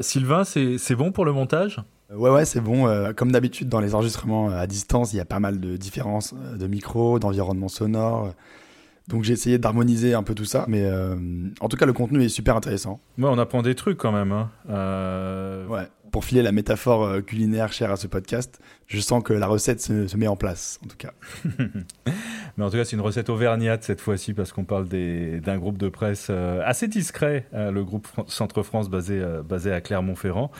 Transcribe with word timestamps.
Sylvain, 0.00 0.44
c'est 0.44 0.94
bon 0.94 1.12
pour 1.12 1.24
le 1.24 1.32
montage? 1.32 1.80
Ouais, 2.14 2.30
ouais, 2.30 2.44
c'est 2.44 2.60
bon. 2.60 3.12
comme 3.16 3.32
d'habitude, 3.32 3.68
dans 3.68 3.80
les 3.80 3.94
enregistrements 3.94 4.50
à 4.50 4.66
distance, 4.66 5.12
il 5.12 5.16
y 5.16 5.20
a 5.20 5.24
pas 5.24 5.40
mal 5.40 5.60
de 5.60 5.76
différences 5.76 6.34
de 6.34 6.66
micro, 6.66 7.18
d'environnement 7.18 7.68
sonore. 7.68 8.34
Donc 9.08 9.24
j'ai 9.24 9.32
essayé 9.32 9.58
d'harmoniser 9.58 10.14
un 10.14 10.22
peu 10.22 10.34
tout 10.34 10.44
ça, 10.44 10.64
mais 10.68 10.88
en 11.60 11.68
tout 11.68 11.76
cas 11.76 11.86
le 11.86 11.92
contenu 11.92 12.22
est 12.22 12.28
super 12.28 12.56
intéressant. 12.56 13.00
Ouais, 13.18 13.28
on 13.28 13.38
apprend 13.38 13.62
des 13.62 13.74
trucs 13.74 13.98
quand 13.98 14.12
même. 14.12 14.32
Hein. 14.32 14.50
Ouais 15.68 15.88
pour 16.10 16.24
filer 16.24 16.42
la 16.42 16.52
métaphore 16.52 17.04
euh, 17.04 17.20
culinaire 17.20 17.72
chère 17.72 17.90
à 17.90 17.96
ce 17.96 18.06
podcast, 18.06 18.60
je 18.86 19.00
sens 19.00 19.22
que 19.22 19.32
la 19.32 19.46
recette 19.46 19.80
se, 19.80 20.16
met 20.16 20.26
en 20.26 20.36
place, 20.36 20.80
en 20.84 20.88
tout 20.88 20.96
cas. 20.96 21.12
Mais 22.56 22.64
en 22.64 22.70
tout 22.70 22.76
cas, 22.76 22.84
c'est 22.84 22.96
une 22.96 23.02
recette 23.02 23.28
auvergnate 23.30 23.84
cette 23.84 24.00
fois-ci, 24.00 24.34
parce 24.34 24.52
qu'on 24.52 24.64
parle 24.64 24.88
d'un 24.88 25.58
groupe 25.58 25.78
de 25.78 25.88
presse 25.88 26.28
euh, 26.30 26.62
assez 26.64 26.88
discret, 26.88 27.46
euh, 27.54 27.70
le 27.70 27.84
groupe 27.84 28.08
Centre 28.26 28.62
France 28.62 28.90
basé, 28.90 29.22
basé 29.48 29.72
à 29.72 29.80
Clermont-Ferrand. 29.80 30.50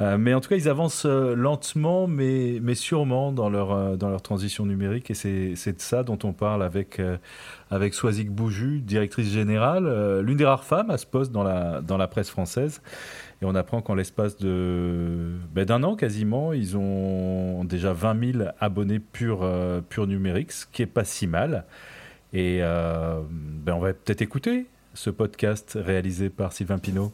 Mais 0.00 0.32
en 0.32 0.40
tout 0.40 0.48
cas, 0.48 0.56
ils 0.56 0.68
avancent 0.68 1.06
lentement, 1.06 2.06
mais, 2.06 2.60
mais 2.62 2.74
sûrement 2.76 3.32
dans 3.32 3.50
leur, 3.50 3.96
dans 3.96 4.08
leur 4.08 4.22
transition 4.22 4.64
numérique. 4.64 5.10
Et 5.10 5.14
c'est 5.14 5.72
de 5.72 5.80
ça 5.80 6.04
dont 6.04 6.18
on 6.22 6.32
parle 6.32 6.62
avec, 6.62 7.00
avec 7.70 7.94
Bouju, 8.30 8.80
directrice 8.80 9.28
générale, 9.28 10.20
l'une 10.20 10.36
des 10.36 10.44
rares 10.44 10.62
femmes 10.62 10.90
à 10.90 10.98
ce 10.98 11.06
poste 11.06 11.32
dans 11.32 11.42
la, 11.42 11.80
dans 11.80 11.96
la 11.96 12.06
presse 12.06 12.30
française. 12.30 12.80
Et 13.40 13.44
on 13.44 13.54
apprend 13.54 13.82
qu'en 13.82 13.94
l'espace 13.94 14.36
de 14.36 15.30
ben, 15.52 15.64
d'un 15.64 15.84
an 15.84 15.94
quasiment, 15.94 16.52
ils 16.52 16.76
ont 16.76 17.62
déjà 17.64 17.92
20 17.92 18.32
000 18.38 18.50
abonnés 18.58 18.98
pur, 18.98 19.40
euh, 19.42 19.80
pur 19.80 20.08
numérique, 20.08 20.50
ce 20.50 20.66
qui 20.66 20.82
est 20.82 20.86
pas 20.86 21.04
si 21.04 21.28
mal. 21.28 21.64
Et 22.32 22.58
euh, 22.62 23.20
ben, 23.30 23.74
on 23.74 23.80
va 23.80 23.92
peut-être 23.92 24.22
écouter 24.22 24.66
ce 24.94 25.10
podcast 25.10 25.78
réalisé 25.80 26.30
par 26.30 26.52
Sylvain 26.52 26.78
Pinault. 26.78 27.12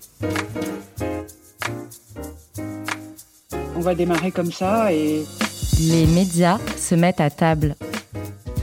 On 3.76 3.80
va 3.80 3.94
démarrer 3.94 4.30
comme 4.30 4.52
ça 4.52 4.92
et... 4.92 5.24
Les 5.80 6.06
médias 6.06 6.58
se 6.76 6.94
mettent 6.94 7.20
à 7.20 7.30
table. 7.30 7.74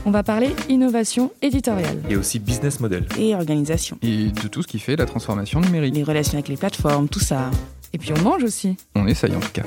On 0.06 0.10
va 0.10 0.22
parler 0.22 0.56
innovation 0.68 1.30
éditoriale. 1.42 2.02
Et 2.08 2.16
aussi 2.16 2.38
business 2.38 2.80
model. 2.80 3.06
Et 3.18 3.34
organisation. 3.34 3.98
Et 4.02 4.28
de 4.28 4.48
tout 4.48 4.62
ce 4.62 4.66
qui 4.66 4.78
fait 4.78 4.96
la 4.96 5.06
transformation 5.06 5.60
numérique. 5.60 5.94
Les 5.94 6.02
relations 6.04 6.34
avec 6.34 6.48
les 6.48 6.56
plateformes, 6.56 7.08
tout 7.08 7.20
ça. 7.20 7.50
Et 7.92 7.98
puis 7.98 8.12
on 8.18 8.22
mange 8.22 8.42
aussi. 8.42 8.76
On 8.94 9.06
essaye 9.06 9.36
en 9.36 9.40
tout 9.40 9.52
cas. 9.52 9.62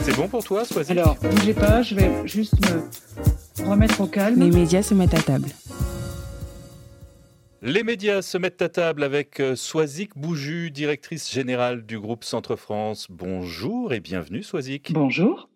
C'est 0.00 0.16
bon 0.16 0.28
pour 0.28 0.44
toi, 0.44 0.64
Soisy? 0.64 0.92
Alors, 0.92 1.16
bougez 1.20 1.54
pas, 1.54 1.82
je 1.82 1.94
vais 1.94 2.10
juste 2.24 2.54
me 2.60 3.68
remettre 3.68 4.00
au 4.00 4.06
calme. 4.06 4.38
Les 4.38 4.50
médias 4.50 4.82
se 4.82 4.94
mettent 4.94 5.14
à 5.14 5.20
table. 5.20 5.48
Les 7.66 7.82
médias 7.82 8.20
se 8.20 8.36
mettent 8.36 8.60
à 8.60 8.68
table 8.68 9.02
avec 9.02 9.40
euh, 9.40 9.56
Soisic 9.56 10.18
Bouju, 10.18 10.70
directrice 10.70 11.32
générale 11.32 11.86
du 11.86 11.98
groupe 11.98 12.22
Centre 12.22 12.56
France. 12.56 13.06
Bonjour 13.08 13.94
et 13.94 14.00
bienvenue, 14.00 14.42
Soisic. 14.42 14.92
Bonjour. 14.92 15.48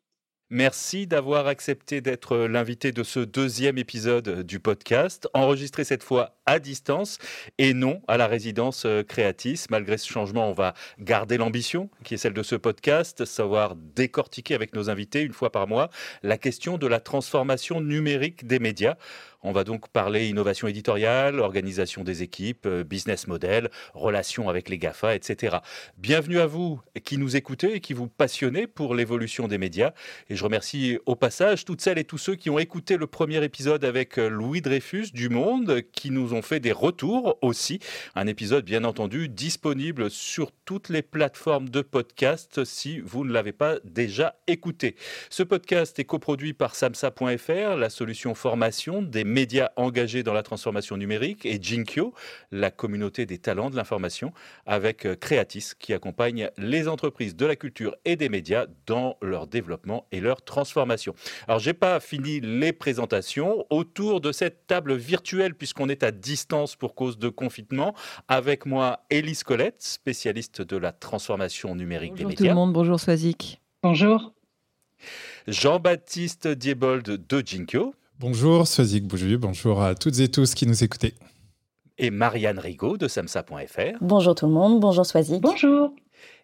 Merci 0.49 1.07
d'avoir 1.07 1.47
accepté 1.47 2.01
d'être 2.01 2.39
l'invité 2.39 2.93
de 2.93 3.03
ce 3.03 3.21
deuxième 3.21 3.77
épisode 3.77 4.43
du 4.43 4.59
podcast, 4.59 5.29
enregistré 5.35 5.85
cette 5.85 6.03
fois 6.03 6.39
à 6.47 6.59
distance 6.59 7.19
et 7.59 7.75
non 7.75 8.01
à 8.09 8.17
la 8.17 8.27
résidence 8.27 8.87
euh, 8.87 9.03
Créatis. 9.03 9.67
Malgré 9.69 9.99
ce 9.99 10.09
changement, 10.09 10.49
on 10.49 10.55
va 10.55 10.73
garder 10.99 11.37
l'ambition 11.37 11.91
qui 12.05 12.15
est 12.15 12.17
celle 12.17 12.33
de 12.33 12.43
ce 12.43 12.55
podcast, 12.55 13.27
savoir 13.27 13.77
décortiquer 13.77 14.55
avec 14.55 14.75
nos 14.75 14.89
invités 14.89 15.21
une 15.21 15.35
fois 15.35 15.53
par 15.53 15.69
mois 15.69 15.91
la 16.23 16.39
question 16.39 16.79
de 16.79 16.87
la 16.87 17.01
transformation 17.01 17.83
numérique 17.83 18.47
des 18.47 18.61
médias. 18.61 18.97
On 19.45 19.53
va 19.53 19.63
donc 19.63 19.89
parler 19.89 20.27
innovation 20.27 20.67
éditoriale, 20.67 21.39
organisation 21.39 22.03
des 22.03 22.25
équipes, 22.25 22.67
euh, 22.67 22.83
business 22.83 23.29
model, 23.29 23.71
relations 23.95 24.49
avec 24.49 24.69
les 24.69 24.79
GAFA, 24.79 25.15
etc. 25.15 25.59
Bienvenue 25.97 26.41
à 26.41 26.47
vous 26.47 26.81
qui 27.05 27.19
nous 27.19 27.37
écoutez 27.37 27.75
et 27.75 27.81
qui 27.81 27.93
vous 27.93 28.09
passionnez 28.09 28.67
pour 28.67 28.97
l'évolution 28.97 29.47
des 29.47 29.57
médias. 29.57 29.93
Et 30.29 30.35
je 30.35 30.43
remercie 30.43 30.99
au 31.07 31.15
passage 31.15 31.65
toutes 31.65 31.81
celles 31.81 31.99
et 31.99 32.05
tous 32.05 32.19
ceux 32.19 32.35
qui 32.35 32.51
ont 32.51 32.59
écouté 32.59 32.97
le 32.97 33.07
premier 33.07 33.45
épisode 33.45 33.85
avec 33.85 34.19
euh, 34.19 34.29
Louis 34.29 34.61
Dreyfus 34.61 35.13
du 35.13 35.29
Monde, 35.29 35.83
qui 35.93 36.11
nous 36.11 36.35
ont 36.35 36.43
fait 36.43 36.59
des 36.59 36.73
retours 36.73 37.39
aussi. 37.41 37.79
Un 38.17 38.27
épisode 38.27 38.65
bien 38.65 38.83
entendu 38.83 39.29
disponible 39.29 40.11
sur 40.11 40.51
toutes 40.65 40.89
les 40.89 41.03
plateformes 41.03 41.69
de 41.69 41.83
podcast 41.83 42.65
si 42.65 42.99
vous 42.99 43.25
ne 43.25 43.33
l'avez 43.33 43.53
pas 43.53 43.77
déjà 43.85 44.35
écouté. 44.49 44.97
Ce 45.31 45.45
podcast 45.45 45.97
est 46.01 46.05
coproduit 46.05 46.55
par 46.55 46.75
samsa.fr, 46.75 47.77
la 47.77 47.89
solution 47.89 48.35
formation 48.35 49.01
des 49.01 49.28
médias 49.29 49.71
engagés 49.77 50.23
dans 50.23 50.33
la 50.33 50.43
transformation 50.43 50.97
numérique, 50.97 51.47
et 51.47 51.59
Jinkyo, 51.61 52.15
la 52.51 52.71
communauté 52.71 53.27
des 53.27 53.39
talents 53.39 53.71
de 53.71 53.77
l'information, 53.77 54.33
avec 54.67 55.07
euh, 55.07 55.15
Creatis, 55.15 55.73
qui 55.79 55.93
accompagne 55.93 56.51
les 56.57 56.89
entreprises 56.89 57.37
de 57.37 57.47
la 57.47 57.55
culture 57.55 57.95
et 58.05 58.17
des 58.17 58.29
médias 58.29 58.67
dans 58.87 59.17
leur 59.23 59.47
développement 59.47 60.07
et 60.13 60.21
leur 60.21 60.43
transformation. 60.43 61.15
Alors, 61.47 61.59
j'ai 61.59 61.75
pas 61.75 62.01
fini 62.01 62.41
les 62.41 62.73
présentations 62.73 63.65
autour 63.71 64.21
de 64.21 64.33
cette 64.33 64.67
table 64.67 64.97
virtuelle, 64.97 65.55
puisqu'on 65.55 65.89
est 65.89 66.03
à 66.03 66.11
distance 66.11 66.77
pour 66.77 66.95
cause 66.95 67.19
de 67.19 67.29
confinement. 67.29 67.95
Avec 68.29 68.67
moi, 68.67 69.05
Élise 69.11 69.43
Colette, 69.43 69.83
spécialiste 69.83 70.63
de 70.63 70.77
la 70.77 70.93
transformation 70.93 71.75
numérique 71.75 72.15
des 72.15 72.25
médias. 72.25 72.29
Bonjour 72.29 72.37
tout 72.37 72.45
le 72.45 72.55
monde, 72.55 72.73
bonjour 72.73 73.01
Swazik. 73.01 73.61
Bonjour. 73.83 74.33
Jean-Baptiste 75.47 76.49
Diebold 76.49 77.27
de 77.27 77.43
Jinkyo. 77.45 77.95
Bonjour, 78.21 78.67
Sozik 78.67 79.07
Bouju, 79.07 79.39
bonjour 79.39 79.81
à 79.81 79.95
toutes 79.95 80.19
et 80.19 80.29
tous 80.29 80.55
qui 80.55 80.67
nous 80.67 80.83
écoutez. 80.83 81.15
Et 81.99 82.11
Marianne 82.11 82.59
Rigaud 82.59 82.97
de 82.97 83.07
samsa.fr. 83.07 83.97
Bonjour 84.01 84.35
tout 84.35 84.47
le 84.47 84.53
monde, 84.53 84.81
bonjour 84.81 85.07
Swazik. 85.07 85.41
Bonjour. 85.41 85.93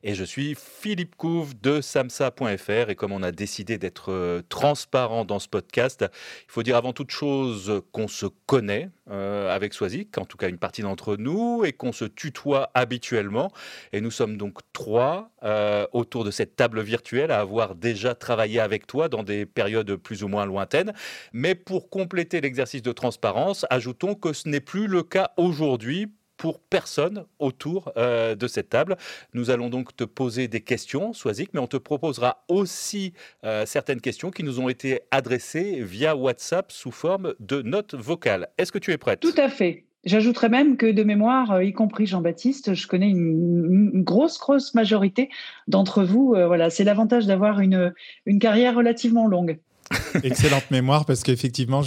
Et 0.07 0.15
je 0.15 0.23
suis 0.23 0.55
Philippe 0.55 1.17
Couve 1.17 1.59
de 1.59 1.81
samsa.fr. 1.81 2.91
Et 2.91 2.95
comme 2.95 3.11
on 3.11 3.23
a 3.23 3.33
décidé 3.33 3.79
d'être 3.79 4.13
euh, 4.13 4.43
transparent 4.51 5.25
dans 5.25 5.39
ce 5.39 5.49
podcast, 5.49 6.05
il 6.47 6.53
faut 6.53 6.63
dire 6.63 6.77
avant 6.77 6.93
toute 6.93 7.11
chose 7.11 7.81
qu'on 7.91 8.07
se 8.07 8.27
connaît 8.45 8.91
euh, 9.11 9.51
avec 9.51 9.73
Swazik, 9.73 10.19
en 10.19 10.27
tout 10.27 10.37
cas 10.37 10.51
une 10.51 10.59
partie 10.59 10.83
d'entre 10.83 11.17
nous, 11.17 11.65
et 11.65 11.73
qu'on 11.73 11.93
se 11.93 12.05
tutoie 12.05 12.71
habituellement. 12.75 13.51
Et 13.95 14.03
nous 14.03 14.11
sommes 14.11 14.37
donc 14.37 14.59
trois 14.75 15.31
euh, 15.43 15.87
autour 15.95 16.25
de 16.25 16.31
cette 16.31 16.55
table 16.55 16.83
virtuelle 16.83 17.31
à 17.31 17.41
avoir 17.41 17.75
déjà 17.75 18.15
travaillé 18.15 18.61
avec 18.61 18.87
toi 18.87 19.09
dans 19.09 19.23
des 19.23 19.47
périodes 19.47 19.97
plus 19.97 20.23
ou 20.23 20.29
moins 20.29 20.45
lointaines. 20.45 20.93
Mais 21.33 21.55
pour 21.55 21.89
compléter 21.89 22.43
l'exercice 22.43 22.83
de 22.83 22.93
transparence, 22.93 23.65
ajoutons 23.71 24.15
que 24.15 24.35
ce 24.35 24.51
n'est 24.51 24.61
plus 24.61 24.87
le 24.87 25.03
cas 25.03 25.31
aujourd'hui 25.39 26.11
pour 26.37 26.61
personne 26.61 27.25
autour 27.39 27.93
euh, 27.97 28.35
de 28.35 28.47
cette 28.47 28.69
table. 28.69 28.97
Nous 29.33 29.51
allons 29.51 29.71
donc 29.71 29.95
te 29.97 30.05
poser 30.05 30.49
des 30.49 30.61
questions, 30.61 31.13
Soisic, 31.13 31.51
mais 31.55 31.61
on 31.61 31.67
te 31.67 31.77
proposera 31.77 32.45
aussi 32.49 33.13
euh, 33.45 33.67
certaines 33.67 34.01
questions 34.01 34.31
qui 34.31 34.43
nous 34.43 34.61
ont 34.61 34.69
été 34.69 35.01
adressées 35.11 35.81
via 35.83 36.17
WhatsApp 36.17 36.73
sous 36.73 36.91
forme 36.91 37.35
de 37.41 37.63
notes 37.63 37.95
vocales. 37.95 38.49
Est-ce 38.59 38.73
que 38.73 38.79
tu 38.79 38.93
es 38.93 38.99
prête? 38.99 39.21
Tout 39.21 39.35
à 39.37 39.49
fait. 39.49 39.85
J'ajouterais 40.05 40.51
même 40.51 40.77
que 40.77 40.91
de 40.91 41.03
mémoire, 41.03 41.53
euh, 41.53 41.65
y 41.65 41.73
compris 41.73 42.07
Jean-Baptiste, 42.07 42.75
je 42.75 42.87
connais 42.87 43.09
une, 43.09 44.03
grosse, 44.03 44.39
grosse 44.39 44.75
majorité 44.75 45.31
d'entre 45.67 46.05
vous. 46.05 46.35
voilà, 46.35 46.69
c'est 46.69 46.85
l'avantage 46.85 47.27
d'avoir 47.27 47.61
une, 47.61 47.95
une 48.27 48.39
carrière 48.39 48.75
relativement 48.75 49.27
longue. 49.27 49.59
Excellente 50.23 50.71
mémoire 50.71 51.05
parce 51.05 51.23
qu'effectivement, 51.23 51.83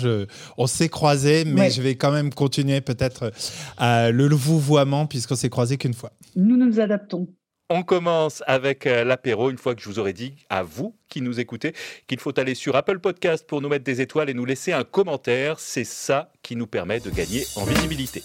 on 0.57 0.67
s'est 0.67 0.89
croisés, 0.89 1.45
mais 1.45 1.69
je 1.71 1.81
vais 1.81 1.95
quand 1.95 2.11
même 2.11 2.33
continuer 2.33 2.81
peut-être 2.81 3.31
euh, 3.81 4.11
le 4.11 4.35
vouvoiement 4.35 5.05
puisqu'on 5.05 5.35
s'est 5.35 5.49
croisés 5.49 5.77
qu'une 5.77 5.93
fois. 5.93 6.11
Nous 6.35 6.57
nous 6.57 6.79
adaptons. 6.79 7.27
On 7.69 7.83
commence 7.83 8.43
avec 8.47 8.87
euh, 8.87 9.03
l'apéro 9.03 9.49
une 9.49 9.57
fois 9.57 9.75
que 9.75 9.81
je 9.81 9.89
vous 9.89 9.99
aurais 9.99 10.13
dit 10.13 10.35
à 10.49 10.63
vous 10.63 10.95
qui 11.09 11.19
nous 11.19 11.41
écoutez 11.41 11.73
qu'il 12.07 12.17
faut 12.17 12.37
aller 12.39 12.55
sur 12.55 12.77
Apple 12.77 12.99
Podcast 12.99 13.45
pour 13.45 13.61
nous 13.61 13.67
mettre 13.67 13.83
des 13.83 13.99
étoiles 13.99 14.29
et 14.29 14.33
nous 14.33 14.45
laisser 14.45 14.71
un 14.71 14.85
commentaire. 14.85 15.59
C'est 15.59 15.83
ça 15.83 16.31
qui 16.43 16.55
nous 16.55 16.67
permet 16.67 17.01
de 17.01 17.09
gagner 17.09 17.43
en 17.57 17.65
visibilité. 17.65 18.23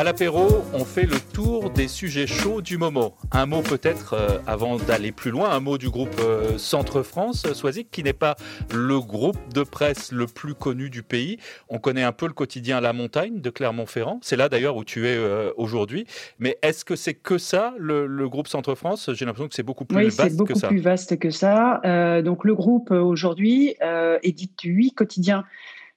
À 0.00 0.02
l'apéro, 0.02 0.64
on 0.72 0.86
fait 0.86 1.04
le 1.04 1.20
tour 1.34 1.68
des 1.68 1.86
sujets 1.86 2.26
chauds 2.26 2.62
du 2.62 2.78
moment. 2.78 3.18
Un 3.32 3.44
mot 3.44 3.60
peut-être, 3.60 4.14
euh, 4.14 4.38
avant 4.46 4.78
d'aller 4.78 5.12
plus 5.12 5.30
loin, 5.30 5.50
un 5.50 5.60
mot 5.60 5.76
du 5.76 5.90
groupe 5.90 6.18
euh, 6.20 6.56
Centre 6.56 7.02
France, 7.02 7.52
Soisic, 7.52 7.90
qui 7.90 8.02
n'est 8.02 8.14
pas 8.14 8.36
le 8.72 8.98
groupe 8.98 9.36
de 9.52 9.62
presse 9.62 10.10
le 10.10 10.24
plus 10.24 10.54
connu 10.54 10.88
du 10.88 11.02
pays. 11.02 11.36
On 11.68 11.78
connaît 11.78 12.02
un 12.02 12.12
peu 12.12 12.26
le 12.26 12.32
quotidien 12.32 12.80
La 12.80 12.94
Montagne 12.94 13.42
de 13.42 13.50
Clermont-Ferrand. 13.50 14.20
C'est 14.22 14.36
là 14.36 14.48
d'ailleurs 14.48 14.76
où 14.76 14.84
tu 14.84 15.06
es 15.06 15.14
euh, 15.18 15.52
aujourd'hui. 15.58 16.06
Mais 16.38 16.56
est-ce 16.62 16.86
que 16.86 16.96
c'est 16.96 17.12
que 17.12 17.36
ça, 17.36 17.74
le, 17.76 18.26
groupe 18.26 18.48
Centre 18.48 18.74
France? 18.74 19.10
J'ai 19.12 19.26
l'impression 19.26 19.48
que 19.48 19.54
c'est 19.54 19.62
beaucoup 19.62 19.84
plus 19.84 19.96
vaste 19.96 20.08
que 20.08 20.14
ça. 20.16 20.22
Oui, 20.24 20.30
c'est 20.30 20.36
beaucoup 20.38 20.66
plus 20.66 20.80
vaste 20.80 21.18
que 21.18 21.30
ça. 21.30 22.22
donc 22.22 22.46
le 22.46 22.54
groupe 22.54 22.90
aujourd'hui 22.90 23.76
édite 24.22 24.62
huit 24.64 24.92
quotidiens 24.92 25.44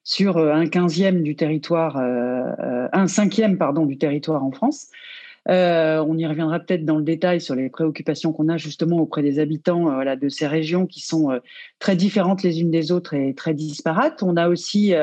sur 0.04 0.38
euh, 0.38 0.54
un 0.54 0.68
quinzième 0.68 1.24
du 1.24 1.36
territoire, 1.36 1.98
euh, 1.98 2.44
euh, 2.60 2.88
un 2.92 3.08
cinquième 3.08 3.58
pardon 3.58 3.86
du 3.86 3.98
territoire 3.98 4.44
en 4.44 4.52
France. 4.52 4.88
on 5.48 6.18
y 6.18 6.26
reviendra 6.26 6.60
peut-être 6.60 6.86
dans 6.86 6.98
le 6.98 7.04
détail 7.04 7.42
sur 7.42 7.56
les 7.56 7.70
préoccupations 7.70 8.34
qu'on 8.34 8.50
a 8.50 8.58
justement 8.58 8.98
auprès 9.00 9.22
des 9.22 9.40
habitants 9.40 9.84
voilà, 9.84 10.16
de 10.16 10.30
ces 10.30 10.48
régions 10.48 10.86
qui 10.86 11.02
sont 11.02 11.40
très 11.80 11.96
différentes 11.96 12.44
les 12.44 12.62
unes 12.62 12.72
des 12.72 12.92
autres 12.92 13.14
et 13.14 13.34
très 13.34 13.54
disparates. 13.54 14.24
On 14.24 14.38
a 14.38 14.48
aussi 14.48 14.94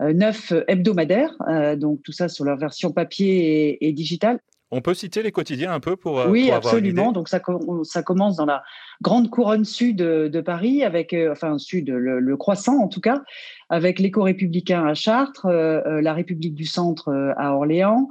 neuf 0.00 0.54
hebdomadaires, 0.68 1.36
donc 1.76 2.02
tout 2.02 2.12
ça 2.12 2.28
sur 2.28 2.46
leur 2.46 2.56
version 2.56 2.92
papier 2.92 3.86
et, 3.86 3.92
digitale. 3.92 4.38
On 4.70 4.80
peut 4.80 4.94
citer 4.94 5.22
les 5.22 5.32
quotidiens 5.32 5.72
un 5.72 5.80
peu 5.80 5.96
pour. 5.96 6.24
Oui, 6.28 6.46
pour 6.46 6.56
absolument. 6.56 7.12
Donc 7.12 7.28
ça, 7.28 7.40
ça 7.82 8.02
commence 8.02 8.36
dans 8.36 8.46
la 8.46 8.62
grande 9.02 9.28
couronne 9.28 9.66
sud 9.66 9.96
de, 9.96 10.40
Paris, 10.40 10.82
avec, 10.82 11.14
enfin 11.30 11.58
sud, 11.58 11.90
le, 11.90 12.36
croissant 12.38 12.78
en 12.78 12.88
tout 12.88 13.02
cas, 13.02 13.22
avec 13.74 13.98
l'éco-républicain 13.98 14.86
à 14.86 14.94
Chartres, 14.94 15.46
la 15.48 16.12
République 16.12 16.54
du 16.54 16.64
Centre 16.64 17.34
à 17.36 17.54
Orléans, 17.54 18.08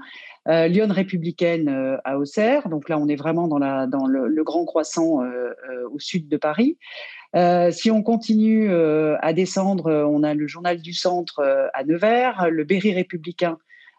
euh, 0.49 0.67
Lyon 0.67 0.87
républicaine 0.89 1.69
euh, 1.69 1.97
à 2.03 2.17
Auxerre. 2.17 2.67
Donc 2.67 2.89
là, 2.89 2.97
on 2.97 3.07
est 3.07 3.15
vraiment 3.15 3.47
dans, 3.47 3.59
le, 4.07 4.43
grand 4.43 4.65
croissant 4.65 5.23
euh, 5.23 5.53
au 5.91 5.99
sud 5.99 6.27
de 6.27 6.37
Paris. 6.37 6.77
si 7.71 7.91
on 7.91 8.03
continue 8.03 8.69
à 8.73 9.33
descendre, 9.33 9.91
on 10.07 10.23
a 10.23 10.33
le 10.33 10.47
Journal 10.47 10.81
du 10.81 10.93
Centre 10.93 11.69
à 11.73 11.83
Nevers, 11.83 12.49
le 12.51 12.63
Berry 12.63 12.93
républicain 12.93 13.57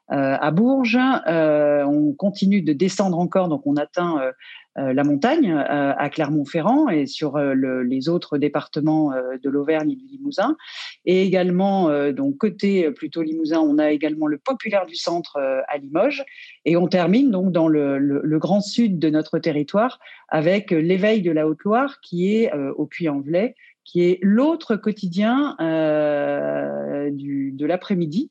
à 0.09 0.51
Bourges. 0.51 0.99
on 1.27 2.13
continue 2.13 2.63
de 2.63 2.73
descendre 2.73 3.19
encore, 3.19 3.49
donc 3.49 3.67
on 3.67 3.77
atteint 3.77 4.33
euh, 4.77 4.93
la 4.93 5.05
montagne 5.05 5.53
euh, 5.53 5.93
à 5.97 6.11
Clermont-Ferrand 6.11 6.89
et 6.89 7.07
sur 7.07 7.37
euh, 7.37 7.55
les 7.85 8.09
autres 8.09 8.39
départements 8.39 9.13
de 9.41 9.51
l'Auvergne 9.51 9.93
et 9.93 9.97
du 9.97 10.07
Limousin. 10.07 10.57
Et 11.05 11.23
également, 11.23 11.91
donc 12.13 12.39
côté 12.39 12.91
plutôt 12.91 13.23
Limousin, 13.23 13.61
on 13.61 13.79
a 13.79 13.91
également 13.91 14.27
le 14.27 14.39
populaire 14.39 14.87
du 14.87 14.97
centre 14.97 15.39
à 15.39 15.77
Limoges. 15.79 16.25
Et 16.65 16.77
on 16.77 16.89
termine 16.89 17.31
donc 17.31 17.53
dans 17.53 17.69
le, 17.69 18.39
grand 18.39 18.61
sud 18.61 18.99
de 18.99 19.11
notre 19.11 19.39
territoire 19.39 20.01
avec 20.29 20.71
l'éveil 20.71 21.23
de 21.23 21.31
la 21.31 21.47
Haute-Loire 21.47 22.01
qui 22.01 22.35
est 22.35 22.53
au 22.53 22.87
Puy-en-Velay 22.87 23.55
qui 23.85 24.03
est 24.03 24.19
l'autre 24.23 24.77
quotidien 24.77 25.57
euh, 25.61 27.11
du, 27.11 27.53
de 27.53 27.67
l'après-midi. 27.67 28.31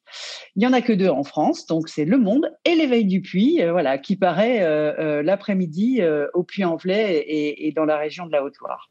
Il 0.56 0.60
n'y 0.60 0.68
en 0.68 0.74
a 0.74 0.82
que 0.82 0.94
deux 0.94 1.10
en 1.10 1.24
France, 1.24 1.68
donc 1.68 1.90
c'est 1.90 2.06
Le 2.06 2.18
Monde 2.18 2.52
et 2.66 2.76
l'Éveil 2.76 3.06
du 3.06 3.22
Puy, 3.22 3.62
euh, 3.62 3.72
voilà, 3.72 3.98
qui 3.98 4.16
paraît 4.16 4.60
euh, 4.62 5.22
l'après-midi 5.24 6.02
au 6.34 6.44
Puy-en-Velay 6.44 7.18
et, 7.18 7.68
et, 7.68 7.72
dans 7.72 7.86
la 7.86 7.98
région 7.98 8.26
de 8.26 8.32
la 8.32 8.44
Haute-Loire. 8.44 8.90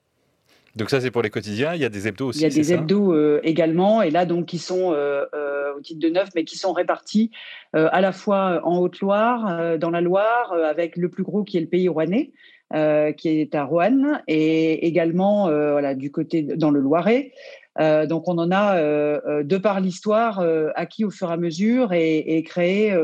Donc 0.75 0.89
ça, 0.89 1.03
c'est 1.03 1.11
pour 1.11 1.21
les 1.21 1.29
quotidiens. 1.29 1.75
Il 1.75 1.83
y 1.83 1.85
a 1.85 1.91
des 1.91 2.09
hebdos 2.09 2.29
aussi. 2.29 2.39
Il 2.39 2.43
y 2.43 2.47
a 2.47 2.49
des 2.49 2.73
hebdos 2.73 3.41
également, 3.43 4.01
et 4.01 4.11
là 4.11 4.25
donc 4.25 4.47
qui 4.47 4.59
sont 4.59 4.95
au 4.95 5.81
titre 5.83 6.01
de 6.01 6.09
neuf, 6.09 6.31
mais 6.35 6.45
qui 6.45 6.57
sont 6.57 6.73
répartis 6.73 7.31
à 7.75 8.01
la 8.01 8.13
fois 8.13 8.63
en 8.65 8.79
Haute-Loire, 8.79 9.79
dans 9.79 9.91
la 9.91 10.01
Loire, 10.01 10.53
avec 10.53 10.97
le 10.97 11.11
plus 11.11 11.25
gros 11.25 11.45
qui 11.45 11.59
est 11.59 11.61
le 11.61 11.67
Pays 11.67 11.91
Rouennais, 11.91 12.33
euh, 12.75 13.13
qui 13.13 13.41
est 13.41 13.55
à 13.55 13.65
Roanne, 13.65 14.23
et 14.29 14.87
également 14.87 15.49
euh, 15.49 15.73
voilà, 15.73 15.95
du 15.95 16.11
côté 16.11 16.43
dans 16.43 16.71
le 16.71 16.81
Loiret. 16.81 17.33
Euh, 17.81 18.07
donc 18.07 18.29
on 18.29 18.39
en 18.39 18.51
a, 18.51 18.81
de 19.43 19.57
par 19.59 19.81
l'histoire, 19.81 20.45
acquis 20.75 21.05
au 21.05 21.11
fur 21.11 21.31
et 21.31 21.35
à 21.35 21.37
mesure 21.37 21.93
et, 21.93 22.19
et 22.19 22.43
créé 22.43 22.95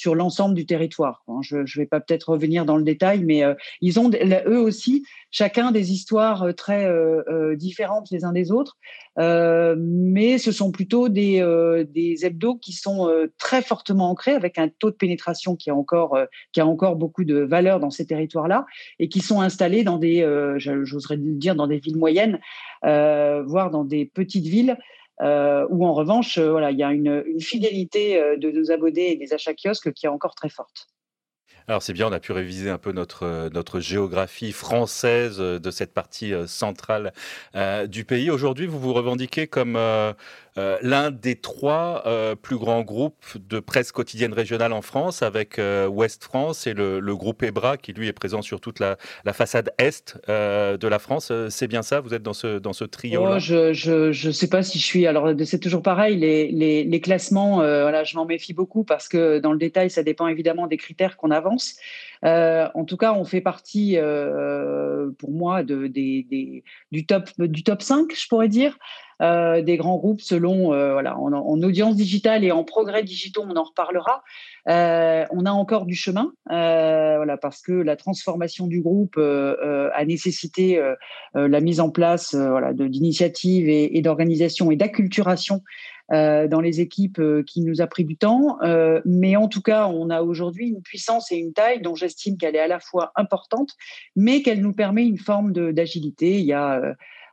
sur 0.00 0.14
l'ensemble 0.14 0.54
du 0.54 0.64
territoire. 0.64 1.22
Je 1.42 1.58
ne 1.58 1.76
vais 1.76 1.84
pas 1.84 2.00
peut-être 2.00 2.30
revenir 2.30 2.64
dans 2.64 2.78
le 2.78 2.84
détail, 2.84 3.22
mais 3.22 3.44
euh, 3.44 3.52
ils 3.82 4.00
ont 4.00 4.10
eux 4.10 4.58
aussi 4.58 5.04
chacun 5.30 5.72
des 5.72 5.92
histoires 5.92 6.42
euh, 6.42 6.52
très 6.52 6.86
euh, 6.86 7.54
différentes 7.54 8.10
les 8.10 8.24
uns 8.24 8.32
des 8.32 8.50
autres, 8.50 8.78
mais 9.18 10.38
ce 10.38 10.52
sont 10.52 10.72
plutôt 10.72 11.10
des, 11.10 11.44
des 11.90 12.24
hebdos 12.24 12.56
qui 12.56 12.72
sont 12.72 13.10
très 13.36 13.60
fortement 13.60 14.08
ancrés 14.10 14.32
avec 14.32 14.56
un 14.56 14.68
taux 14.68 14.90
de 14.90 14.96
pénétration 14.96 15.56
qui 15.56 15.68
a 15.68 15.74
encore 15.74 16.16
qui 16.52 16.60
a 16.60 16.66
encore 16.66 16.96
beaucoup 16.96 17.24
de 17.24 17.40
valeur 17.40 17.80
dans 17.80 17.90
ces 17.90 18.06
territoires-là 18.06 18.64
et 18.98 19.08
qui 19.10 19.20
sont 19.20 19.42
installés 19.42 19.84
dans 19.84 19.98
des, 19.98 20.26
j'oserais 20.56 21.18
dire, 21.18 21.54
dans 21.54 21.66
des 21.66 21.78
villes 21.78 21.98
moyennes, 21.98 22.38
voire 22.82 23.70
dans 23.70 23.84
des 23.84 24.06
petites 24.06 24.46
villes. 24.46 24.78
Euh, 25.20 25.66
où 25.68 25.86
en 25.86 25.92
revanche, 25.92 26.38
euh, 26.38 26.50
voilà, 26.50 26.70
il 26.70 26.78
y 26.78 26.82
a 26.82 26.92
une, 26.92 27.24
fidélité 27.40 28.20
euh, 28.20 28.36
de 28.36 28.50
nos 28.50 28.70
abonnés 28.70 29.12
et 29.12 29.16
des 29.16 29.32
achats 29.32 29.52
kiosques 29.54 29.92
qui 29.92 30.06
est 30.06 30.08
encore 30.08 30.34
très 30.34 30.48
forte. 30.48 30.86
Alors 31.68 31.82
c'est 31.82 31.92
bien, 31.92 32.08
on 32.08 32.12
a 32.12 32.18
pu 32.18 32.32
réviser 32.32 32.70
un 32.70 32.78
peu 32.78 32.90
notre, 32.90 33.26
euh, 33.26 33.80
géographie 33.80 34.52
française 34.52 35.38
de 35.38 35.70
cette 35.70 35.92
partie 35.92 36.32
centrale 36.46 37.12
du 37.86 38.04
pays. 38.04 38.30
Aujourd'hui, 38.30 38.66
vous 38.66 38.80
vous 38.80 38.92
revendiquez 38.92 39.46
comme 39.46 39.78
l'un 40.56 41.10
des 41.10 41.36
trois 41.36 42.04
plus 42.42 42.56
grands 42.56 42.82
groupes 42.82 43.24
de 43.48 43.60
presse 43.60 43.92
quotidienne 43.92 44.32
régionale 44.32 44.72
en 44.72 44.82
France, 44.82 45.22
avec 45.22 45.60
Ouest 45.88 46.24
France 46.24 46.66
et 46.66 46.74
le, 46.74 47.14
groupe 47.14 47.42
EBRA, 47.42 47.76
qui 47.76 47.92
lui 47.92 48.08
est 48.08 48.12
présent 48.12 48.42
sur 48.42 48.60
toute 48.60 48.80
la, 48.80 48.96
façade 49.32 49.72
est 49.78 50.18
de 50.28 50.88
la 50.88 50.98
France. 50.98 51.32
C'est 51.48 51.68
bien 51.68 51.82
ça 51.82 52.00
Vous 52.00 52.14
êtes 52.14 52.22
dans 52.22 52.32
ce, 52.32 52.58
dans 52.58 52.72
ce 52.72 52.84
trio-là? 52.84 53.36
Oh, 53.36 53.38
Je 53.38 54.26
ne 54.26 54.32
sais 54.32 54.48
pas 54.48 54.62
si 54.62 54.78
je 54.78 54.84
suis... 54.84 55.06
Alors 55.06 55.30
c'est 55.44 55.60
toujours 55.60 55.82
pareil, 55.82 56.16
les, 56.16 56.50
les, 56.50 56.84
les 56.84 57.00
classements, 57.00 57.56
voilà, 57.56 58.04
je 58.04 58.16
m'en 58.16 58.26
méfie 58.26 58.52
beaucoup 58.52 58.84
parce 58.84 59.08
que 59.08 59.38
dans 59.38 59.52
le 59.52 59.58
détail, 59.58 59.90
ça 59.90 60.02
dépend 60.02 60.28
évidemment 60.28 60.66
des 60.66 60.76
critères 60.76 61.16
qu'on 61.16 61.30
avance. 61.30 61.76
Euh, 62.24 62.68
en 62.74 62.84
tout 62.84 62.96
cas, 62.96 63.12
on 63.14 63.24
fait 63.24 63.40
partie, 63.40 63.96
euh, 63.96 65.10
pour 65.18 65.30
moi, 65.30 65.62
du, 65.62 67.06
top, 67.06 67.30
du 67.38 67.62
top 67.62 67.82
5, 67.82 68.12
je 68.14 68.28
pourrais 68.28 68.48
dire, 68.48 68.76
euh, 69.22 69.60
des 69.62 69.76
grands 69.76 69.96
groupes 69.96 70.20
selon, 70.20 70.68
voilà, 70.68 71.18
en, 71.18 71.62
audience 71.62 71.96
digitale 71.96 72.44
et 72.44 72.52
en 72.52 72.64
progrès 72.64 73.02
digitaux, 73.02 73.44
on 73.46 73.56
en 73.56 73.64
reparlera. 73.64 74.22
on 74.66 75.46
a 75.46 75.50
encore 75.50 75.86
du 75.86 75.94
chemin, 75.94 76.32
voilà, 76.46 77.36
parce 77.36 77.62
que 77.62 77.72
la 77.72 77.96
transformation 77.96 78.66
du 78.66 78.80
groupe 78.80 79.18
a 79.18 80.04
nécessité 80.04 80.80
la 81.34 81.60
mise 81.60 81.80
en 81.80 81.90
place 81.90 82.34
voilà, 82.34 82.72
d'initiatives 82.72 83.68
et, 83.68 83.96
et 83.96 84.02
d'organisation 84.02 84.70
et 84.70 84.76
d'acculturation 84.76 85.62
dans 86.10 86.60
les 86.60 86.80
équipes 86.80 87.20
euh, 87.20 87.42
qui 87.46 87.60
nous 87.60 87.80
a 87.80 87.86
pris 87.86 88.04
du 88.04 88.16
temps. 88.16 88.58
Euh, 88.62 89.00
mais 89.04 89.36
en 89.36 89.48
tout 89.48 89.62
cas, 89.62 89.86
on 89.86 90.10
a 90.10 90.22
aujourd'hui 90.22 90.68
une 90.68 90.82
puissance 90.82 91.30
et 91.30 91.36
une 91.36 91.52
taille 91.52 91.80
dont 91.80 91.94
j'estime 91.94 92.36
qu'elle 92.36 92.56
est 92.56 92.60
à 92.60 92.68
la 92.68 92.80
fois 92.80 93.12
importante, 93.16 93.70
mais 94.16 94.42
qu'elle 94.42 94.60
nous 94.60 94.72
permet 94.72 95.04
une 95.04 95.18
forme 95.18 95.52
d'agilité. 95.52 96.38
Il 96.38 96.46
y 96.46 96.52
a 96.52 96.80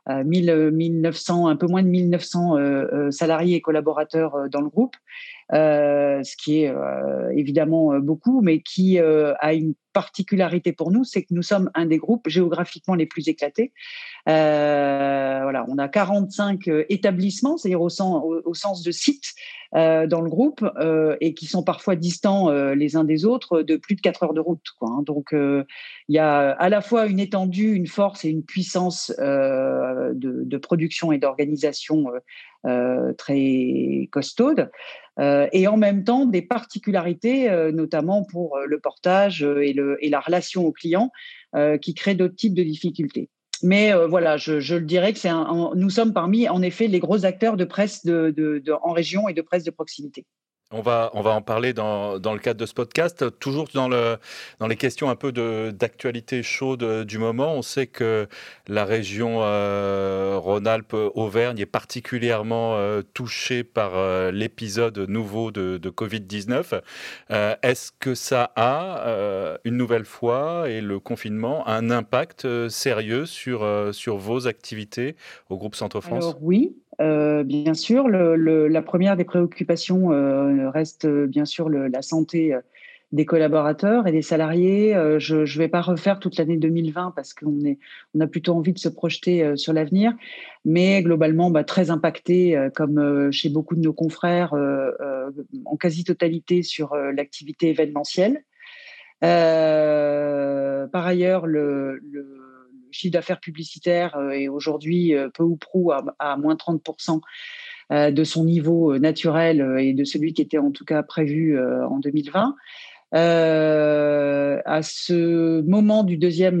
1900, 0.08 1.48
un 1.48 1.56
peu 1.56 1.66
moins 1.66 1.82
de 1.82 1.88
1900 1.88 3.10
salariés 3.10 3.56
et 3.56 3.60
collaborateurs 3.60 4.48
dans 4.50 4.62
le 4.62 4.68
groupe, 4.68 4.96
ce 5.52 6.36
qui 6.36 6.62
est 6.62 6.74
évidemment 7.34 7.98
beaucoup, 7.98 8.40
mais 8.40 8.60
qui 8.60 8.98
a 8.98 9.54
une 9.54 9.74
particularité 9.98 10.72
pour 10.72 10.92
nous, 10.92 11.02
c'est 11.02 11.22
que 11.22 11.34
nous 11.34 11.42
sommes 11.42 11.72
un 11.74 11.84
des 11.84 11.98
groupes 11.98 12.28
géographiquement 12.28 12.94
les 12.94 13.06
plus 13.06 13.28
éclatés. 13.28 13.72
Euh, 14.28 15.40
voilà, 15.42 15.66
on 15.68 15.76
a 15.76 15.88
45 15.88 16.68
euh, 16.68 16.84
établissements, 16.88 17.56
c'est-à-dire 17.56 17.80
au, 17.80 17.88
sens, 17.88 18.82
de 18.84 18.92
sites 18.92 19.34
euh, 19.74 20.06
dans 20.06 20.20
le 20.20 20.30
groupe, 20.30 20.64
et 21.20 21.34
qui 21.34 21.46
sont 21.46 21.64
parfois 21.64 21.96
distants 21.96 22.48
les 22.50 22.94
uns 22.94 23.02
des 23.02 23.24
autres 23.24 23.62
de 23.62 23.76
plus 23.76 23.96
de 23.96 24.00
4 24.00 24.22
heures 24.22 24.34
de 24.34 24.40
route. 24.40 24.68
Hein. 24.82 25.02
Donc, 25.04 25.30
il 25.32 26.14
y 26.14 26.18
a 26.18 26.50
à 26.50 26.68
la 26.68 26.80
fois 26.80 27.06
une 27.06 27.18
étendue, 27.18 27.74
une 27.74 27.88
force 27.88 28.24
et 28.24 28.28
une 28.28 28.44
puissance 28.44 29.12
de, 29.18 30.56
production 30.58 31.10
et 31.10 31.18
d'organisation 31.18 32.06
très 33.16 34.08
costaude. 34.10 34.70
et 35.18 35.66
en 35.66 35.76
même 35.76 36.04
temps 36.04 36.26
des 36.26 36.42
particularités, 36.42 37.50
notamment 37.72 38.24
pour 38.24 38.58
le 38.66 38.78
portage 38.80 39.42
et, 39.42 39.74
la 39.74 40.20
relation 40.20 40.66
au 40.66 40.72
client, 40.72 41.10
qui 41.80 41.94
créent 41.94 42.14
d'autres 42.14 42.36
types 42.36 42.54
de 42.54 42.62
difficultés. 42.62 43.30
Mais 43.62 43.92
euh, 43.92 44.06
voilà, 44.06 44.36
je, 44.36 44.74
le 44.74 44.84
dirais 44.84 45.12
que 45.12 45.18
c'est 45.18 45.30
nous 45.74 45.90
sommes 45.90 46.12
parmi, 46.12 46.48
en 46.48 46.62
effet, 46.62 46.86
les 46.86 47.00
gros 47.00 47.24
acteurs 47.24 47.56
de 47.56 47.64
presse 47.64 48.06
en 48.06 48.92
région 48.92 49.28
et 49.28 49.34
de 49.34 49.42
presse 49.42 49.64
de 49.64 49.70
proximité. 49.70 50.24
On 50.70 50.82
va, 50.82 51.10
on 51.14 51.22
va 51.22 51.30
en 51.30 51.40
parler 51.40 51.72
dans, 51.72 52.18
dans, 52.18 52.34
le 52.34 52.38
cadre 52.38 52.60
de 52.60 52.66
ce 52.66 52.74
podcast. 52.74 53.24
Toujours 53.38 53.68
dans, 53.72 53.88
le, 53.88 54.18
dans 54.58 54.66
les 54.66 54.76
questions 54.76 55.08
un 55.08 55.16
peu 55.16 55.32
d'actualité 55.72 56.42
chaude 56.42 56.82
euh, 56.82 57.04
du 57.06 57.16
moment, 57.16 57.54
on 57.54 57.62
sait 57.62 57.86
que 57.86 58.28
la 58.66 58.84
région 58.84 59.38
euh, 59.40 60.36
Rhône-Alpes-Auvergne 60.38 61.58
est 61.58 61.64
particulièrement 61.64 62.76
euh, 62.76 63.00
touchée 63.14 63.64
par 63.64 63.92
l'épisode 64.30 64.98
nouveau 64.98 65.50
de, 65.52 65.78
de 65.78 65.88
Covid-19. 65.88 66.82
Est-ce 67.30 67.90
que 67.98 68.14
ça 68.14 68.52
a, 68.54 69.56
une 69.64 69.76
nouvelle 69.78 70.04
fois, 70.04 70.68
et 70.68 70.82
le 70.82 71.00
confinement, 71.00 71.66
un 71.66 71.90
impact 71.90 72.68
sérieux 72.68 73.24
sur, 73.24 73.66
sur 73.92 74.18
vos 74.18 74.46
activités 74.46 75.16
au 75.48 75.56
groupe 75.56 75.74
Centre-France 75.74 76.36
Oui, 76.42 76.76
euh, 77.00 77.44
bien 77.44 77.74
sûr, 77.74 78.08
la 78.08 78.82
première 78.82 79.16
des 79.16 79.24
préoccupations 79.24 80.12
euh, 80.12 80.68
reste 80.70 81.04
euh, 81.04 81.26
bien 81.26 81.44
sûr 81.44 81.68
la 81.68 82.02
santé 82.02 82.56
des 83.12 83.24
collaborateurs 83.24 84.06
et 84.06 84.12
des 84.12 84.20
salariés. 84.20 84.92
je 85.18 85.36
ne 85.36 85.58
vais 85.58 85.68
pas 85.68 85.80
refaire 85.80 86.18
toute 86.18 86.36
l'année 86.36 86.58
2020 86.58 87.12
parce 87.16 87.32
qu'on 87.32 87.58
on 88.14 88.20
a 88.20 88.26
plutôt 88.26 88.54
envie 88.54 88.74
de 88.74 88.78
se 88.78 88.90
projeter 88.90 89.56
sur 89.56 89.72
l'avenir, 89.72 90.12
mais 90.66 91.02
globalement 91.02 91.50
bah, 91.50 91.64
très 91.64 91.90
impacté, 91.90 92.68
comme 92.74 93.32
chez 93.32 93.48
beaucoup 93.48 93.76
de 93.76 93.80
nos 93.80 93.94
confrères, 93.94 94.52
en 95.64 95.76
quasi-totalité 95.78 96.62
sur 96.62 96.94
l'activité 96.96 97.70
événementielle. 97.70 98.44
par 99.22 101.06
ailleurs, 101.06 101.46
le 101.46 102.02
chiffre 102.90 103.12
d'affaires 103.12 103.40
publicitaire 103.40 104.16
euh, 104.16 104.30
est 104.30 104.48
aujourd'hui 104.48 105.14
euh, 105.14 105.28
peu 105.32 105.42
ou 105.42 105.56
prou 105.56 105.92
à, 105.92 106.36
moins 106.36 106.54
30% 106.54 107.20
de 107.90 108.22
son 108.24 108.44
niveau 108.44 108.98
naturel 108.98 109.76
et 109.80 109.94
de 109.94 110.04
celui 110.04 110.34
qui 110.34 110.42
était 110.42 110.58
en 110.58 110.70
tout 110.70 110.84
cas 110.84 111.02
prévu 111.02 111.58
en 111.58 111.98
2020. 112.00 112.54
à 113.12 114.82
ce 114.82 115.62
moment 115.62 116.04
du 116.04 116.18
deuxième 116.18 116.60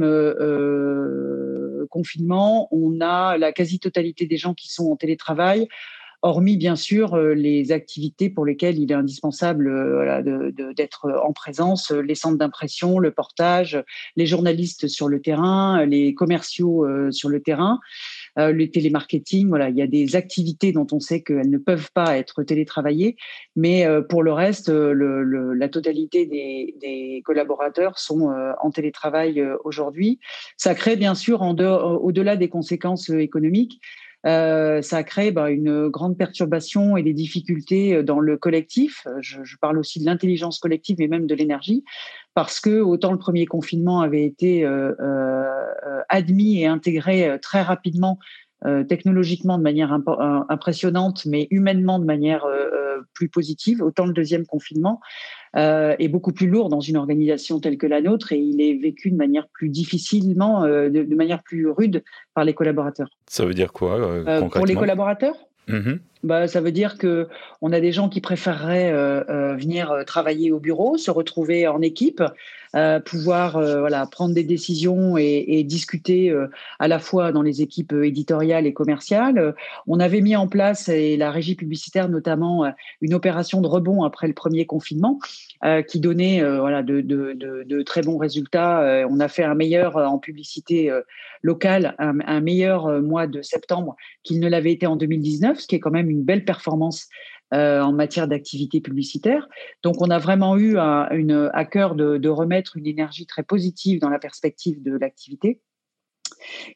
confinement, 1.90 2.66
on 2.70 3.02
a 3.02 3.36
la 3.36 3.52
quasi-totalité 3.52 4.24
des 4.24 4.38
gens 4.38 4.54
qui 4.54 4.72
sont 4.72 4.90
en 4.90 4.96
télétravail 4.96 5.68
hormis 6.22 6.56
bien 6.56 6.76
sûr 6.76 7.14
euh, 7.14 7.34
les 7.34 7.70
activités 7.72 8.28
pour 8.28 8.44
lesquelles 8.44 8.78
il 8.78 8.90
est 8.90 8.94
indispensable 8.94 9.68
euh, 9.68 10.50
d'être 10.74 11.10
en 11.24 11.32
présence, 11.32 11.92
euh, 11.92 12.00
les 12.00 12.14
centres 12.14 12.38
d'impression, 12.38 12.98
le 12.98 13.12
portage, 13.12 13.82
les 14.16 14.26
journalistes 14.26 14.88
sur 14.88 15.08
le 15.08 15.20
terrain, 15.20 15.84
les 15.84 16.14
commerciaux 16.14 16.86
sur 17.10 17.28
le 17.28 17.40
terrain, 17.40 17.78
le 18.36 18.66
télémarketing. 18.66 19.48
Voilà, 19.48 19.68
il 19.68 19.76
y 19.76 19.82
a 19.82 19.86
des 19.86 20.16
activités 20.16 20.72
dont 20.72 20.86
on 20.92 21.00
sait 21.00 21.22
qu'elles 21.22 21.50
ne 21.50 21.58
peuvent 21.58 21.90
pas 21.92 22.18
être 22.18 22.42
télétravaillées, 22.42 23.16
mais 23.56 23.86
pour 24.08 24.22
le 24.22 24.32
reste, 24.32 24.68
la 24.70 25.68
totalité 25.68 26.26
des, 26.26 27.22
collaborateurs 27.24 27.98
sont 27.98 28.32
en 28.60 28.70
télétravail 28.70 29.44
aujourd'hui. 29.64 30.18
Ça 30.56 30.74
crée 30.74 30.96
bien 30.96 31.14
sûr, 31.14 31.42
au-delà 31.42 32.36
des 32.36 32.48
conséquences 32.48 33.10
économiques, 33.10 33.80
euh, 34.26 34.82
ça 34.82 34.98
a 34.98 35.02
créé 35.04 35.30
bah, 35.30 35.50
une 35.50 35.88
grande 35.88 36.18
perturbation 36.18 36.96
et 36.96 37.02
des 37.02 37.12
difficultés 37.12 37.94
euh, 37.94 38.02
dans 38.02 38.18
le 38.18 38.36
collectif. 38.36 39.06
Euh, 39.06 39.18
je, 39.20 39.56
parle 39.60 39.78
aussi 39.78 40.00
de 40.00 40.06
l'intelligence 40.06 40.58
collective, 40.58 40.96
mais 40.98 41.06
même 41.08 41.26
de 41.26 41.34
l'énergie, 41.34 41.84
parce 42.34 42.60
que 42.60 42.80
autant 42.80 43.12
le 43.12 43.18
premier 43.18 43.46
confinement 43.46 44.00
avait 44.00 44.24
été 44.24 44.64
admis 46.08 46.60
et 46.60 46.66
intégré 46.66 47.38
très 47.42 47.62
rapidement 47.62 48.18
technologiquement 48.88 49.58
de 49.58 49.64
manière 49.64 49.98
impressionnante, 50.48 51.26
mais 51.26 51.48
humainement 51.50 51.98
de 51.98 52.04
manière 52.04 52.46
plus 53.14 53.28
positive. 53.28 53.82
Autant 53.82 54.06
le 54.06 54.12
deuxième 54.12 54.46
confinement 54.46 55.00
euh, 55.56 55.94
est 55.98 56.08
beaucoup 56.08 56.32
plus 56.32 56.48
lourd 56.48 56.68
dans 56.68 56.80
une 56.80 56.96
organisation 56.96 57.60
telle 57.60 57.78
que 57.78 57.86
la 57.86 58.00
nôtre 58.00 58.32
et 58.32 58.38
il 58.38 58.60
est 58.60 58.74
vécu 58.74 59.10
de 59.10 59.16
manière 59.16 59.48
plus 59.48 59.68
difficilement, 59.68 60.64
euh, 60.64 60.88
de, 60.88 61.14
manière 61.14 61.42
plus 61.42 61.68
rude 61.68 62.02
par 62.34 62.44
les 62.44 62.54
collaborateurs. 62.54 63.08
Ça 63.28 63.44
veut 63.44 63.54
dire 63.54 63.72
quoi 63.72 63.98
concrètement 63.98 64.48
Pour 64.50 64.66
les 64.66 64.74
collaborateurs? 64.74 65.36
Mmh 65.68 65.96
bah, 66.22 66.48
ça 66.48 66.60
veut 66.60 66.72
dire 66.72 66.98
que 66.98 67.28
on 67.62 67.72
a 67.72 67.80
des 67.80 67.92
gens 67.92 68.08
qui 68.08 68.20
préféreraient 68.20 68.92
venir 69.56 70.04
travailler 70.06 70.52
au 70.52 70.60
bureau, 70.60 70.96
se 70.96 71.10
retrouver 71.10 71.68
en 71.68 71.80
équipe, 71.80 72.22
euh, 72.76 73.00
pouvoir 73.00 73.56
euh, 73.56 73.80
voilà, 73.80 74.06
prendre 74.06 74.34
des 74.34 74.44
décisions 74.44 75.16
et, 75.16 75.64
discuter 75.64 76.30
euh, 76.30 76.48
à 76.78 76.86
la 76.86 76.98
fois 76.98 77.32
dans 77.32 77.40
les 77.40 77.62
équipes 77.62 77.94
éditoriales 77.94 78.66
et 78.66 78.74
commerciales. 78.74 79.54
On 79.86 80.00
avait 80.00 80.20
mis 80.20 80.36
en 80.36 80.48
place, 80.48 80.88
et 80.88 81.16
la 81.16 81.30
régie 81.30 81.54
publicitaire 81.54 82.08
notamment, 82.08 82.70
une 83.00 83.14
opération 83.14 83.60
de 83.60 83.66
rebond 83.66 84.04
après 84.04 84.28
le 84.28 84.34
premier 84.34 84.66
confinement 84.66 85.18
qui 85.88 86.00
donnait 86.00 86.42
voilà, 86.58 86.82
de, 86.82 87.82
très 87.82 88.02
bons 88.02 88.18
résultats. 88.18 89.04
on 89.10 89.20
a 89.20 89.28
fait 89.28 89.44
un 89.44 89.54
meilleur 89.54 89.96
en 89.96 90.18
publicité 90.18 90.90
locale, 91.42 91.94
un 91.98 92.40
meilleur 92.40 93.02
mois 93.02 93.26
de 93.26 93.42
septembre 93.42 93.96
qu'il 94.22 94.40
ne 94.40 94.48
l'avait 94.48 94.72
été 94.72 94.86
en 94.86 94.96
2019, 94.96 95.58
ce 95.58 95.66
qui 95.66 95.74
est 95.74 95.80
quand 95.80 95.90
même 95.90 96.07
une 96.08 96.22
belle 96.22 96.44
performance 96.44 97.06
euh, 97.54 97.80
en 97.80 97.92
matière 97.92 98.28
d'activité 98.28 98.80
publicitaire. 98.80 99.48
Donc, 99.82 100.02
on 100.02 100.10
a 100.10 100.18
vraiment 100.18 100.58
eu 100.58 100.76
une, 100.76 101.50
à 101.54 101.64
cœur 101.64 101.94
de, 101.94 102.28
remettre 102.28 102.76
une 102.76 102.86
énergie 102.86 103.26
très 103.26 103.42
positive 103.42 104.00
dans 104.00 104.10
la 104.10 104.18
perspective 104.18 104.82
de 104.82 104.96
l'activité. 104.98 105.60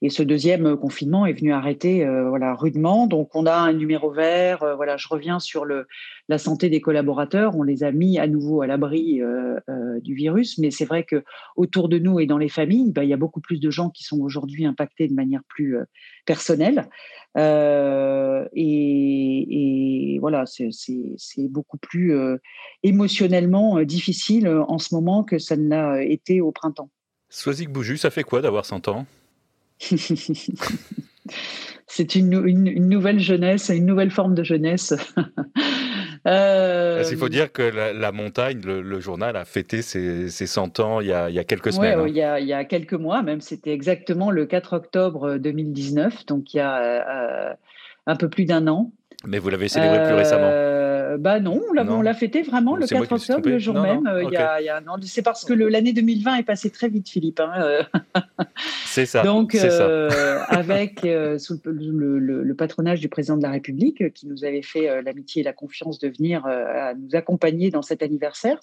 Et 0.01 0.11
ce 0.11 0.23
deuxième 0.23 0.77
confinement 0.77 1.27
est 1.27 1.33
venu 1.33 1.53
arrêter 1.53 2.05
euh, 2.05 2.29
voilà, 2.29 2.55
rudement. 2.55 3.07
Donc, 3.07 3.35
on 3.35 3.47
a 3.47 3.55
un 3.55 3.73
numéro 3.73 4.11
vert. 4.11 4.63
Euh, 4.63 4.75
voilà, 4.75 4.97
je 4.97 5.09
reviens 5.09 5.39
sur 5.39 5.65
le, 5.65 5.87
la 6.29 6.39
santé 6.39 6.69
des 6.69 6.81
collaborateurs. 6.81 7.57
On 7.57 7.63
les 7.63 7.85
a 7.85 7.93
mis 7.93 8.19
à 8.19 8.27
nouveau 8.27 8.63
à 8.63 8.67
l'abri 8.67 9.21
euh, 9.23 9.59
du 10.01 10.15
virus. 10.15 10.59
Mais 10.59 10.71
c'est 10.71 10.85
vrai 10.85 11.05
que 11.05 11.25
autour 11.57 11.89
de 11.89 11.99
nous 11.99 12.21
et 12.21 12.27
dans 12.27 12.39
les 12.39 12.49
familles, 12.49 12.93
bah, 12.93 13.05
il 13.05 13.11
y 13.11 13.15
a 13.15 13.19
beaucoup 13.19 13.41
plus 13.41 13.61
de 13.61 13.71
gens 13.71 13.91
qui 13.91 14.05
sont 14.05 14.21
aujourd'hui 14.21 14.67
impactés 14.67 15.09
de 15.09 15.15
manière 15.15 15.43
plus 15.49 15.77
personnelle. 16.27 16.89
Et, 17.37 18.53
et, 20.15 20.19
voilà, 20.21 20.45
c'est 20.47 21.49
beaucoup 21.49 21.79
plus 21.79 22.15
émotionnellement 22.83 23.81
difficile 23.83 24.49
en 24.49 24.79
ce 24.79 24.95
moment 24.95 25.25
que 25.25 25.39
ça 25.39 25.57
ne 25.57 25.69
l'a 25.69 26.03
été 26.03 26.41
au 26.41 26.53
printemps. 26.53 26.91
Soisic 27.31 27.71
Bouju, 27.71 27.97
ça 27.97 28.11
fait 28.11 28.25
quoi 28.25 28.43
d'avoir 28.43 28.67
100 28.67 28.89
ans? 28.89 29.07
c'est 31.87 32.15
une, 32.15 32.47
une, 32.47 32.89
nouvelle 32.89 33.19
jeunesse, 33.19 33.71
une 33.71 33.87
nouvelle 33.87 34.11
forme 34.11 34.35
de 34.35 34.45
jeunesse. 34.45 34.95
euh... 36.27 37.05
Il 37.11 37.17
faut 37.17 37.29
dire 37.29 37.53
que 37.53 37.63
la, 37.63 38.13
montagne, 38.13 38.61
le, 38.65 39.01
journal, 39.01 39.37
a 39.37 39.45
fêté 39.45 39.83
ses, 39.83 40.29
ses 40.29 40.47
100 40.47 40.81
ans 40.81 41.01
il 41.01 41.09
y, 41.09 41.13
a, 41.13 41.29
il 41.29 41.35
y 41.35 41.39
a 41.39 41.45
quelques 41.45 41.73
semaines. 41.73 42.01
Oui, 42.01 42.05
hein. 42.05 42.09
il, 42.09 42.17
y 42.17 42.23
a, 42.23 42.41
il 42.41 42.47
y 42.47 42.53
a 42.53 42.65
quelques 42.65 42.95
mois, 42.95 43.23
même 43.23 43.41
c'était 43.41 43.73
exactement 43.73 44.31
le 44.31 44.47
4 44.47 44.75
octobre 44.75 45.37
2019, 45.37 46.27
donc 46.27 46.55
il 46.55 46.59
y 46.59 46.61
a 46.61 46.79
euh, 46.79 47.55
un 48.07 48.17
peu 48.17 48.29
plus 48.29 48.45
d'un 48.45 48.67
an. 48.69 48.93
Mais 49.27 49.39
vous 49.39 49.51
l'avez 49.51 49.69
célébré 49.69 50.03
plus 50.05 50.15
récemment 50.15 50.51
euh, 51.13 51.19
Bah 51.19 51.41
non, 51.41 51.61
on 51.77 52.03
l'a 52.03 52.15
fêté 52.15 52.43
vraiment 52.43 52.77
le 52.77 52.87
4 52.87 53.13
octobre, 53.13 53.49
le 53.49 53.59
jour 53.59 53.75
même. 53.75 54.07
Euh, 54.07 54.25
il 54.25 54.33
y 54.33 54.37
a, 54.37 54.61
y 54.61 54.69
a 54.69 54.83
C'est 55.03 55.23
parce 55.23 55.45
que 55.45 55.53
l'année 55.53 55.93
2020 55.93 56.37
est 56.37 56.43
passée 56.43 56.71
très 56.71 56.89
vite, 56.89 57.09
Philippe. 57.09 57.41
Hein, 57.41 57.53
euh. 57.59 57.83
c'est 58.87 59.07
ça. 59.07 59.23
Donc, 59.23 59.53
ça. 59.53 60.09
avec 60.49 61.01
sous 61.39 61.61
le, 61.65 62.19
le, 62.19 62.43
le, 62.43 62.55
patronage 62.55 63.01
du 63.01 63.09
président 63.09 63.37
de 63.37 63.43
la 63.43 63.51
République, 63.51 64.13
qui 64.13 64.27
nous 64.27 64.45
avait 64.45 64.63
fait 64.63 65.03
l'amitié 65.03 65.41
et 65.43 65.45
la 65.45 65.53
confiance 65.53 65.99
de 65.99 66.09
venir 66.09 66.47
à 66.47 66.95
nous 66.95 67.15
accompagner 67.15 67.71
dans 67.71 67.83
cet 67.83 68.03
anniversaire. 68.03 68.61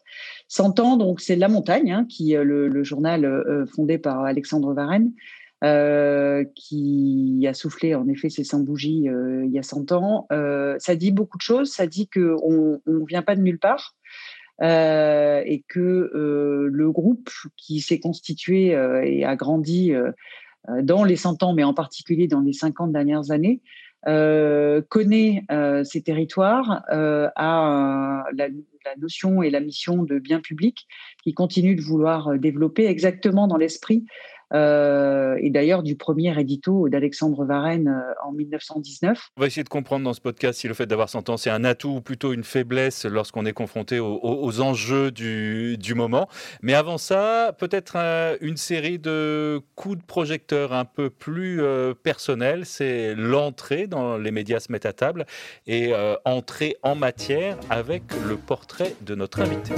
100 0.47 0.79
ans, 0.79 0.97
donc 0.97 1.21
c'est 1.21 1.35
La 1.35 1.47
Montagne, 1.47 1.91
hein, 1.91 2.05
qui 2.07 2.35
le, 2.39 2.83
journal 2.83 3.65
fondé 3.75 3.97
par 3.97 4.23
Alexandre 4.23 4.73
Varenne, 4.73 5.11
euh, 5.61 6.45
qui 6.55 7.45
a 7.45 7.53
soufflé 7.53 7.93
en 7.93 8.07
effet 8.07 8.29
ses 8.29 8.45
100 8.45 8.61
bougies 8.61 9.09
euh, 9.09 9.43
il 9.45 9.51
y 9.51 9.59
a 9.59 9.63
100 9.63 9.91
ans. 9.91 10.25
Euh, 10.31 10.77
ça 10.79 10.95
dit 10.95 11.11
beaucoup 11.11 11.37
de 11.37 11.41
choses. 11.41 11.69
Ça 11.69 11.85
dit 11.85 12.07
qu'on 12.07 12.79
ne 12.85 13.05
vient 13.05 13.23
pas 13.23 13.35
de 13.35 13.41
nulle 13.41 13.59
part. 13.59 13.95
et 14.61 15.63
que 15.67 16.09
le 16.13 16.91
groupe 16.91 17.29
qui 17.57 17.81
s'est 17.81 17.99
constitué 17.99 18.67
et 18.67 19.25
a 19.25 19.35
grandi 19.35 19.93
dans 20.81 21.03
les 21.03 21.15
100 21.17 21.43
ans, 21.43 21.53
mais 21.53 21.63
en 21.63 21.73
particulier 21.73 22.27
dans 22.27 22.41
les 22.41 22.53
50 22.53 22.93
dernières 22.93 23.31
années, 23.31 23.61
connaît 24.05 25.43
ces 25.83 26.01
territoires, 26.01 26.83
a 26.89 28.23
la, 28.33 28.47
la, 28.47 28.95
notion 28.97 29.43
et 29.43 29.49
la 29.49 29.59
mission 29.59 30.03
de 30.03 30.19
bien 30.19 30.39
public 30.39 30.87
qui 31.23 31.33
continue 31.33 31.75
de 31.75 31.81
vouloir 31.81 32.37
développer 32.37 32.85
exactement 32.85 33.47
dans 33.47 33.57
l'esprit 33.57 34.05
euh, 34.53 35.37
et 35.39 35.49
d'ailleurs 35.49 35.83
du 35.83 35.95
premier 35.95 36.39
édito 36.39 36.89
d'Alexandre 36.89 37.45
Varenne 37.45 37.87
euh, 37.87 38.27
en 38.27 38.31
1919. 38.31 39.29
On 39.37 39.41
va 39.41 39.47
essayer 39.47 39.63
de 39.63 39.69
comprendre 39.69 40.03
dans 40.05 40.13
ce 40.13 40.21
podcast 40.21 40.59
si 40.59 40.67
le 40.67 40.73
fait 40.73 40.85
d'avoir 40.85 41.09
100 41.09 41.29
ans, 41.29 41.37
c'est 41.37 41.49
un 41.49 41.63
atout 41.63 41.89
ou 41.89 42.01
plutôt 42.01 42.33
une 42.33 42.43
faiblesse 42.43 43.05
lorsqu'on 43.05 43.45
est 43.45 43.53
confronté 43.53 43.99
aux, 43.99 44.61
enjeux 44.61 45.11
du, 45.11 45.77
du, 45.77 45.93
moment. 45.93 46.27
Mais 46.61 46.73
avant 46.73 46.97
ça, 46.97 47.55
peut-être 47.57 47.95
une 48.41 48.57
série 48.57 48.99
de 48.99 49.61
coups 49.75 49.97
de 49.97 50.03
projecteur 50.03 50.73
un 50.73 50.85
peu 50.85 51.09
plus 51.09 51.61
euh, 51.61 51.93
personnels. 51.93 52.65
C'est 52.65 53.15
l'entrée 53.15 53.87
dans 53.87 54.17
les 54.17 54.31
médias 54.31 54.59
se 54.59 54.71
mettent 54.71 54.85
à 54.85 54.93
table 54.93 55.25
et 55.67 55.93
euh, 55.93 56.15
entrer 56.25 56.77
en 56.83 56.95
matière 56.95 57.57
avec 57.69 58.03
le 58.27 58.37
portrait 58.37 58.95
de 59.01 59.15
notre 59.15 59.41
invité. 59.41 59.73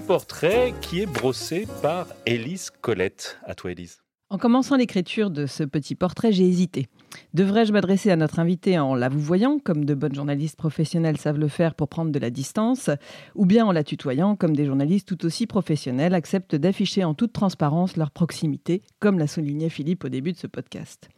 Portrait 0.00 0.74
qui 0.80 1.00
est 1.00 1.06
brossé 1.06 1.66
par 1.82 2.08
Élise 2.26 2.70
Colette. 2.80 3.38
À 3.44 3.54
toi, 3.54 3.72
Élise. 3.72 4.02
En 4.30 4.38
commençant 4.38 4.76
l'écriture 4.76 5.30
de 5.30 5.46
ce 5.46 5.62
petit 5.62 5.94
portrait, 5.94 6.32
j'ai 6.32 6.44
hésité. 6.44 6.88
Devrais-je 7.32 7.72
m'adresser 7.72 8.10
à 8.10 8.16
notre 8.16 8.38
invité 8.38 8.78
en 8.78 8.94
la 8.94 9.08
vous 9.08 9.20
voyant, 9.20 9.58
comme 9.58 9.84
de 9.84 9.94
bonnes 9.94 10.14
journalistes 10.14 10.56
professionnels 10.56 11.16
savent 11.16 11.38
le 11.38 11.48
faire 11.48 11.74
pour 11.74 11.88
prendre 11.88 12.12
de 12.12 12.18
la 12.18 12.30
distance, 12.30 12.90
ou 13.34 13.46
bien 13.46 13.66
en 13.66 13.72
la 13.72 13.84
tutoyant, 13.84 14.36
comme 14.36 14.54
des 14.54 14.66
journalistes 14.66 15.08
tout 15.08 15.24
aussi 15.26 15.46
professionnels 15.46 16.14
acceptent 16.14 16.56
d'afficher 16.56 17.04
en 17.04 17.14
toute 17.14 17.32
transparence 17.32 17.96
leur 17.96 18.10
proximité, 18.10 18.82
comme 19.00 19.18
l'a 19.18 19.26
souligné 19.26 19.68
Philippe 19.68 20.04
au 20.04 20.08
début 20.08 20.32
de 20.32 20.38
ce 20.38 20.46
podcast? 20.46 21.08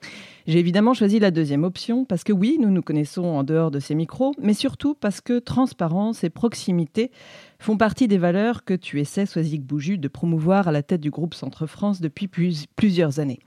J'ai 0.47 0.59
évidemment 0.59 0.95
choisi 0.95 1.19
la 1.19 1.31
deuxième 1.31 1.65
option, 1.65 2.05
parce 2.05 2.25
que 2.25 2.33
oui, 2.33 2.59
nous 2.61 2.71
nous 2.71 2.83
connaissons 2.83 3.25
en 3.25 3.43
dehors 3.43 3.71
de 3.71 3.81
ces 3.81 3.95
micros, 3.95 4.33
mais 4.41 4.55
surtout 4.55 4.95
parce 4.95 5.21
que 5.21 5.39
transparence 5.39 6.25
et 6.25 6.31
proximité 6.31 7.11
font 7.59 7.77
partie 7.77 8.09
des 8.09 8.19
valeurs 8.19 8.65
que 8.65 8.75
tu 8.75 9.01
essaies, 9.01 9.27
Soisic 9.27 9.63
Bouju, 9.63 9.99
de 9.99 10.09
promouvoir 10.09 10.69
à 10.69 10.73
la 10.73 10.83
tête 10.83 11.01
du 11.01 11.11
groupe 11.11 11.35
Centre 11.35 11.67
France 11.67 12.01
depuis 12.01 12.29
plusieurs 12.29 13.19
années. 13.19 13.41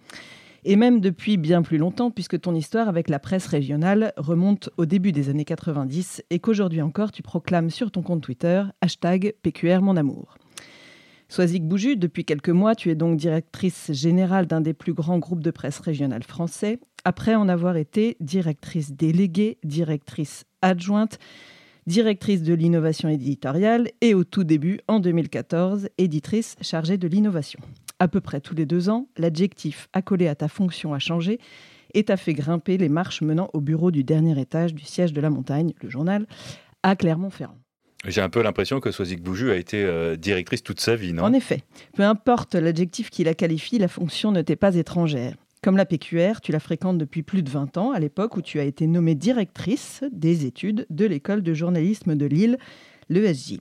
Et 0.64 0.76
même 0.76 1.00
depuis 1.00 1.38
bien 1.38 1.62
plus 1.62 1.78
longtemps, 1.78 2.12
puisque 2.12 2.40
ton 2.40 2.56
histoire 2.56 2.90
avec 2.90 3.10
la 3.10 3.20
presse 3.20 3.48
régionale 3.48 4.14
remonte 4.18 4.70
au 4.78 4.86
début 4.86 5.12
des 5.12 5.30
années 5.30 5.46
90 5.46 6.24
et 6.30 6.40
qu'aujourd'hui 6.40 6.82
encore 6.82 7.12
tu 7.12 7.22
proclames 7.22 7.70
sur 7.70 7.92
ton 7.92 8.02
compte 8.02 8.22
Twitter 8.22 8.64
hashtag 8.82 9.34
PQR 9.42 9.82
mon 9.82 9.98
amour. 9.98 10.36
Soisic 11.32 11.64
Bouju, 11.64 11.96
depuis 11.96 12.26
quelques 12.26 12.50
mois, 12.50 12.74
tu 12.74 12.90
es 12.90 12.96
donc 12.96 13.18
directrice 13.18 13.92
générale 13.92 14.48
d'un 14.48 14.62
des 14.62 14.74
plus 14.74 14.94
grands 14.94 15.20
groupes 15.20 15.44
de 15.44 15.52
presse 15.52 15.78
régional 15.78 16.24
français, 16.24 16.80
après 17.06 17.36
en 17.36 17.48
avoir 17.48 17.78
été 17.78 18.18
directrice 18.20 18.94
déléguée, 18.94 19.60
directrice 19.64 20.46
adjointe, 20.64 21.20
directrice 21.86 22.42
de 22.42 22.54
l'innovation 22.54 23.10
éditoriale 23.10 23.90
et 24.02 24.16
au 24.16 24.24
tout 24.24 24.44
début, 24.44 24.80
en 24.88 25.00
2014, 25.00 25.90
éditrice 26.00 26.56
chargée 26.62 26.98
de 26.98 27.08
l'innovation. 27.08 27.60
À 28.00 28.08
peu 28.08 28.22
près 28.22 28.40
tous 28.40 28.56
les 28.56 28.66
deux 28.66 28.90
ans, 28.90 29.08
l'adjectif 29.18 29.90
accolé 29.94 30.28
à 30.28 30.36
ta 30.36 30.48
fonction 30.48 30.94
a 30.94 31.00
changé 31.00 31.40
et 31.94 32.04
t'a 32.04 32.18
fait 32.18 32.34
grimper 32.34 32.78
les 32.78 32.90
marches 32.90 33.22
menant 33.22 33.50
au 33.54 33.60
bureau 33.60 33.92
du 33.92 34.04
dernier 34.04 34.40
étage 34.40 34.74
du 34.74 34.86
siège 34.86 35.12
de 35.12 35.22
la 35.22 35.30
montagne, 35.30 35.74
le 35.82 35.90
journal, 35.90 36.26
à 36.84 36.96
Clermont-Ferrand. 36.96 37.58
J'ai 38.08 38.22
un 38.22 38.30
peu 38.30 38.42
l'impression 38.42 38.80
que 38.80 38.92
Soisic 38.92 39.22
Bouju 39.22 39.52
a 39.52 39.58
été 39.58 39.84
euh, 39.84 40.16
directrice 40.16 40.64
toute 40.64 40.80
sa 40.80 40.96
vie, 40.96 41.12
non? 41.12 41.24
En 41.24 41.34
effet. 41.34 41.64
Peu 41.94 42.04
importe 42.04 42.56
l'adjectif 42.56 43.10
qui 43.10 43.26
la 43.26 43.34
qualifie, 43.34 43.78
la 43.78 43.90
fonction 43.90 44.32
ne 44.32 44.42
t'est 44.42 44.56
pas 44.56 44.76
étrangère. 44.76 45.36
Comme 45.62 45.76
la 45.76 45.86
PQR, 45.86 46.40
tu 46.42 46.54
la 46.54 46.62
fréquentes 46.62 46.98
depuis 46.98 47.24
plus 47.24 47.44
de 47.44 47.50
20 47.50 47.76
ans, 47.76 47.92
à 47.92 48.00
l'époque 48.00 48.38
où 48.38 48.42
tu 48.42 48.62
as 48.62 48.64
été 48.64 48.88
nommée 48.88 49.16
directrice 49.16 50.06
des 50.14 50.46
études 50.46 50.86
de 50.90 51.06
l'école 51.06 51.44
de 51.44 51.54
journalisme 51.54 52.16
de 52.16 52.26
Lille, 52.26 52.58
l'ESJ. 53.10 53.58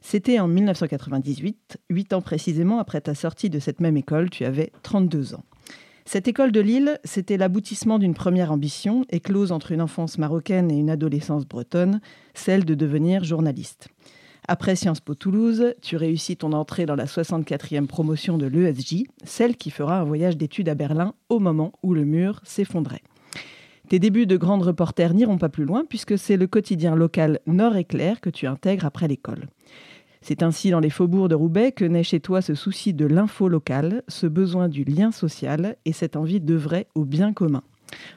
C'était 0.00 0.40
en 0.40 0.48
1998, 0.48 1.78
8 1.90 2.12
ans 2.14 2.22
précisément 2.22 2.78
après 2.78 3.00
ta 3.00 3.14
sortie 3.14 3.50
de 3.50 3.58
cette 3.58 3.80
même 3.80 3.96
école, 3.96 4.30
tu 4.30 4.44
avais 4.44 4.72
32 4.82 5.34
ans. 5.34 5.44
Cette 6.04 6.26
école 6.26 6.50
de 6.50 6.60
Lille, 6.60 6.98
c'était 7.04 7.36
l'aboutissement 7.36 7.98
d'une 7.98 8.14
première 8.14 8.50
ambition, 8.50 9.04
éclose 9.10 9.52
entre 9.52 9.72
une 9.72 9.82
enfance 9.82 10.18
marocaine 10.18 10.70
et 10.70 10.78
une 10.78 10.90
adolescence 10.90 11.46
bretonne, 11.46 12.00
celle 12.34 12.64
de 12.64 12.74
devenir 12.74 13.22
journaliste. 13.22 13.88
Après 14.48 14.74
Sciences 14.74 15.00
Po 15.00 15.14
Toulouse, 15.14 15.74
tu 15.82 15.96
réussis 15.96 16.36
ton 16.36 16.52
entrée 16.52 16.86
dans 16.86 16.96
la 16.96 17.04
64e 17.04 17.86
promotion 17.86 18.38
de 18.38 18.46
l'ESJ, 18.46 19.04
celle 19.22 19.56
qui 19.56 19.70
fera 19.70 20.00
un 20.00 20.04
voyage 20.04 20.36
d'études 20.36 20.68
à 20.68 20.74
Berlin 20.74 21.14
au 21.28 21.38
moment 21.38 21.72
où 21.84 21.94
le 21.94 22.04
mur 22.04 22.40
s'effondrait. 22.42 23.02
Tes 23.88 23.98
débuts 23.98 24.26
de 24.26 24.36
grande 24.36 24.62
reporter 24.62 25.14
n'iront 25.14 25.38
pas 25.38 25.48
plus 25.48 25.64
loin 25.64 25.84
puisque 25.88 26.18
c'est 26.18 26.36
le 26.36 26.46
quotidien 26.46 26.96
local 26.96 27.38
Nord 27.46 27.76
Éclair 27.76 28.20
que 28.20 28.30
tu 28.30 28.46
intègres 28.46 28.86
après 28.86 29.06
l'école. 29.06 29.46
C'est 30.22 30.42
ainsi 30.42 30.70
dans 30.70 30.80
les 30.80 30.90
faubourgs 30.90 31.28
de 31.28 31.34
Roubaix 31.34 31.72
que 31.72 31.84
naît 31.84 32.02
chez 32.02 32.20
toi 32.20 32.42
ce 32.42 32.54
souci 32.54 32.92
de 32.92 33.06
l'info 33.06 33.48
locale, 33.48 34.02
ce 34.08 34.26
besoin 34.26 34.68
du 34.68 34.84
lien 34.84 35.12
social 35.12 35.76
et 35.84 35.92
cette 35.92 36.16
envie 36.16 36.40
d'œuvrer 36.40 36.86
au 36.94 37.04
bien 37.04 37.32
commun. 37.32 37.62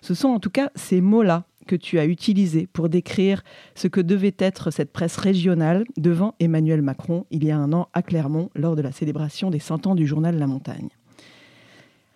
Ce 0.01 0.13
sont 0.13 0.27
en 0.27 0.39
tout 0.39 0.49
cas 0.49 0.69
ces 0.75 1.01
mots-là 1.01 1.45
que 1.65 1.75
tu 1.77 1.97
as 1.99 2.05
utilisés 2.05 2.67
pour 2.67 2.89
décrire 2.89 3.41
ce 3.73 3.87
que 3.87 4.01
devait 4.01 4.35
être 4.37 4.69
cette 4.69 4.91
presse 4.91 5.15
régionale 5.15 5.85
devant 5.97 6.35
Emmanuel 6.41 6.81
Macron 6.81 7.25
il 7.31 7.45
y 7.45 7.51
a 7.51 7.57
un 7.57 7.71
an 7.71 7.87
à 7.93 8.01
Clermont 8.01 8.49
lors 8.53 8.75
de 8.75 8.81
la 8.81 8.91
célébration 8.91 9.49
des 9.49 9.59
100 9.59 9.87
ans 9.87 9.95
du 9.95 10.05
journal 10.05 10.37
La 10.37 10.47
Montagne. 10.47 10.89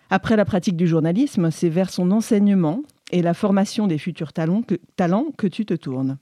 Après 0.10 0.36
la 0.36 0.46
pratique 0.46 0.78
du 0.78 0.88
journalisme, 0.88 1.50
c'est 1.52 1.70
vers 1.70 1.90
son 1.90 2.12
enseignement 2.12 2.84
et 3.12 3.22
la 3.22 3.34
formation 3.34 3.88
des 3.88 3.98
futurs 3.98 4.34
talents 4.34 4.62
que, 4.62 4.76
talents 4.96 5.28
que 5.38 5.48
tu 5.48 5.66
te 5.66 5.74
tournes. 5.74 6.18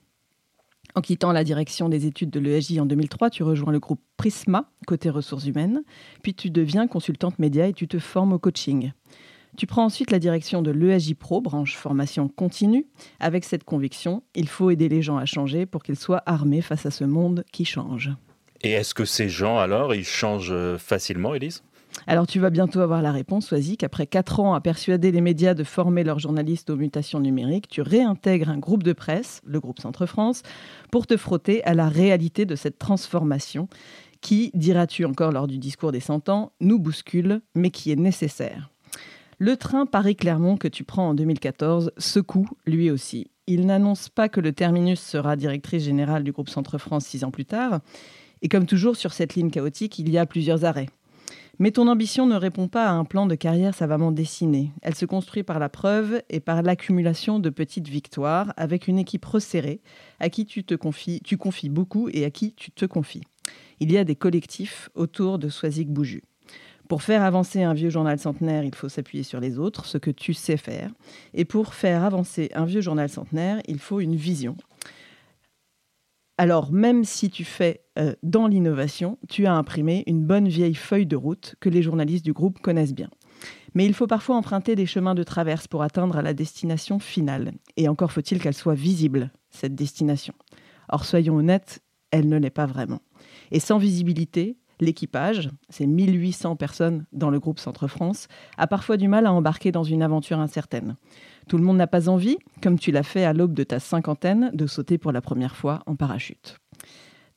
En 0.98 1.02
quittant 1.02 1.34
la 1.34 1.44
direction 1.44 1.90
des 1.90 2.06
études 2.06 2.30
de 2.30 2.40
l'ESJ 2.40 2.80
en 2.80 2.86
2003, 2.86 3.30
tu 3.30 3.44
rejoins 3.44 3.74
le 3.74 3.80
groupe 3.80 4.00
Prisma, 4.16 4.72
côté 4.88 5.10
ressources 5.10 5.46
humaines, 5.46 5.84
puis 6.24 6.34
tu 6.34 6.50
deviens 6.50 6.88
consultante 6.88 7.38
média 7.38 7.68
et 7.68 7.74
tu 7.74 7.90
te 7.90 8.00
formes 8.00 8.32
au 8.32 8.40
coaching. 8.40 8.94
Tu 9.58 9.68
prends 9.68 9.84
ensuite 9.84 10.10
la 10.12 10.20
direction 10.20 10.62
de 10.62 10.72
l'ESJ 10.72 11.16
Pro, 11.16 11.42
branche 11.42 11.76
formation 11.76 12.30
continue, 12.30 12.88
avec 13.20 13.44
cette 13.44 13.66
conviction, 13.66 14.24
il 14.36 14.48
faut 14.48 14.70
aider 14.70 14.88
les 14.88 15.02
gens 15.02 15.18
à 15.18 15.26
changer 15.26 15.66
pour 15.66 15.84
qu'ils 15.84 15.98
soient 15.98 16.24
armés 16.26 16.62
face 16.62 16.86
à 16.86 16.92
ce 16.92 17.04
monde 17.04 17.44
qui 17.52 17.66
change. 17.66 18.12
Et 18.62 18.72
est-ce 18.72 18.94
que 18.94 19.04
ces 19.04 19.28
gens, 19.28 19.58
alors, 19.58 19.94
ils 19.94 20.06
changent 20.06 20.54
euh, 20.54 20.78
facilement, 20.78 21.36
Élise? 21.36 21.62
Alors 22.08 22.28
tu 22.28 22.40
vas 22.40 22.50
bientôt 22.50 22.82
avoir 22.82 23.02
la 23.02 23.12
réponse, 23.12 23.48
Soazic. 23.48 23.84
Après 23.84 24.06
quatre 24.06 24.40
ans 24.40 24.54
à 24.54 24.62
persuader 24.62 25.12
les 25.12 25.22
médias 25.22 25.54
de 25.54 25.64
former 25.64 26.04
leurs 26.04 26.20
journalistes 26.20 26.70
aux 26.70 26.76
mutations 26.76 27.20
numériques, 27.20 27.68
tu 27.68 27.82
réintègres 27.82 28.50
un 28.50 28.58
groupe 28.58 28.84
de 28.84 28.94
presse, 28.94 29.42
le 29.46 29.60
groupe 29.60 29.80
Centre-France, 29.80 30.44
pour 30.92 31.08
te 31.08 31.18
frotter 31.18 31.64
à 31.64 31.74
la 31.74 31.90
réalité 31.90 32.46
de 32.46 32.56
cette 32.56 32.78
transformation 32.78 33.68
qui, 34.22 34.50
diras-tu 34.56 35.06
encore 35.06 35.32
lors 35.32 35.46
du 35.46 35.60
discours 35.60 35.92
des 35.92 36.00
100 36.00 36.30
ans, 36.30 36.52
nous 36.60 36.80
bouscule, 36.80 37.42
mais 37.54 37.70
qui 37.70 37.92
est 37.92 37.96
nécessaire. 37.96 38.72
Le 39.38 39.56
train 39.56 39.86
Paris-Clermont 39.86 40.58
que 40.58 40.68
tu 40.68 40.84
prends 40.84 41.10
en 41.10 41.14
2014 41.14 41.92
secoue 41.98 42.48
lui 42.66 42.90
aussi. 42.90 43.28
Il 43.46 43.68
n'annonce 43.68 44.10
pas 44.10 44.28
que 44.28 44.40
le 44.40 44.52
terminus 44.52 45.00
sera 45.00 45.36
directrice 45.36 45.84
générale 45.84 46.24
du 46.24 46.32
groupe 46.32 46.50
Centre-France 46.50 47.06
six 47.06 47.24
ans 47.24 47.30
plus 47.30 47.46
tard. 47.46 47.82
Et 48.42 48.48
comme 48.48 48.66
toujours 48.66 48.96
sur 48.96 49.14
cette 49.14 49.36
ligne 49.36 49.52
chaotique, 49.52 50.00
il 50.00 50.10
y 50.10 50.18
a 50.18 50.26
plusieurs 50.26 50.66
arrêts. 50.66 50.90
Mais 51.58 51.72
ton 51.72 51.88
ambition 51.88 52.28
ne 52.28 52.36
répond 52.36 52.68
pas 52.68 52.88
à 52.88 52.92
un 52.92 53.06
plan 53.06 53.28
de 53.28 53.36
carrière 53.36 53.74
savamment 53.74 54.12
dessiné. 54.12 54.72
Elle 54.82 54.96
se 54.96 55.06
construit 55.06 55.44
par 55.44 55.58
la 55.58 55.70
preuve 55.70 56.22
et 56.30 56.42
par 56.42 56.62
l'accumulation 56.62 57.40
de 57.40 57.50
petites 57.50 57.88
victoires 57.88 58.54
avec 58.58 58.88
une 58.88 59.00
équipe 59.00 59.24
resserrée 59.24 59.82
à 60.20 60.30
qui 60.30 60.46
tu 60.46 60.66
te 60.66 60.76
confies, 60.76 61.22
tu 61.24 61.38
confies 61.38 61.70
beaucoup 61.70 62.10
et 62.10 62.26
à 62.26 62.30
qui 62.30 62.54
tu 62.54 62.72
te 62.72 62.86
confies. 62.86 63.24
Il 63.80 63.92
y 63.92 63.98
a 63.98 64.04
des 64.04 64.16
collectifs 64.16 64.90
autour 64.96 65.40
de 65.40 65.48
Soisic 65.48 65.90
Bouju. 65.90 66.24
Pour 66.90 67.02
faire 67.02 67.24
avancer 67.24 67.64
un 67.64 67.74
vieux 67.74 67.90
journal 67.90 68.20
centenaire, 68.20 68.64
il 68.64 68.76
faut 68.76 68.90
s'appuyer 68.90 69.24
sur 69.24 69.40
les 69.40 69.58
autres, 69.58 69.86
ce 69.86 69.98
que 69.98 70.12
tu 70.12 70.34
sais 70.34 70.58
faire. 70.58 70.92
Et 71.34 71.46
pour 71.46 71.74
faire 71.74 72.04
avancer 72.04 72.52
un 72.54 72.66
vieux 72.66 72.82
journal 72.82 73.10
centenaire, 73.10 73.60
il 73.68 73.80
faut 73.80 74.02
une 74.02 74.16
vision, 74.16 74.56
alors, 76.38 76.72
même 76.72 77.06
si 77.06 77.30
tu 77.30 77.46
fais 77.46 77.86
euh, 77.98 78.14
dans 78.22 78.48
l'innovation, 78.48 79.18
tu 79.30 79.46
as 79.46 79.54
imprimé 79.54 80.04
une 80.06 80.26
bonne 80.26 80.50
vieille 80.50 80.76
feuille 80.76 81.06
de 81.06 81.16
route 81.16 81.56
que 81.62 81.70
les 81.70 81.82
journalistes 81.82 82.26
du 82.26 82.34
groupe 82.34 82.60
connaissent 82.60 82.94
bien. 82.94 83.10
Mais 83.74 83.86
il 83.86 83.94
faut 83.94 84.08
parfois 84.08 84.36
emprunter 84.36 84.76
des 84.76 84.86
chemins 84.86 85.16
de 85.16 85.24
traverse 85.24 85.68
pour 85.68 85.82
atteindre 85.82 86.22
la 86.22 86.34
destination 86.34 87.00
finale. 87.00 87.54
Et 87.78 87.88
encore 87.88 88.12
faut-il 88.12 88.42
qu'elle 88.42 88.54
soit 88.54 88.74
visible, 88.74 89.32
cette 89.50 89.76
destination. 89.76 90.34
Or, 90.90 91.06
soyons 91.06 91.38
honnêtes, 91.38 91.82
elle 92.12 92.28
ne 92.28 92.38
l'est 92.38 92.50
pas 92.50 92.66
vraiment. 92.66 93.02
Et 93.52 93.60
sans 93.60 93.78
visibilité, 93.78 94.58
l'équipage, 94.80 95.50
ces 95.70 95.88
1800 95.88 96.56
personnes 96.56 97.06
dans 97.14 97.30
le 97.30 97.40
groupe 97.40 97.60
Centre 97.60 97.88
France, 97.88 98.28
a 98.58 98.68
parfois 98.68 98.98
du 98.98 99.08
mal 99.08 99.26
à 99.26 99.34
embarquer 99.34 99.72
dans 99.72 99.84
une 99.84 100.02
aventure 100.02 100.40
incertaine. 100.40 100.96
Tout 101.48 101.58
le 101.58 101.64
monde 101.64 101.78
n'a 101.78 101.88
pas 101.88 102.10
envie, 102.10 102.38
comme 102.62 102.80
tu 102.80 102.92
l'as 102.92 103.04
fait 103.04 103.26
à 103.26 103.34
l'aube 103.34 103.54
de 103.54 103.64
ta 103.64 103.80
cinquantaine, 103.80 104.52
de 104.54 104.68
sauter 104.68 104.98
pour 104.98 105.12
la 105.12 105.22
première 105.22 105.56
fois 105.56 105.84
en 105.86 105.96
parachute. 105.96 106.60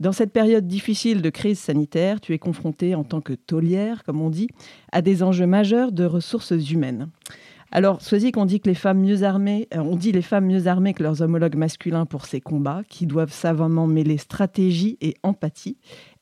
Dans 0.01 0.13
cette 0.13 0.33
période 0.33 0.69
difficile 0.69 1.23
de 1.23 1.31
crise 1.31 1.59
sanitaire, 1.59 2.21
tu 2.21 2.33
es 2.33 2.39
confronté 2.39 2.95
en 2.95 3.03
tant 3.03 3.21
que 3.21 3.33
taulière, 3.33 4.05
comme 4.05 4.21
on 4.21 4.31
dit, 4.31 4.49
à 4.93 5.03
des 5.03 5.25
enjeux 5.25 5.47
majeurs 5.47 5.91
de 5.91 6.05
ressources 6.05 6.53
humaines. 6.71 7.09
Alors, 7.71 8.01
sois-y 8.01 8.33
qu'on 8.33 8.47
dit 8.47 8.61
que 8.61 8.69
les 8.69 8.75
femmes 8.75 9.01
mieux 9.01 9.25
armées, 9.25 9.69
euh, 9.75 9.81
on 9.81 9.97
dit 9.97 10.13
les 10.13 10.23
femmes 10.23 10.47
mieux 10.47 10.69
armées 10.69 10.95
que 10.95 11.03
leurs 11.03 11.21
homologues 11.21 11.57
masculins 11.57 12.07
pour 12.07 12.25
ces 12.25 12.41
combats, 12.41 12.83
qui 12.89 13.07
doivent 13.07 13.33
savamment 13.33 13.87
mêler 13.87 14.17
stratégie 14.17 14.97
et 15.03 15.15
empathie. 15.23 15.77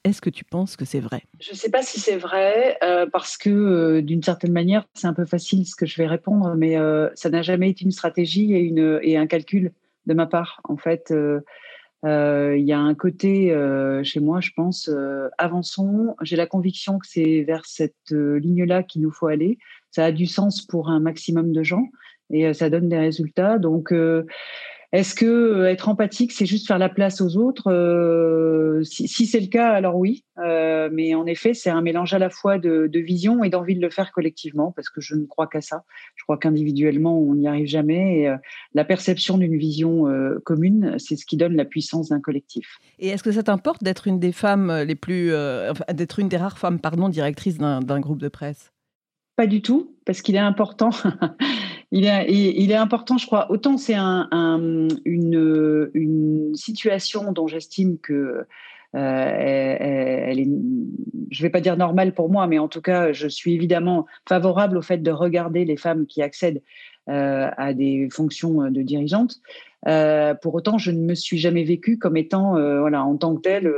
Est-ce 0.07 0.21
que 0.21 0.31
tu 0.31 0.45
penses 0.45 0.77
que 0.77 0.85
c'est 0.85 1.01
vrai? 1.01 1.23
Je 1.40 1.51
ne 1.51 1.57
sais 1.57 1.69
pas 1.69 1.83
si 1.83 1.99
c'est 1.99 2.16
vrai, 2.16 2.79
euh, 2.85 3.07
parce 3.12 3.37
que 3.37 3.51
euh, 3.51 4.03
d'une 4.03 4.23
certaine 4.23 4.53
manière, 4.53 4.85
c'est 4.95 5.09
un 5.09 5.12
peu 5.12 5.25
facile 5.25 5.66
ce 5.66 5.75
que 5.75 5.85
je 5.85 5.97
vais 5.97 6.07
répondre, 6.07 6.55
mais 6.55 6.79
euh, 6.79 7.09
ça 7.16 7.29
n'a 7.29 7.42
jamais 7.42 7.71
été 7.71 7.85
une 7.85 7.90
stratégie 7.90 8.55
et, 8.55 8.61
une, 8.61 9.01
et 9.03 9.16
un 9.16 9.27
calcul 9.27 9.73
de 10.07 10.14
ma 10.14 10.27
part. 10.27 10.61
En 10.62 10.77
fait, 10.77 11.12
il 11.12 12.64
y 12.64 12.73
a 12.73 12.79
un 12.79 12.95
côté 12.95 13.53
chez 14.05 14.21
moi, 14.21 14.40
je 14.40 14.53
pense, 14.55 14.88
avançons. 15.38 16.14
J'ai 16.23 16.37
la 16.37 16.47
conviction 16.47 17.01
que 17.01 17.09
c'est 17.09 17.42
vers 17.42 17.66
cette 17.66 18.12
ligne-là 18.12 18.85
qu'il 18.85 19.03
nous 19.03 19.11
faut 19.11 19.27
aller. 19.27 19.59
Ça 19.90 20.05
a 20.05 20.12
du 20.12 20.27
sens 20.27 20.62
pour 20.62 20.88
un 20.88 21.01
maximum 21.01 21.53
de 21.53 21.64
gens 21.64 21.88
et 22.31 22.55
ça 22.55 22.71
donne 22.71 22.88
des 22.88 22.99
résultats. 22.99 23.59
Donc, 23.59 23.92
est-ce 24.92 25.14
que 25.14 25.27
euh, 25.27 25.70
être 25.70 25.88
empathique, 25.88 26.33
c'est 26.33 26.46
juste 26.46 26.66
faire 26.66 26.79
la 26.79 26.88
place 26.88 27.20
aux 27.20 27.37
autres 27.37 27.70
euh, 27.72 28.83
Si, 28.85 29.27
c'est 29.27 29.40
le 29.40 29.49
cas, 29.49 29.70
alors 29.70 29.96
oui. 29.96 30.25
Euh, 30.38 30.88
mais 30.92 31.14
en 31.14 31.27
effet, 31.27 31.55
c'est 31.55 31.70
un 31.70 31.83
mélange 31.83 32.14
à 32.14 32.18
la 32.18 32.31
fois 32.31 32.59
de, 32.59 32.90
vision 32.94 33.42
et 33.42 33.51
d'envie 33.51 33.75
de 33.75 33.81
le 33.81 33.90
faire 33.90 34.12
collectivement, 34.12 34.72
parce 34.72 34.88
que 34.88 35.01
je 35.01 35.14
ne 35.14 35.27
crois 35.27 35.46
qu'à 35.46 35.61
ça. 35.61 35.85
Je 36.14 36.25
crois 36.25 36.38
qu'individuellement, 36.38 37.18
on 37.18 37.35
n'y 37.35 37.49
arrive 37.49 37.66
jamais. 37.66 38.20
Et, 38.20 38.35
la 38.75 38.85
perception 38.85 39.38
d'une 39.38 39.57
vision 39.57 40.05
commune, 40.44 40.96
c'est 40.99 41.16
ce 41.16 41.27
qui 41.27 41.37
donne 41.37 41.57
la 41.57 41.64
puissance 41.64 42.09
d'un 42.11 42.20
collectif. 42.20 42.79
Et 42.99 43.09
est-ce 43.09 43.22
que 43.22 43.33
ça 43.33 43.42
t'importe 43.42 43.83
d'être 43.83 44.07
une 44.07 44.18
des 44.18 44.33
femmes 44.33 44.72
les 44.87 44.94
plus, 44.94 45.33
d'être 45.92 46.18
une 46.18 46.29
des 46.29 46.37
rares 46.37 46.59
femmes, 46.59 46.81
pardon, 46.81 47.09
directrices 47.09 47.59
d'un 47.59 48.01
groupe 48.01 48.20
de 48.20 48.29
presse? 48.29 48.72
Pas 49.37 49.46
du 49.46 49.61
tout, 49.61 49.94
parce 50.07 50.22
qu'il 50.22 50.35
est 50.35 50.38
important. 50.38 50.90
Il 51.92 52.05
est, 52.05 52.75
important, 52.75 53.16
je 53.16 53.27
crois. 53.27 53.51
Autant 53.51 53.79
c'est 53.79 53.94
un, 53.94 54.29
une, 55.05 56.53
situation 56.55 57.33
dont 57.33 57.46
j'estime 57.46 57.99
que 57.99 58.46
elle, 58.92 60.40
est, 60.40 60.49
je 61.31 61.42
vais 61.42 61.51
pas 61.51 61.61
dire 61.61 61.77
normale 61.77 62.14
pour 62.14 62.31
moi, 62.31 62.46
mais 62.46 62.59
en 62.59 62.68
tout 62.68 62.81
cas, 62.81 63.12
je 63.12 63.29
suis 63.29 63.55
évidemment 63.55 64.07
favorable 64.29 64.79
au 64.79 64.83
fait 64.83 64.99
de 64.99 65.11
regarder 65.11 65.64
les 65.64 65.77
femmes 65.77 66.07
qui 66.07 66.22
accèdent 66.22 66.62
à 67.07 67.72
des 67.75 68.09
fonctions 68.11 68.70
de 68.70 68.83
dirigeantes. 68.83 69.40
pour 69.85 70.55
autant, 70.55 70.79
je 70.79 70.90
ne 70.90 71.01
me 71.01 71.14
suis 71.14 71.38
jamais 71.38 71.64
vécue 71.64 71.99
comme 71.99 72.16
étant, 72.16 72.53
voilà, 72.81 73.05
en 73.05 73.16
tant 73.16 73.37
que 73.37 73.42
telle, 73.42 73.72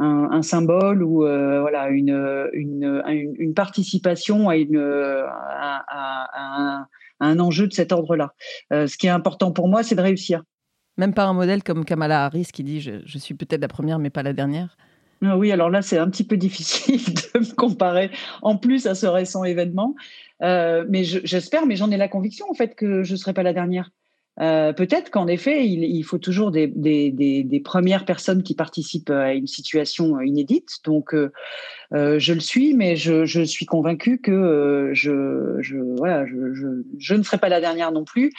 un, 0.00 0.42
symbole 0.42 1.02
ou 1.02 1.24
euh, 1.24 1.60
voilà 1.60 1.88
une, 1.88 3.52
participation 3.54 4.48
à, 4.48 4.56
une, 4.56 4.78
à, 4.78 6.26
un, 6.34 6.86
enjeu 7.20 7.66
de 7.66 7.72
cet 7.72 7.92
ordre-là. 7.92 8.34
Euh, 8.72 8.86
ce 8.86 8.96
qui 8.96 9.06
est 9.06 9.10
important 9.10 9.52
pour 9.52 9.68
moi, 9.68 9.82
c'est 9.82 9.94
de 9.94 10.00
réussir. 10.00 10.42
Même 10.96 11.14
par 11.14 11.28
un 11.28 11.34
modèle 11.34 11.62
comme 11.62 11.84
Kamala 11.84 12.24
Harris 12.24 12.48
qui 12.52 12.64
dit 12.64 12.80
je, 12.80 13.00
je 13.04 13.18
suis 13.18 13.34
peut-être 13.34 13.60
la 13.60 13.68
première 13.68 13.98
mais 13.98 14.10
pas 14.10 14.22
la 14.22 14.32
dernière. 14.32 14.76
Ah 15.22 15.36
oui, 15.36 15.52
alors 15.52 15.68
là, 15.68 15.82
c'est 15.82 15.98
un 15.98 16.08
petit 16.08 16.24
peu 16.24 16.36
difficile 16.38 17.02
de 17.34 17.40
me 17.40 17.54
comparer 17.54 18.10
en 18.40 18.56
plus 18.56 18.86
à 18.86 18.94
ce 18.94 19.06
récent 19.06 19.44
événement. 19.44 19.94
Euh, 20.42 20.86
mais 20.88 21.04
j'espère, 21.04 21.66
mais 21.66 21.76
j'en 21.76 21.90
ai 21.90 21.98
la 21.98 22.08
conviction 22.08 22.46
en 22.50 22.54
fait 22.54 22.74
que 22.74 23.02
je 23.02 23.12
ne 23.12 23.16
serai 23.16 23.34
pas 23.34 23.42
la 23.42 23.52
dernière. 23.52 23.90
Euh, 24.40 24.72
peut-être 24.72 25.10
qu'en 25.10 25.26
effet, 25.26 25.66
il, 25.66 26.02
faut 26.02 26.16
toujours 26.18 26.50
des, 26.50 27.62
premières 27.64 28.06
personnes 28.06 28.42
qui 28.42 28.54
participent 28.54 29.10
à 29.10 29.34
une 29.34 29.46
situation 29.46 30.16
euh, 30.16 30.24
inédite. 30.24 30.78
Donc, 30.84 31.14
euh, 31.14 31.30
je 31.92 32.32
le 32.32 32.40
suis, 32.40 32.72
mais 32.74 32.96
je, 32.96 33.44
suis 33.44 33.66
convaincue 33.66 34.18
que 34.18 34.92
je, 34.94 35.10
ne 37.14 37.22
serai 37.22 37.38
pas 37.38 37.48
la 37.50 37.60
dernière 37.60 37.92
non 37.92 38.04
plus. 38.04 38.32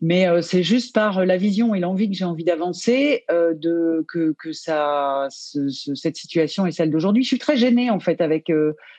Mais 0.00 0.26
c'est 0.42 0.62
juste 0.62 0.94
par 0.94 1.24
la 1.24 1.36
vision 1.36 1.74
et 1.74 1.80
l'envie 1.80 2.08
que 2.08 2.16
j'ai 2.16 2.24
envie 2.24 2.44
d'avancer 2.44 3.24
que, 3.28 4.34
cette 4.52 6.16
situation 6.16 6.66
est 6.66 6.72
celle 6.72 6.90
d'aujourd'hui. 6.90 7.24
Je 7.24 7.28
suis 7.28 7.38
très 7.38 7.56
gênée 7.56 7.90
en 7.90 7.98
fait 7.98 8.20
avec. 8.20 8.52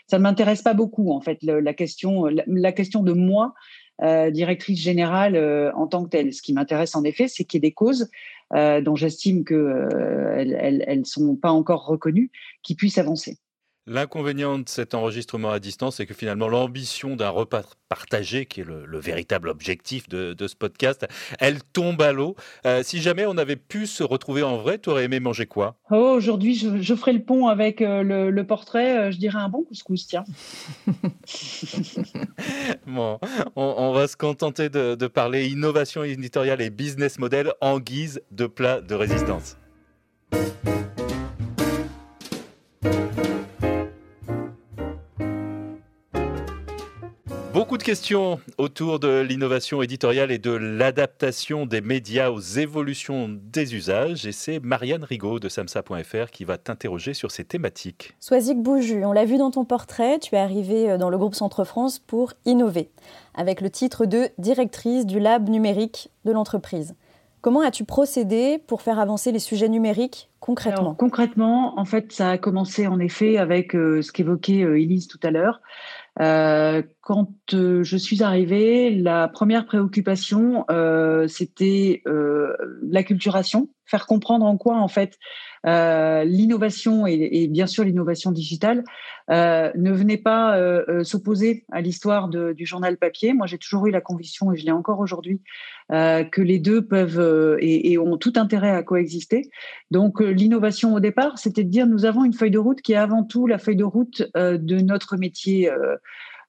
ça 0.08 0.17
ne 0.17 0.24
m'intéresse 0.24 0.62
pas 0.62 0.74
beaucoup 0.74 1.12
en 1.13 1.22
fait 1.22 1.38
la, 1.41 1.74
question, 1.74 2.26
la 2.48 2.72
question 2.74 3.04
de 3.04 3.13
moi 3.13 3.54
euh, 4.01 4.31
directrice 4.31 4.79
générale 4.79 5.35
euh, 5.35 5.71
en 5.73 5.88
tant 5.88 6.03
que 6.05 6.09
telle. 6.09 6.33
Ce 6.33 6.41
qui 6.41 6.53
m'intéresse 6.53 6.95
en 6.95 7.03
effet, 7.03 7.27
c'est 7.27 7.43
qu'il 7.43 7.57
y 7.57 7.59
ait 7.65 7.69
des 7.69 7.73
causes 7.73 8.09
euh, 8.53 8.81
dont 8.81 8.95
j'estime 8.95 9.43
qu'elles 9.43 10.57
elles, 10.88 10.99
ne 10.99 11.03
sont 11.03 11.35
pas 11.35 11.51
encore 11.51 11.85
reconnues, 11.85 12.31
qui 12.63 12.75
puissent 12.75 12.97
avancer. 12.97 13.38
L'inconvénient 13.87 14.59
de 14.59 14.69
cet 14.69 14.93
enregistrement 14.93 15.49
à 15.51 15.59
distance, 15.59 15.95
c'est 15.95 16.05
que 16.05 16.13
finalement 16.13 16.47
l'ambition 16.47 17.15
d'un 17.15 17.29
repas 17.29 17.63
partagé, 17.87 18.45
qui 18.45 18.61
est 18.61 18.63
le, 18.63 18.99
véritable 18.99 19.49
objectif 19.49 20.07
de, 20.07 20.35
ce 20.47 20.55
podcast, 20.55 21.07
elle 21.39 21.63
tombe 21.63 22.01
à 22.01 22.11
l'eau. 22.11 22.35
Euh, 22.65 22.83
si 22.83 23.01
jamais 23.01 23.25
on 23.25 23.37
avait 23.37 23.55
pu 23.55 23.87
se 23.87 24.03
retrouver 24.03 24.43
en 24.43 24.57
vrai, 24.57 24.77
tu 24.77 24.89
aurais 24.89 25.05
aimé 25.05 25.19
manger 25.19 25.47
quoi? 25.47 25.75
Oh, 25.89 25.95
Aujourd'hui, 25.95 26.53
je, 26.55 26.95
ferai 26.95 27.13
le 27.13 27.23
pont 27.23 27.47
avec 27.47 27.81
euh, 27.81 28.03
le, 28.03 28.43
portrait, 28.45 28.97
euh, 28.97 29.11
je 29.11 29.17
dirais 29.17 29.39
un 29.39 29.49
bon 29.49 29.63
couscous, 29.63 30.05
tiens. 30.07 30.23
bon, 32.85 33.19
on, 33.55 33.91
va 33.91 34.07
se 34.07 34.17
contenter 34.17 34.69
de, 34.69 34.95
de 34.95 35.07
parler 35.07 35.47
innovation 35.47 36.03
éditoriale 36.03 36.61
et 36.61 36.69
business 36.69 37.17
model 37.17 37.53
en 37.61 37.79
guise 37.79 38.21
de 38.31 38.45
plat 38.45 38.81
de 38.81 38.93
résistance. 38.93 39.57
De 47.79 47.83
questions 47.83 48.41
autour 48.57 48.99
de 48.99 49.21
l'innovation 49.21 49.81
éditoriale 49.81 50.31
et 50.31 50.37
de 50.37 50.51
l'adaptation 50.51 51.65
des 51.65 51.79
médias 51.79 52.29
aux 52.29 52.41
évolutions 52.41 53.29
des 53.29 53.73
usages. 53.73 54.25
Et 54.25 54.33
c'est 54.33 54.59
Marianne 54.59 55.05
Rigaud 55.05 55.39
de 55.39 55.47
samsa.fr 55.47 56.29
qui 56.29 56.43
va 56.43 56.57
t'interroger 56.57 57.13
sur 57.13 57.31
ces 57.31 57.45
thématiques. 57.45 58.15
Soisic 58.19 58.61
Bouju, 58.61 59.05
on 59.05 59.13
l'a 59.13 59.23
vu 59.23 59.37
dans 59.37 59.49
ton 59.49 59.63
portrait, 59.63 60.19
tu 60.19 60.35
es 60.35 60.37
arrivée 60.37 60.91
euh, 60.91 60.97
dans 60.97 61.09
le 61.09 61.17
groupe 61.17 61.35
Centre 61.35 61.63
France 61.63 61.99
pour 61.99 62.33
innover, 62.45 62.89
avec 63.33 63.61
le 63.61 63.69
titre 63.69 64.05
de 64.05 64.27
directrice 64.37 65.05
du 65.05 65.21
lab 65.21 65.47
numérique 65.47 66.09
de 66.25 66.33
l'entreprise. 66.33 66.95
Comment 67.41 67.61
as-tu 67.61 67.85
procédé 67.85 68.57
pour 68.67 68.81
faire 68.81 68.99
avancer 68.99 69.31
les 69.31 69.39
sujets 69.39 69.69
numériques 69.69 70.29
concrètement? 70.41 70.93
Concrètement, 70.93 71.79
en 71.79 71.85
fait, 71.85 72.11
ça 72.11 72.31
a 72.31 72.37
commencé 72.37 72.85
en 72.85 72.99
effet 72.99 73.37
avec 73.37 73.75
euh, 73.75 74.01
ce 74.01 74.11
qu'évoquait 74.11 74.63
euh, 74.63 74.77
Elise 74.77 75.07
tout 75.07 75.19
à 75.23 75.31
l'heure, 75.31 75.61
euh, 76.21 76.82
quand 77.01 77.34
euh, 77.53 77.84
je 77.84 77.97
suis 77.97 78.23
arrivée, 78.23 78.91
la 78.91 79.27
première 79.27 79.65
préoccupation, 79.65 80.65
euh, 80.69 81.27
c'était 81.27 82.03
l'acculturation, 82.82 83.69
faire 83.89 84.06
comprendre 84.06 84.45
en 84.45 84.58
quoi 84.58 84.78
en 84.78 84.88
fait 84.88 85.17
euh, 85.65 86.23
l'innovation 86.23 87.06
et, 87.06 87.47
bien 87.47 87.67
sûr 87.67 87.84
l'innovation 87.84 88.32
digitale 88.32 88.84
euh, 89.30 89.71
ne 89.75 89.91
venait 89.91 90.17
pas 90.17 90.58
euh, 90.58 91.04
s'opposer 91.04 91.65
à 91.71 91.82
l'histoire 91.82 92.30
du 92.30 92.65
journal 92.65 92.97
papier. 92.97 93.34
Moi, 93.34 93.45
j'ai 93.45 93.58
toujours 93.58 93.88
eu 93.88 93.91
la 93.91 94.02
conviction, 94.02 94.52
et 94.54 94.58
je 94.58 94.65
l'ai 94.65 94.71
encore 94.71 94.99
aujourd'hui, 94.99 95.41
que 95.89 96.41
les 96.41 96.60
deux 96.60 96.86
peuvent 96.86 97.58
et, 97.60 97.97
ont 97.97 98.17
tout 98.17 98.34
intérêt 98.36 98.71
à 98.71 98.84
coexister. 98.84 99.49
Donc, 99.91 100.21
l'innovation 100.21 100.93
au 100.93 100.99
départ, 100.99 101.38
c'était 101.38 101.63
de 101.63 101.69
dire 101.69 101.88
nous 101.88 102.06
avons 102.06 102.25
une 102.25 102.34
feuille 102.34 102.52
de 102.52 102.60
route 102.60 102.82
qui 102.82 102.93
est 102.93 102.97
avant 102.97 103.23
tout 103.23 103.47
la 103.47 103.58
feuille 103.58 103.75
de 103.75 103.84
route 103.84 104.23
de 104.36 104.82
notre 104.82 105.17
métier. 105.17 105.71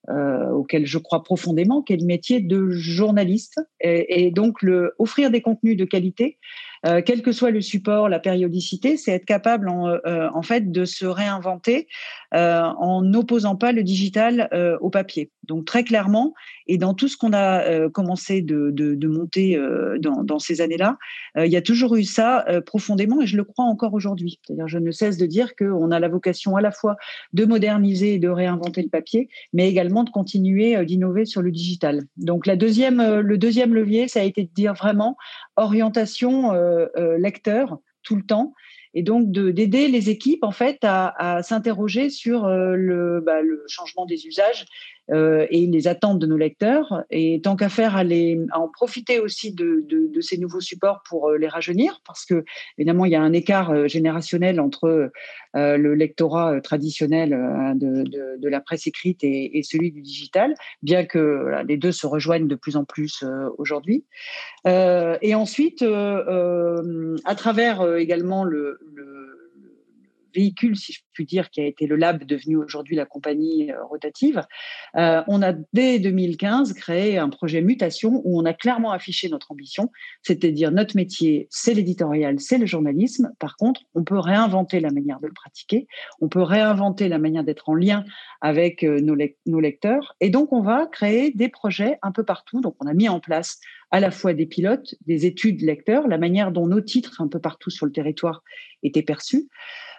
Auquel 0.08 0.86
je 0.86 0.98
crois 0.98 1.22
profondément, 1.22 1.82
qui 1.82 1.92
est 1.92 1.98
le 1.98 2.06
métier 2.06 2.40
de 2.40 2.70
journaliste, 2.70 3.60
et, 3.80 4.30
donc 4.30 4.64
offrir 4.98 5.30
des 5.30 5.40
contenus 5.40 5.76
de 5.76 5.84
qualité 5.84 6.38
euh, 6.86 7.02
quel 7.04 7.22
que 7.22 7.32
soit 7.32 7.50
le 7.50 7.60
support, 7.60 8.08
la 8.08 8.18
périodicité, 8.18 8.96
c'est 8.96 9.12
être 9.12 9.26
capable 9.26 9.68
en, 9.68 9.88
euh, 9.88 10.28
en, 10.32 10.42
fait 10.42 10.72
de 10.72 10.84
se 10.86 11.04
réinventer 11.04 11.88
euh, 12.34 12.62
en 12.62 13.02
n'opposant 13.02 13.56
pas 13.56 13.72
le 13.72 13.82
digital 13.82 14.48
au 14.80 14.90
papier. 14.90 15.30
Donc 15.44 15.64
très 15.64 15.84
clairement, 15.84 16.32
et 16.66 16.78
dans 16.78 16.94
tout 16.94 17.08
ce 17.08 17.16
qu'on 17.16 17.32
a 17.32 17.88
commencé 17.90 18.40
de, 18.40 18.70
de, 18.70 19.08
monter 19.08 19.60
dans, 19.98 20.38
ces 20.38 20.60
années-là, 20.60 20.96
il 21.36 21.50
y 21.50 21.56
a 21.56 21.62
toujours 21.62 21.96
eu 21.96 22.04
ça 22.04 22.44
profondément 22.64 23.20
et 23.20 23.26
je 23.26 23.36
le 23.36 23.44
crois 23.44 23.64
encore 23.64 23.94
aujourd'hui. 23.94 24.38
C'est-à-dire, 24.44 24.68
je 24.68 24.78
ne 24.78 24.90
cesse 24.92 25.16
de 25.16 25.26
dire 25.26 25.56
qu'on 25.56 25.90
a 25.90 25.98
la 25.98 26.08
vocation 26.08 26.56
à 26.56 26.60
la 26.60 26.70
fois 26.70 26.96
de 27.32 27.44
moderniser 27.44 28.14
et 28.14 28.18
de 28.18 28.28
réinventer 28.28 28.82
le 28.82 28.88
papier, 28.88 29.28
mais 29.52 29.68
également 29.68 30.04
de 30.04 30.10
continuer 30.10 30.84
d'innover 30.84 31.24
sur 31.24 31.42
le 31.42 31.50
digital. 31.50 32.02
Donc 32.16 32.46
la 32.46 32.56
deuxième, 32.56 33.20
le 33.20 33.38
deuxième 33.38 33.74
levier, 33.74 34.06
ça 34.06 34.20
a 34.20 34.24
été 34.24 34.44
de 34.44 34.50
dire 34.54 34.74
vraiment 34.74 35.16
orientation 35.56 36.52
euh, 36.54 36.69
euh, 36.69 36.69
lecteur 37.18 37.78
tout 38.02 38.16
le 38.16 38.22
temps. 38.22 38.54
Et 38.92 39.02
donc 39.02 39.30
d'aider 39.30 39.86
les 39.86 40.10
équipes 40.10 40.42
en 40.42 40.50
fait 40.50 40.78
à, 40.82 41.42
s'interroger 41.42 42.10
sur 42.10 42.46
euh, 42.46 43.20
bah, 43.20 43.40
le, 43.40 43.64
changement 43.68 44.04
des 44.04 44.26
usages 44.26 44.66
euh, 45.10 45.46
et 45.50 45.66
les 45.66 45.88
attentes 45.88 46.18
de 46.20 46.26
nos 46.26 46.36
lecteurs. 46.36 47.04
Et 47.10 47.40
tant 47.42 47.56
qu'à 47.56 47.68
faire, 47.68 47.96
à, 47.96 48.04
en 48.54 48.68
profiter 48.68 49.18
aussi 49.18 49.52
de, 49.52 49.84
ces 50.20 50.38
nouveaux 50.38 50.60
supports 50.60 51.02
pour 51.08 51.30
euh, 51.30 51.38
les 51.38 51.48
rajeunir, 51.48 52.00
parce 52.06 52.24
que 52.24 52.44
évidemment, 52.78 53.06
il 53.06 53.12
y 53.12 53.16
a 53.16 53.22
un 53.22 53.32
écart 53.32 53.70
euh, 53.70 53.88
générationnel 53.88 54.60
entre 54.60 55.10
le 55.54 55.94
lectorat 55.94 56.60
traditionnel 56.60 57.30
de, 57.74 58.48
la 58.48 58.60
presse 58.60 58.86
écrite 58.86 59.24
et, 59.24 59.62
celui 59.64 59.90
du 59.90 60.00
digital, 60.00 60.54
bien 60.82 61.04
que 61.04 61.62
les 61.66 61.76
deux 61.76 61.90
se 61.90 62.06
rejoignent 62.06 62.46
de 62.46 62.54
plus 62.54 62.76
en 62.76 62.84
plus 62.84 63.24
aujourd'hui. 63.58 64.04
et 64.64 65.34
ensuite, 65.34 65.82
à 65.82 67.34
travers 67.34 67.96
également 67.96 68.44
le 68.44 68.78
véhicule, 70.34 70.76
si 70.76 70.92
je 70.92 71.00
puis 71.12 71.24
dire, 71.24 71.50
qui 71.50 71.60
a 71.60 71.66
été 71.66 71.86
le 71.86 71.96
lab 71.96 72.24
devenu 72.24 72.56
aujourd'hui 72.56 72.96
la 72.96 73.06
compagnie 73.06 73.70
euh, 73.70 73.84
rotative, 73.84 74.42
euh, 74.96 75.22
on 75.28 75.42
a 75.42 75.52
dès 75.72 75.98
2015 75.98 76.72
créé 76.74 77.18
un 77.18 77.28
projet 77.28 77.60
mutation 77.60 78.22
où 78.24 78.40
on 78.40 78.44
a 78.44 78.52
clairement 78.52 78.92
affiché 78.92 79.28
notre 79.28 79.52
ambition, 79.52 79.90
c'est-à-dire 80.22 80.70
notre 80.70 80.96
métier, 80.96 81.48
c'est 81.50 81.74
l'éditorial, 81.74 82.40
c'est 82.40 82.58
le 82.58 82.66
journalisme. 82.66 83.32
Par 83.38 83.56
contre, 83.56 83.82
on 83.94 84.04
peut 84.04 84.18
réinventer 84.18 84.80
la 84.80 84.90
manière 84.90 85.20
de 85.20 85.26
le 85.26 85.34
pratiquer, 85.34 85.86
on 86.20 86.28
peut 86.28 86.42
réinventer 86.42 87.08
la 87.08 87.18
manière 87.18 87.44
d'être 87.44 87.68
en 87.68 87.74
lien 87.74 88.04
avec 88.40 88.82
euh, 88.82 89.00
nos, 89.00 89.16
nos 89.46 89.60
lecteurs, 89.60 90.14
et 90.20 90.30
donc 90.30 90.52
on 90.52 90.62
va 90.62 90.86
créer 90.86 91.32
des 91.32 91.48
projets 91.48 91.98
un 92.02 92.12
peu 92.12 92.24
partout. 92.24 92.60
Donc 92.60 92.74
on 92.80 92.86
a 92.86 92.94
mis 92.94 93.08
en 93.08 93.20
place 93.20 93.60
à 93.90 94.00
la 94.00 94.10
fois 94.10 94.34
des 94.34 94.46
pilotes, 94.46 94.94
des 95.06 95.26
études 95.26 95.62
lecteurs, 95.62 96.06
la 96.08 96.18
manière 96.18 96.52
dont 96.52 96.66
nos 96.66 96.80
titres 96.80 97.20
un 97.20 97.28
peu 97.28 97.40
partout 97.40 97.70
sur 97.70 97.86
le 97.86 97.92
territoire 97.92 98.42
étaient 98.82 99.02
perçus. 99.02 99.48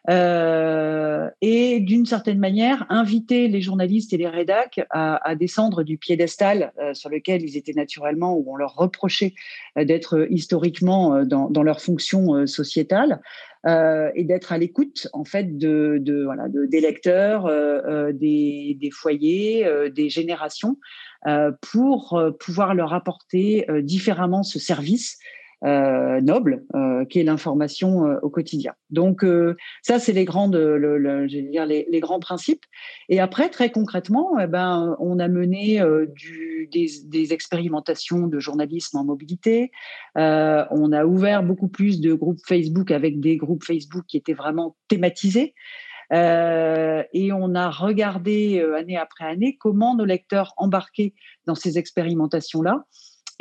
Euh, 0.09 1.29
et 1.41 1.79
d'une 1.79 2.05
certaine 2.05 2.39
manière 2.39 2.87
inviter 2.89 3.47
les 3.47 3.61
journalistes 3.61 4.13
et 4.13 4.17
les 4.17 4.27
rédacs 4.27 4.81
à, 4.89 5.35
descendre 5.35 5.83
du 5.83 5.97
piédestal 5.97 6.73
euh, 6.79 6.93
sur 6.95 7.09
lequel 7.09 7.43
ils 7.43 7.55
étaient 7.55 7.73
naturellement, 7.73 8.35
où 8.35 8.45
on 8.47 8.55
leur 8.55 8.75
reprochait 8.75 9.35
euh, 9.77 9.85
d'être 9.85 10.27
historiquement 10.31 11.23
dans, 11.23 11.63
leur 11.63 11.81
fonction 11.81 12.47
sociétale. 12.47 13.21
et 13.67 14.23
d'être 14.23 14.51
à 14.51 14.57
l'écoute 14.57 15.07
en 15.13 15.23
fait 15.23 15.57
de, 15.57 16.23
voilà, 16.25 16.47
des 16.49 16.81
lecteurs, 16.81 17.45
des, 18.13 18.89
foyers, 18.91 19.67
des 19.93 20.09
générations, 20.09 20.77
pour 21.61 22.19
pouvoir 22.39 22.73
leur 22.73 22.93
apporter 22.93 23.67
différemment 23.83 24.41
ce 24.41 24.57
service 24.57 25.19
noble, 25.63 26.63
qui 27.09 27.19
est 27.19 27.23
l'information 27.23 28.01
au 28.21 28.29
quotidien. 28.29 28.73
Donc 28.89 29.23
ça, 29.81 29.99
c'est 29.99 30.13
les 30.13 30.25
grandes, 30.25 30.55
le, 30.55 31.27
dire 31.27 31.65
les, 31.65 31.99
grands 31.99 32.19
principes. 32.19 32.63
Et 33.09 33.19
après, 33.19 33.49
très 33.49 33.69
concrètement, 33.69 34.39
eh 34.39 34.47
ben, 34.47 34.95
on 34.99 35.19
a 35.19 35.27
mené 35.27 35.81
du, 36.15 36.67
des, 36.71 36.87
des, 37.05 37.33
expérimentations 37.33 38.27
de 38.27 38.39
journalisme 38.39 38.97
en 38.97 39.05
mobilité. 39.05 39.71
on 40.15 40.91
a 40.91 41.05
ouvert 41.05 41.43
beaucoup 41.43 41.67
plus 41.67 42.01
de 42.01 42.13
groupes 42.13 42.41
Facebook 42.47 42.91
avec 42.91 43.19
des 43.19 43.37
groupes 43.37 43.63
Facebook 43.63 44.05
qui 44.07 44.17
étaient 44.17 44.33
vraiment 44.33 44.75
thématisés. 44.87 45.53
Euh, 46.11 47.03
et 47.13 47.31
on 47.31 47.55
a 47.55 47.69
regardé 47.69 48.59
euh, 48.59 48.75
année 48.75 48.97
après 48.97 49.25
année 49.25 49.57
comment 49.57 49.95
nos 49.95 50.03
lecteurs 50.03 50.53
embarquaient 50.57 51.13
dans 51.45 51.55
ces 51.55 51.77
expérimentations-là. 51.77 52.83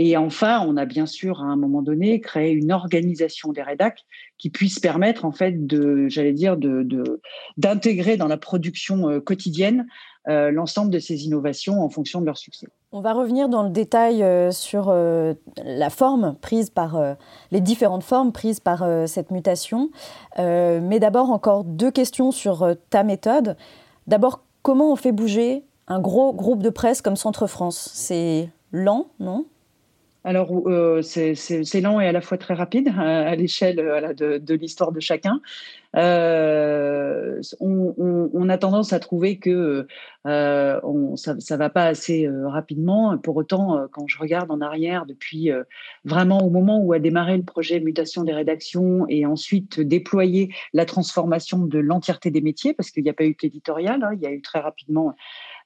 Et 0.02 0.16
enfin, 0.16 0.64
on 0.66 0.78
a 0.78 0.86
bien 0.86 1.04
sûr 1.04 1.42
à 1.42 1.44
un 1.44 1.56
moment 1.56 1.82
donné 1.82 2.20
créé 2.20 2.52
une 2.52 2.72
organisation 2.72 3.52
des 3.52 3.60
rédacs 3.60 4.06
qui 4.38 4.48
puisse 4.48 4.78
permettre 4.78 5.26
en 5.26 5.30
fait 5.30 5.66
de, 5.66 6.08
j'allais 6.08 6.32
dire, 6.32 6.56
d'intégrer 7.58 8.16
dans 8.16 8.26
la 8.26 8.38
production 8.38 9.10
euh, 9.10 9.20
quotidienne 9.20 9.86
euh, 10.26 10.50
l'ensemble 10.52 10.90
de 10.90 10.98
ces 10.98 11.26
innovations 11.26 11.82
en 11.82 11.90
fonction 11.90 12.22
de 12.22 12.24
leur 12.24 12.38
succès. 12.38 12.66
On 12.92 13.02
va 13.02 13.12
revenir 13.12 13.50
dans 13.50 13.62
le 13.62 13.68
détail 13.68 14.22
euh, 14.22 14.50
sur 14.52 14.90
la 14.90 15.90
forme 15.90 16.34
prise 16.40 16.70
par 16.70 16.98
les 17.50 17.60
différentes 17.60 18.02
formes 18.02 18.32
prises 18.32 18.58
par 18.58 18.82
cette 19.06 19.30
mutation. 19.30 19.90
mais 20.38 20.98
d'abord, 20.98 21.28
encore 21.28 21.64
deux 21.64 21.90
questions 21.90 22.30
sur 22.30 22.74
ta 22.88 23.02
méthode. 23.02 23.54
D'abord, 24.06 24.44
comment 24.62 24.90
on 24.90 24.96
fait 24.96 25.12
bouger 25.12 25.62
un 25.88 26.00
gros 26.00 26.32
groupe 26.32 26.62
de 26.62 26.70
presse 26.70 27.02
comme 27.02 27.16
Centre 27.16 27.46
France? 27.46 27.90
C'est 27.92 28.48
lent, 28.72 29.08
non? 29.18 29.44
Alors, 30.22 30.68
euh, 30.68 31.00
c'est 31.00 31.80
lent 31.80 31.98
et 31.98 32.06
à 32.06 32.12
la 32.12 32.20
fois 32.20 32.36
très 32.36 32.52
rapide 32.52 32.92
à, 32.98 33.34
l'échelle 33.36 33.76
de, 33.76 34.54
l'histoire 34.54 34.92
de 34.92 35.00
chacun. 35.00 35.40
Euh, 35.96 37.40
on, 37.58 38.48
a 38.48 38.58
tendance 38.58 38.92
à 38.92 39.00
trouver 39.00 39.38
que 39.38 39.86
euh, 40.26 40.80
ça 41.16 41.34
ne 41.34 41.56
va 41.56 41.70
pas 41.70 41.86
assez 41.86 42.28
rapidement. 42.44 43.16
Pour 43.16 43.36
autant, 43.36 43.86
quand 43.92 44.06
je 44.08 44.18
regarde 44.18 44.50
en 44.50 44.60
arrière 44.60 45.06
depuis 45.06 45.50
vraiment 46.04 46.44
au 46.44 46.50
moment 46.50 46.80
où 46.84 46.92
a 46.92 46.98
démarré 46.98 47.38
le 47.38 47.42
projet 47.42 47.80
mutation 47.80 48.22
des 48.22 48.34
rédactions 48.34 49.06
et 49.08 49.24
ensuite 49.24 49.80
déployer 49.80 50.52
la 50.74 50.84
transformation 50.84 51.60
de 51.60 51.78
l'entièreté 51.78 52.30
des 52.30 52.42
métiers, 52.42 52.74
parce 52.74 52.90
qu'il 52.90 53.02
n'y 53.04 53.10
a 53.10 53.14
pas 53.14 53.24
eu 53.24 53.34
que 53.34 53.46
l'éditorial, 53.46 54.02
hein, 54.02 54.10
il 54.12 54.20
y 54.20 54.26
a 54.26 54.32
eu 54.32 54.42
très 54.42 54.60
rapidement 54.60 55.14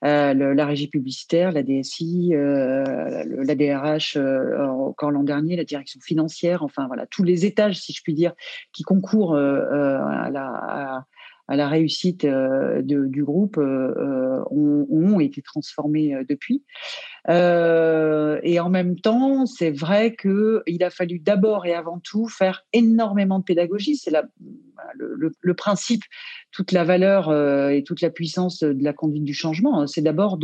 euh, 0.05 0.55
la 0.55 0.67
régie 0.67 0.89
publicitaire, 0.89 1.53
la 1.53 1.63
DSI, 1.63 2.31
euh, 2.35 3.25
la 3.27 3.55
DRH 3.55 4.17
euh, 4.17 4.67
encore 4.67 5.11
l'an 5.11 5.23
dernier, 5.23 5.57
la 5.57 5.65
direction 5.65 6.01
financière, 6.01 6.63
enfin 6.63 6.87
voilà, 6.87 7.07
tous 7.07 7.23
les 7.23 7.47
étages, 7.47 7.81
si 7.81 7.93
je 7.93 8.03
puis 8.03 8.15
dire, 8.15 8.33
qui 8.73 8.83
concourent 8.83 9.37
à 9.37 10.31
la, 10.31 11.05
la 11.49 11.69
réussite 11.69 12.27
du 12.27 13.25
groupe 13.25 13.59
ont, 13.59 15.21
été 15.21 15.43
transformés 15.43 16.17
depuis. 16.29 16.65
et 17.29 18.61
en 18.61 18.71
même 18.71 18.99
temps, 18.99 19.47
c'est 19.47 19.71
vrai 19.71 20.17
qu'il 20.17 20.83
a 20.83 20.91
fallu 20.91 21.19
d'abord 21.19 21.67
et 21.67 21.75
avant 21.75 22.01
tout 22.01 22.29
faire 22.29 22.65
énormément 22.73 23.39
de 23.39 23.45
pédagogie. 23.45 23.97
C'est 23.97 24.11
le, 24.95 25.33
le, 25.41 25.55
principe 25.55 26.03
toute 26.53 26.73
la 26.73 26.85
valeur 26.85 27.29
euh, 27.29 27.71
et 27.71 27.83
toute 27.83 28.01
la 28.01 28.11
puissance 28.11 28.61
de 28.61 28.83
la 28.83 28.93
conduite 28.93 29.25
du 29.25 29.35
changement. 29.35 29.81
Hein. 29.81 29.87
C'est 29.87 30.03
d'abord 30.03 30.39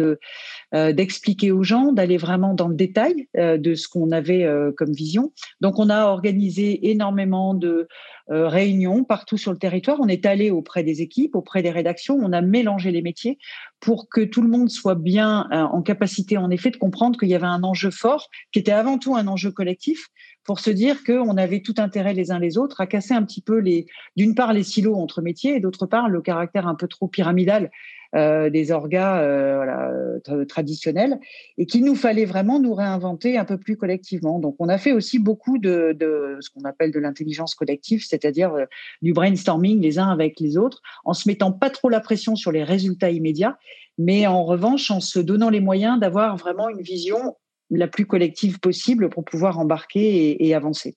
euh, 0.74 0.92
d'expliquer 0.92 1.52
aux 1.52 1.62
gens, 1.62 1.92
d'aller 1.92 2.16
vraiment 2.16 2.54
dans 2.54 2.68
le 2.68 2.74
détail 2.74 3.28
euh, 3.36 3.58
de 3.58 3.74
ce 3.74 3.88
qu'on 3.88 4.10
avait 4.10 4.46
comme 4.76 4.92
vision. 4.92 5.32
Donc, 5.60 5.78
on 5.78 5.88
a 5.88 6.06
organisé 6.06 6.90
énormément 6.90 7.54
de 7.54 7.88
réunions 8.28 9.04
partout 9.04 9.36
sur 9.36 9.52
le 9.52 9.58
territoire. 9.58 9.98
On 10.00 10.08
est 10.08 10.24
allé 10.24 10.50
auprès 10.50 10.82
des 10.82 11.02
équipes, 11.02 11.34
auprès 11.34 11.62
des 11.62 11.70
rédactions. 11.70 12.16
On 12.20 12.32
a 12.32 12.40
mélangé 12.40 12.90
les 12.92 13.02
métiers 13.02 13.38
pour 13.80 14.08
que 14.08 14.20
tout 14.20 14.42
le 14.42 14.48
monde 14.48 14.70
soit 14.70 14.94
bien 14.94 15.48
en 15.50 15.82
capacité, 15.82 16.36
en 16.36 16.50
effet, 16.50 16.70
de 16.70 16.76
comprendre 16.76 17.18
qu'il 17.18 17.28
y 17.28 17.34
avait 17.34 17.46
un 17.46 17.64
enjeu 17.64 17.90
fort, 17.90 18.28
qui 18.52 18.58
était 18.60 18.72
avant 18.72 18.98
tout 18.98 19.16
un 19.16 19.26
enjeu 19.26 19.50
collectif, 19.50 20.08
pour 20.50 20.58
se 20.58 20.70
dire 20.70 21.04
qu'on 21.04 21.36
avait 21.36 21.60
tout 21.60 21.76
intérêt 21.78 22.12
les 22.12 22.32
uns 22.32 22.40
les 22.40 22.58
autres 22.58 22.80
à 22.80 22.88
casser 22.88 23.14
un 23.14 23.22
petit 23.22 23.40
peu 23.40 23.58
les, 23.58 23.86
d'une 24.16 24.34
part 24.34 24.52
les 24.52 24.64
silos 24.64 24.96
entre 24.96 25.22
métiers 25.22 25.54
et 25.54 25.60
d'autre 25.60 25.86
part 25.86 26.08
le 26.08 26.20
caractère 26.20 26.66
un 26.66 26.74
peu 26.74 26.88
trop 26.88 27.06
pyramidal 27.06 27.70
euh, 28.16 28.50
des 28.50 28.72
orgas 28.72 29.22
euh, 29.22 30.18
traditionnels 30.48 31.20
et 31.56 31.66
qu'il 31.66 31.84
nous 31.84 31.94
fallait 31.94 32.24
vraiment 32.24 32.58
nous 32.58 32.74
réinventer 32.74 33.38
un 33.38 33.44
peu 33.44 33.58
plus 33.58 33.76
collectivement. 33.76 34.40
Donc 34.40 34.56
on 34.58 34.68
a 34.68 34.76
fait 34.76 34.90
aussi 34.90 35.20
beaucoup 35.20 35.58
de, 35.58 35.96
ce 36.40 36.50
qu'on 36.50 36.64
appelle 36.64 36.90
de 36.90 36.98
l'intelligence 36.98 37.54
collective, 37.54 38.04
c'est-à-dire 38.04 38.52
euh, 38.52 38.64
du 39.02 39.12
brainstorming 39.12 39.80
les 39.80 40.00
uns 40.00 40.10
avec 40.10 40.40
les 40.40 40.56
autres, 40.56 40.82
en 41.04 41.12
se 41.12 41.28
mettant 41.28 41.52
pas 41.52 41.70
trop 41.70 41.90
la 41.90 42.00
pression 42.00 42.34
sur 42.34 42.50
les 42.50 42.64
résultats 42.64 43.12
immédiats, 43.12 43.56
mais 43.98 44.26
en 44.26 44.44
revanche 44.44 44.90
en 44.90 44.98
se 44.98 45.20
donnant 45.20 45.48
les 45.48 45.60
moyens 45.60 46.00
d'avoir 46.00 46.36
vraiment 46.36 46.68
une 46.70 46.82
vision 46.82 47.36
la 47.70 47.88
plus 47.88 48.06
collective 48.06 48.60
possible 48.60 49.08
pour 49.08 49.24
pouvoir 49.24 49.58
embarquer 49.58 50.44
et, 50.44 50.54
avancer. 50.54 50.96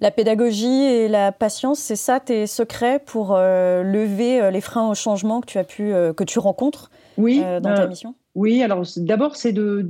La 0.00 0.10
pédagogie 0.10 0.66
et 0.66 1.08
la 1.08 1.30
patience, 1.32 1.78
c'est 1.78 1.96
ça 1.96 2.20
tes 2.20 2.46
secrets 2.46 3.00
pour 3.04 3.34
euh, 3.34 3.82
lever 3.82 4.40
euh, 4.40 4.50
les 4.50 4.62
freins 4.62 4.88
au 4.88 4.94
changement 4.94 5.40
que 5.40 5.46
tu 5.46 5.58
as 5.58 5.64
pu 5.64 5.92
euh, 5.92 6.14
que 6.14 6.24
tu 6.24 6.38
rencontres 6.38 6.90
oui, 7.18 7.40
dans 7.40 7.74
ta 7.74 7.86
mission? 7.86 8.14
Oui, 8.34 8.62
alors 8.62 8.84
d'abord 8.96 9.36
c'est 9.36 9.52
de, 9.52 9.82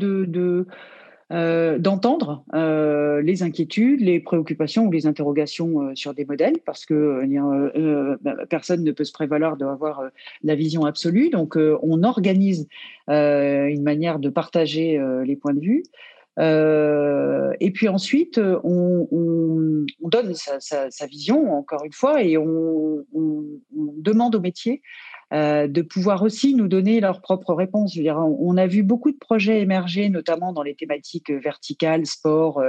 d'entendre 1.78 2.42
les 3.22 3.42
inquiétudes, 3.44 4.00
les 4.00 4.18
préoccupations 4.18 4.86
ou 4.86 4.90
les 4.90 5.06
interrogations 5.06 5.94
sur 5.94 6.12
des 6.12 6.24
modèles, 6.24 6.58
parce 6.64 6.86
que 6.86 7.22
bah, 8.22 8.34
personne 8.48 8.82
ne 8.82 8.90
peut 8.90 9.04
se 9.04 9.12
prévaloir 9.12 9.56
d'avoir 9.56 10.02
la 10.42 10.54
vision 10.56 10.86
absolue. 10.86 11.28
Donc, 11.28 11.56
on 11.56 12.02
organise 12.02 12.66
une 13.06 13.82
manière 13.82 14.18
de 14.18 14.28
partager 14.28 15.00
les 15.24 15.36
points 15.36 15.54
de 15.54 15.60
vue. 15.60 15.82
Euh, 16.38 17.52
et 17.60 17.70
puis 17.70 17.88
ensuite, 17.88 18.40
on, 18.64 19.06
donne 20.00 20.34
sa, 20.34 21.06
vision, 21.06 21.52
encore 21.52 21.84
une 21.84 21.92
fois, 21.92 22.22
et 22.22 22.36
on, 22.36 23.04
demande 23.72 24.34
au 24.34 24.40
métier 24.40 24.82
euh, 25.32 25.68
de 25.68 25.82
pouvoir 25.82 26.22
aussi 26.22 26.54
nous 26.54 26.68
donner 26.68 27.00
leurs 27.00 27.20
propres 27.20 27.54
réponses. 27.54 27.98
On, 27.98 28.56
a 28.56 28.66
vu 28.66 28.82
beaucoup 28.82 29.10
de 29.10 29.18
projets 29.18 29.60
émerger, 29.60 30.08
notamment 30.08 30.52
dans 30.52 30.62
les 30.62 30.74
thématiques 30.74 31.30
verticales, 31.30 32.06
sport, 32.06 32.62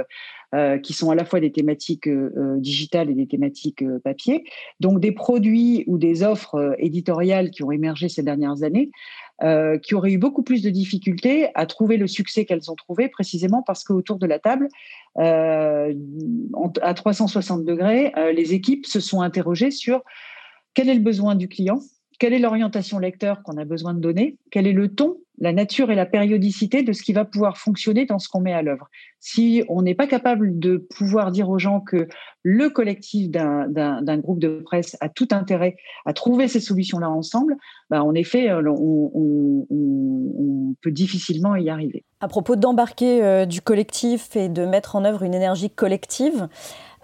euh, 0.54 0.78
qui 0.78 0.92
sont 0.92 1.10
à 1.10 1.14
la 1.14 1.24
fois 1.24 1.40
des 1.40 1.50
thématiques 1.50 2.08
digitales 2.58 3.10
et 3.10 3.14
des 3.14 3.26
thématiques 3.26 3.84
papier. 4.04 4.44
Donc 4.80 5.00
des 5.00 5.12
produits 5.12 5.84
ou 5.86 5.98
des 5.98 6.22
offres 6.22 6.74
éditoriales 6.78 7.50
qui 7.50 7.62
ont 7.62 7.72
émergé 7.72 8.08
ces 8.08 8.22
dernières 8.22 8.62
années 8.62 8.90
euh, 9.42 9.76
qui 9.78 9.94
auraient 9.94 10.12
eu 10.12 10.18
beaucoup 10.18 10.42
plus 10.42 10.62
de 10.62 10.70
difficultés 10.70 11.48
à 11.54 11.66
trouver 11.66 11.96
le 11.96 12.06
succès 12.06 12.44
qu'elles 12.44 12.70
ont 12.70 12.76
trouvé, 12.76 13.08
précisément 13.08 13.62
parce 13.62 13.82
qu'autour 13.82 14.18
de 14.18 14.26
la 14.26 14.38
table, 14.38 14.68
euh, 15.18 15.92
à 16.80 16.94
360 16.94 17.64
degrés, 17.64 18.12
euh, 18.16 18.32
les 18.32 18.54
équipes 18.54 18.86
se 18.86 19.00
sont 19.00 19.20
interrogées 19.20 19.72
sur 19.72 20.02
quel 20.74 20.88
est 20.88 20.94
le 20.94 21.00
besoin 21.00 21.34
du 21.34 21.48
client, 21.48 21.80
quelle 22.22 22.34
est 22.34 22.38
l'orientation 22.38 23.00
lecteur 23.00 23.42
qu'on 23.42 23.56
a 23.56 23.64
besoin 23.64 23.94
de 23.94 23.98
donner, 23.98 24.36
quel 24.52 24.68
est 24.68 24.72
le 24.72 24.94
ton 24.94 25.16
la 25.38 25.52
nature 25.52 25.90
et 25.90 25.96
la 25.96 26.06
périodicité 26.06 26.84
de 26.84 26.92
ce 26.92 27.02
qui 27.02 27.12
va 27.12 27.24
pouvoir 27.24 27.58
fonctionner 27.58 28.06
dans 28.06 28.20
ce 28.20 28.28
qu'on 28.28 28.40
met 28.40 28.52
à 28.52 28.62
l'œuvre? 28.62 28.88
Si 29.18 29.64
on 29.68 29.82
n'est 29.82 29.96
pas 29.96 30.06
capable 30.06 30.56
de 30.60 30.76
pouvoir 30.76 31.32
dire 31.32 31.50
aux 31.50 31.58
gens 31.58 31.80
que 31.80 32.06
le 32.44 32.70
collectif 32.70 33.28
d'un 33.28 34.18
groupe 34.18 34.38
de 34.38 34.60
presse 34.64 34.96
a 35.00 35.08
tout 35.08 35.26
intérêt 35.32 35.74
à 36.06 36.12
trouver 36.12 36.46
ces 36.46 36.60
solutions-là 36.60 37.10
ensemble, 37.10 37.56
bah 37.90 38.04
en 38.04 38.14
effet, 38.14 38.50
euh, 38.50 38.62
on, 38.70 39.66
on, 39.68 40.74
peut 40.80 40.92
difficilement 40.92 41.56
y 41.56 41.70
arriver. 41.70 42.04
À 42.20 42.28
propos 42.28 42.54
d'embarquer 42.54 43.22
euh, 43.22 43.46
du 43.46 43.60
collectif 43.60 44.36
et 44.36 44.48
de 44.48 44.64
mettre 44.64 44.94
en 44.94 45.04
œuvre 45.04 45.22
une 45.22 45.34
énergie 45.34 45.70
collective, 45.70 46.48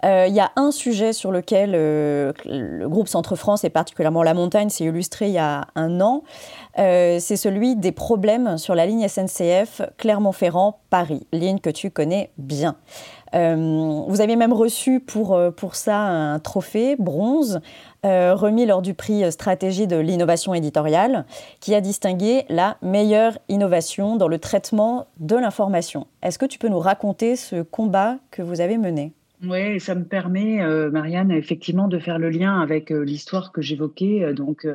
euh, 0.05 0.27
il 0.27 0.33
y 0.33 0.39
a 0.39 0.51
un 0.55 0.71
sujet 0.71 1.11
sur 1.13 1.31
lequel 1.31 1.73
euh, 1.75 2.31
le 2.45 2.87
groupe 2.87 3.07
Centre 3.07 3.35
France 3.35 3.63
et 3.63 3.69
particulièrement 3.69 4.23
La 4.23 4.33
Montagne 4.33 4.69
s'est 4.69 4.85
illustré 4.85 5.27
il 5.27 5.33
y 5.33 5.39
a 5.39 5.67
un 5.75 5.99
an. 5.99 6.23
Euh, 6.77 7.17
c'est 7.19 7.35
celui 7.35 7.75
des 7.75 7.91
problèmes 7.91 8.57
sur 8.57 8.75
la 8.75 8.85
ligne 8.85 9.07
SNCF 9.07 9.81
Clermont-Ferrand-Paris, 9.97 11.27
ligne 11.33 11.59
que 11.59 11.69
tu 11.69 11.91
connais 11.91 12.31
bien. 12.37 12.75
vous 13.33 14.21
avez 14.21 14.35
même 14.35 14.53
reçu 14.53 14.99
pour, 14.99 15.37
pour 15.55 15.75
ça 15.75 15.97
un 15.97 16.39
trophée 16.39 16.95
bronze 16.97 17.59
remis 18.03 18.65
lors 18.65 18.81
du 18.81 18.93
prix 18.93 19.29
Stratégie 19.31 19.87
de 19.87 19.97
l'innovation 19.97 20.53
éditoriale 20.53 21.25
qui 21.59 21.75
a 21.75 21.81
distingué 21.81 22.45
la 22.47 22.77
meilleure 22.81 23.37
innovation 23.49 24.15
dans 24.15 24.29
le 24.29 24.39
traitement 24.39 25.07
de 25.19 25.35
l'information. 25.35 26.07
Est-ce 26.23 26.39
que 26.39 26.45
tu 26.45 26.59
peux 26.59 26.69
nous 26.69 26.79
raconter 26.79 27.35
ce 27.35 27.61
combat 27.61 28.15
que 28.31 28.41
vous 28.41 28.61
avez 28.61 28.77
mené? 28.77 29.13
Oui, 29.43 29.79
ça 29.79 29.95
me 29.95 30.03
permet, 30.03 30.61
euh, 30.61 30.91
Marianne, 30.91 31.31
effectivement, 31.31 31.87
de 31.87 31.97
faire 31.97 32.19
le 32.19 32.29
lien 32.29 32.59
avec 32.59 32.91
euh, 32.91 33.05
l'histoire 33.05 33.53
que 33.53 33.61
j'évoquais. 33.61 34.25
Euh, 34.25 34.33
donc, 34.33 34.67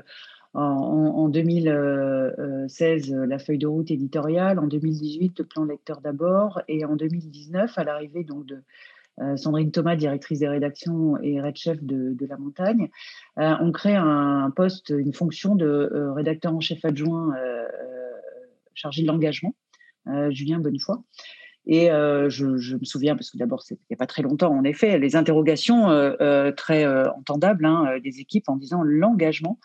en, 0.55 1.29
2016, 1.29 3.13
la 3.13 3.39
feuille 3.39 3.59
de 3.59 3.67
route 3.67 3.91
éditoriale, 3.91 4.59
en 4.59 4.67
2018, 4.69 5.41
le 5.41 5.45
plan 5.45 5.65
lecteur 5.65 6.01
d'abord, 6.01 6.63
et 6.69 6.85
en 6.85 6.95
2019, 6.95 7.77
à 7.77 7.83
l'arrivée 7.83 8.25
de 8.25 8.63
Sandrine 9.37 9.73
Thomas, 9.73 9.97
directrice 9.97 10.39
des 10.39 10.49
rédactions 10.49 11.21
et 11.21 11.41
red 11.41 11.57
chef 11.57 11.83
de, 11.83 12.17
La 12.29 12.37
Montagne, 12.37 12.89
on 13.37 13.73
crée 13.73 13.97
un, 13.97 14.53
poste, 14.55 14.91
une 14.91 15.13
fonction 15.13 15.57
de 15.57 15.91
rédacteur 16.15 16.55
en 16.55 16.61
chef 16.61 16.85
adjoint 16.85 17.35
chargé 18.75 19.03
de 19.03 19.09
l'engagement, 19.09 19.57
Julien 20.31 20.61
Bonnefoy. 20.61 20.99
Et 21.67 21.87
je, 21.87 22.77
me 22.77 22.85
souviens, 22.85 23.17
parce 23.17 23.31
que 23.31 23.39
d'abord, 23.39 23.65
il 23.71 23.77
n'y 23.91 23.95
a 23.95 23.97
pas 23.97 24.07
très 24.07 24.23
longtemps, 24.23 24.53
en 24.55 24.65
effet, 24.65 24.99
les 24.99 25.17
interrogations 25.17 25.89
très 26.57 26.87
entendables 27.09 27.65
hein, 27.65 27.99
des 28.03 28.21
équipes 28.21 28.49
en 28.49 28.57
disant 28.57 28.83
l'engagement. 28.83 29.59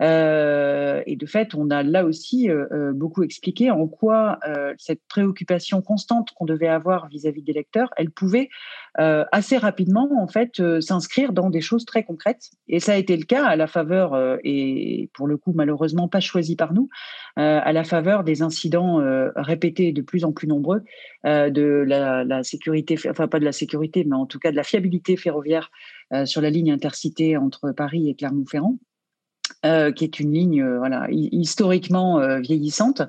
Euh, 0.00 1.02
et 1.06 1.16
de 1.16 1.26
fait, 1.26 1.54
on 1.54 1.70
a 1.70 1.82
là 1.82 2.04
aussi 2.04 2.50
euh, 2.50 2.66
euh, 2.72 2.92
beaucoup 2.92 3.22
expliqué 3.22 3.70
en 3.70 3.86
quoi 3.86 4.38
cette 4.78 5.00
préoccupation 5.08 5.82
constante 5.82 6.30
qu'on 6.34 6.46
devait 6.46 6.68
avoir 6.68 7.08
vis-à-vis 7.08 7.42
des 7.42 7.52
lecteurs, 7.52 7.90
elle 7.96 8.10
pouvait 8.10 8.48
assez 8.96 9.56
rapidement 9.56 10.08
en 10.20 10.26
fait 10.26 10.62
s'inscrire 10.80 11.32
dans 11.32 11.50
des 11.50 11.60
choses 11.60 11.84
très 11.84 12.04
concrètes. 12.04 12.50
Et 12.68 12.80
ça 12.80 12.92
a 12.92 12.96
été 12.96 13.16
le 13.16 13.24
cas 13.24 13.44
à 13.46 13.56
la 13.56 13.66
faveur, 13.66 14.38
et 14.44 15.10
pour 15.14 15.26
le 15.26 15.36
coup 15.36 15.52
malheureusement 15.54 16.08
pas 16.08 16.20
choisi 16.20 16.56
par 16.56 16.72
nous, 16.72 16.88
à 17.36 17.72
la 17.72 17.84
faveur 17.84 18.24
des 18.24 18.42
incidents 18.42 19.00
répétés 19.36 19.92
de 19.92 20.02
plus 20.02 20.24
en 20.24 20.32
plus 20.32 20.48
nombreux 20.48 20.82
de 21.24 21.84
la, 21.86 22.24
la, 22.24 22.42
sécurité, 22.42 22.96
enfin 23.08 23.28
pas 23.28 23.38
de 23.38 23.44
la 23.44 23.52
sécurité, 23.52 24.04
mais 24.04 24.16
en 24.16 24.26
tout 24.26 24.38
cas 24.38 24.50
de 24.50 24.56
la 24.56 24.64
fiabilité 24.64 25.16
ferroviaire 25.16 25.70
sur 26.24 26.40
la 26.40 26.50
ligne 26.50 26.72
intercité 26.72 27.36
entre 27.36 27.72
Paris 27.72 28.08
et 28.08 28.14
Clermont-Ferrand. 28.14 28.78
Euh, 29.66 29.92
qui 29.92 30.04
est 30.04 30.18
une 30.18 30.32
ligne 30.32 30.62
euh, 30.62 31.06
historiquement 31.10 32.18
euh, 32.18 32.40
vieillissante 32.40 33.02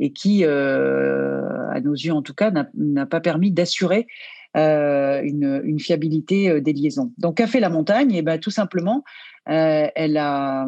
et 0.00 0.12
qui, 0.12 0.44
à 0.44 1.80
nos 1.80 1.92
yeux 1.92 2.12
en 2.12 2.22
tout 2.22 2.34
cas, 2.34 2.50
n'a 2.74 3.06
pas 3.06 3.20
permis 3.20 3.52
d'assurer 3.52 4.08
une, 4.54 5.62
une, 5.64 5.80
fiabilité 5.80 6.60
des 6.60 6.72
liaisons. 6.72 7.12
Donc, 7.18 7.38
qu'a 7.38 7.46
fait 7.46 7.60
la 7.60 7.70
montagne? 7.70 8.12
Et 8.12 8.18
eh 8.18 8.22
ben, 8.22 8.38
Tout 8.38 8.50
simplement, 8.50 9.04
elle 9.46 10.16
a 10.16 10.66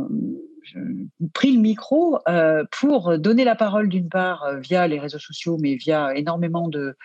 pris 1.35 1.53
le 1.53 1.61
micro 1.61 2.19
pour 2.71 3.19
donner 3.19 3.45
la 3.45 3.55
parole 3.55 3.89
d'une 3.89 4.09
part 4.09 4.59
via 4.61 4.89
les 4.89 4.99
réseaux 4.99 5.19
sociaux, 5.19 5.59
mais 5.61 5.75
via 5.75 6.17
énormément 6.17 6.69
de, 6.69 6.97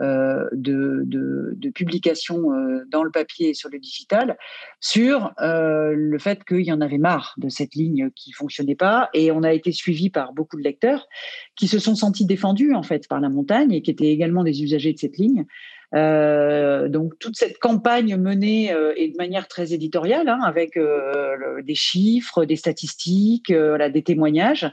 euh, 0.00 0.48
de, 0.52 1.02
de, 1.06 1.70
publications 1.70 2.52
euh, 2.52 2.84
dans 2.88 3.02
le 3.02 3.10
papier 3.10 3.50
et 3.50 3.54
sur 3.54 3.68
le 3.68 3.80
digital 3.80 4.38
sur 4.80 5.32
euh, 5.40 5.92
le 5.94 6.18
fait 6.18 6.44
qu'il 6.44 6.62
y 6.62 6.72
en 6.72 6.80
avait 6.80 6.98
marre 6.98 7.34
de 7.36 7.48
cette 7.48 7.74
ligne 7.74 8.10
qui 8.14 8.30
fonctionnait 8.32 8.76
pas 8.76 9.10
et 9.12 9.32
on 9.32 9.42
a 9.42 9.52
été 9.52 9.72
suivi 9.72 10.08
par 10.08 10.32
beaucoup 10.32 10.56
de 10.56 10.62
lecteurs 10.62 11.08
qui 11.56 11.66
se 11.66 11.80
sont 11.80 11.96
sentis 11.96 12.26
défendus 12.26 12.74
en 12.74 12.84
fait 12.84 13.08
par 13.08 13.20
la 13.20 13.28
montagne 13.28 13.72
et 13.72 13.82
qui 13.82 13.90
étaient 13.90 14.10
également 14.10 14.44
des 14.44 14.62
usagers 14.62 14.92
de 14.92 14.98
cette 14.98 15.18
ligne. 15.18 15.46
Donc 15.92 17.18
toute 17.18 17.36
cette 17.36 17.58
campagne 17.58 18.16
menée 18.16 18.74
et 18.96 19.08
de 19.08 19.16
manière 19.16 19.48
très 19.48 19.72
éditoriale, 19.72 20.28
hein, 20.28 20.40
avec 20.44 20.78
des 20.78 21.74
chiffres, 21.74 22.44
des 22.44 22.56
statistiques, 22.56 23.52
des 23.52 24.02
témoignages, 24.02 24.70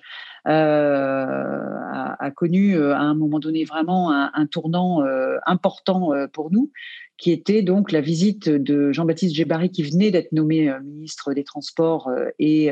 euh, 0.47 1.25
a, 1.25 2.31
connu 2.31 2.75
euh, 2.75 2.93
à 2.93 2.99
un 2.99 3.15
moment 3.15 3.39
donné 3.39 3.63
vraiment 3.63 4.11
un, 4.11 4.45
tournant 4.45 5.03
euh, 5.03 5.37
important 5.47 6.11
pour 6.33 6.51
nous, 6.51 6.71
qui 7.17 7.31
était 7.31 7.63
donc 7.63 7.91
la 7.91 8.01
visite 8.01 8.49
de 8.49 8.91
Jean-Baptiste 8.91 9.35
Gébari 9.35 9.71
qui 9.71 9.83
venait 9.83 10.11
d'être 10.11 10.31
nommé 10.33 10.71
ministre 10.83 11.33
des 11.33 11.43
Transports 11.43 12.11
et 12.37 12.69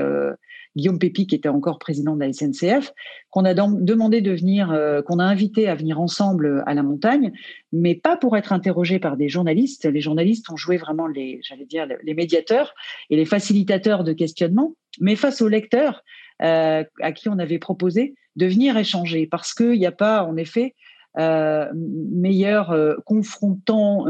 Guillaume 0.75 0.99
Pépi 0.99 1.27
qui 1.27 1.36
était 1.36 1.49
encore 1.49 1.79
président 1.79 2.15
de 2.15 2.21
la 2.21 2.33
SNCF, 2.33 2.93
qu'on 3.29 3.45
a 3.45 3.53
demandé 3.53 4.21
de 4.21 4.31
venir, 4.31 4.75
qu'on 5.05 5.19
a 5.19 5.23
invité 5.23 5.67
à 5.67 5.75
venir 5.75 5.99
ensemble 5.99 6.63
à 6.65 6.73
la 6.73 6.83
montagne, 6.83 7.31
mais 7.71 7.95
pas 7.95 8.17
pour 8.17 8.38
être 8.38 8.53
interrogé 8.53 8.99
par 8.99 9.17
des 9.17 9.29
journalistes. 9.29 9.86
Les 9.86 10.01
journalistes 10.01 10.49
ont 10.49 10.57
joué 10.57 10.77
vraiment 10.77 11.07
les, 11.07 11.39
j'allais 11.43 11.65
dire, 11.65 11.88
les 12.03 12.13
médiateurs 12.13 12.73
et 13.09 13.15
les 13.15 13.25
facilitateurs 13.25 14.03
de 14.03 14.13
questionnement, 14.13 14.75
mais 14.99 15.15
face 15.15 15.41
aux 15.41 15.47
lecteurs 15.47 16.03
euh, 16.41 16.83
à 17.01 17.12
qui 17.12 17.29
on 17.29 17.39
avait 17.39 17.59
proposé 17.59 18.15
de 18.36 18.47
venir 18.47 18.75
échanger, 18.77 19.27
parce 19.27 19.53
qu'il 19.53 19.77
n'y 19.77 19.86
a 19.86 19.91
pas, 19.91 20.23
en 20.23 20.36
effet, 20.38 20.73
euh, 21.17 21.67
meilleur 21.76 22.71
euh, 22.71 22.95
confrontant 23.06 24.06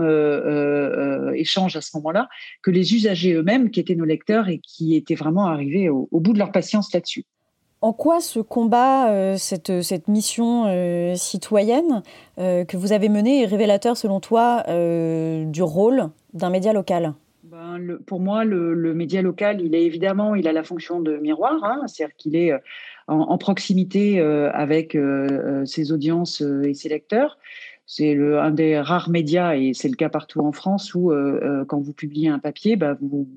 échange 1.34 1.76
à 1.76 1.82
ce 1.82 1.96
moment-là 1.98 2.30
que 2.62 2.72
les 2.72 2.94
usagers 2.96 3.34
eux-mêmes 3.34 3.70
qui 3.72 3.80
étaient 3.80 3.96
nos 3.96 4.06
lecteurs 4.06 4.50
et 4.50 4.60
qui 4.60 4.96
étaient 4.96 5.16
vraiment 5.16 5.46
arrivés 5.48 5.90
au, 5.90 6.08
bout 6.12 6.34
de 6.34 6.40
leur 6.40 6.52
patience 6.52 6.94
là-dessus. 6.94 7.26
En 7.82 7.92
quoi 7.92 8.22
ce 8.22 8.40
combat, 8.40 9.38
cette, 9.38 9.82
cette, 9.82 10.08
mission 10.08 11.16
citoyenne 11.16 12.02
que 12.38 12.78
vous 12.78 12.94
avez 12.94 13.10
menée 13.10 13.42
est 13.42 13.46
révélateur 13.46 13.98
selon 13.98 14.22
toi 14.22 14.64
du 14.68 15.62
rôle 15.62 16.10
d'un 16.34 16.50
média 16.50 16.72
local? 16.72 17.14
Ben, 17.54 18.00
pour 18.08 18.20
moi, 18.20 18.46
le, 18.46 18.96
média 18.96 19.22
local, 19.22 19.62
il 19.62 19.76
est 19.76 19.84
évidemment, 19.84 20.34
il 20.34 20.48
a 20.48 20.54
la 20.54 20.64
fonction 20.64 21.02
de 21.02 21.18
miroir, 21.18 21.64
hein, 21.64 21.84
c'est-à-dire 21.86 22.16
qu'il 22.16 22.36
est 22.36 22.52
euh, 22.52 22.58
en, 23.08 23.38
proximité 23.38 24.20
euh, 24.20 24.52
avec 24.54 24.96
euh, 24.96 25.66
ses 25.66 25.92
audiences 25.92 26.42
et 26.42 26.74
ses 26.74 26.90
lecteurs. 26.90 27.38
C'est 27.86 28.18
un 28.18 28.52
des 28.52 28.80
rares 28.80 29.10
médias, 29.10 29.56
et 29.56 29.74
c'est 29.74 29.90
le 29.90 29.96
cas 29.96 30.10
partout 30.10 30.40
en 30.40 30.54
France, 30.54 30.96
où 30.96 31.12
quand 31.68 31.82
vous 31.82 31.94
publiez 31.94 32.30
un 32.30 32.40
papier, 32.40 32.78
bah, 32.78 32.98
vous 33.02 33.28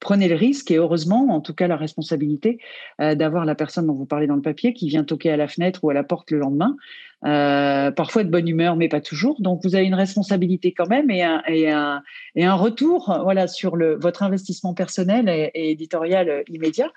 prenez 0.00 0.28
le 0.28 0.34
risque, 0.34 0.70
et 0.70 0.76
heureusement, 0.76 1.28
en 1.30 1.40
tout 1.40 1.54
cas 1.54 1.68
la 1.68 1.76
responsabilité, 1.76 2.58
d'avoir 2.98 3.44
la 3.44 3.54
personne 3.54 3.86
dont 3.86 3.94
vous 3.94 4.06
parlez 4.06 4.26
dans 4.26 4.36
le 4.36 4.42
papier 4.42 4.72
qui 4.72 4.88
vient 4.88 5.04
toquer 5.04 5.30
à 5.30 5.36
la 5.36 5.46
fenêtre 5.46 5.84
ou 5.84 5.90
à 5.90 5.94
la 5.94 6.02
porte 6.02 6.30
le 6.30 6.38
lendemain 6.38 6.76
euh, 7.24 7.90
parfois 7.90 8.24
de 8.24 8.30
bonne 8.30 8.48
humeur, 8.48 8.76
mais 8.76 8.88
pas 8.88 9.00
toujours. 9.00 9.40
Donc, 9.40 9.60
vous 9.64 9.74
avez 9.74 9.84
une 9.84 9.94
responsabilité 9.94 10.72
quand 10.72 10.88
même 10.88 11.10
et 11.10 11.22
un, 11.22 11.42
et 11.46 11.70
un, 11.70 12.02
et 12.34 12.44
un 12.44 12.54
retour 12.54 13.18
voilà, 13.22 13.46
sur 13.46 13.76
le, 13.76 13.96
votre 13.96 14.22
investissement 14.22 14.74
personnel 14.74 15.28
et, 15.28 15.70
éditorial 15.70 16.44
immédiat. 16.48 16.90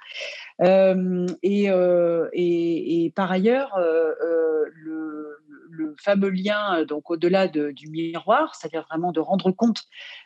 Euh, 0.62 1.28
et, 1.42 1.70
euh, 1.70 2.30
et, 2.32 3.06
et, 3.06 3.10
par 3.10 3.32
ailleurs, 3.32 3.76
euh, 3.78 4.12
euh, 4.24 4.66
le, 4.74 5.40
le, 5.76 5.96
fameux 6.02 6.30
lien, 6.30 6.84
donc 6.86 7.10
au-delà 7.10 7.48
de, 7.48 7.72
du 7.72 7.90
miroir, 7.90 8.56
c'est-à-dire 8.56 8.86
vraiment 8.90 9.12
de 9.12 9.20
rendre 9.20 9.52
compte 9.52 9.84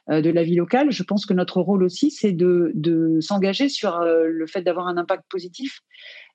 de 0.10 0.30
la 0.30 0.44
vie 0.44 0.56
locale, 0.56 0.92
je 0.92 1.04
pense 1.04 1.26
que 1.26 1.34
notre 1.34 1.62
rôle 1.62 1.84
aussi, 1.84 2.12
c'est 2.12 2.32
de, 2.32 2.72
de 2.76 3.20
s'engager 3.22 3.70
sur 3.70 4.00
le 4.00 4.48
fait 4.48 4.62
d'avoir 4.62 4.88
un 4.88 4.98
impact 4.98 5.24
positif 5.30 5.82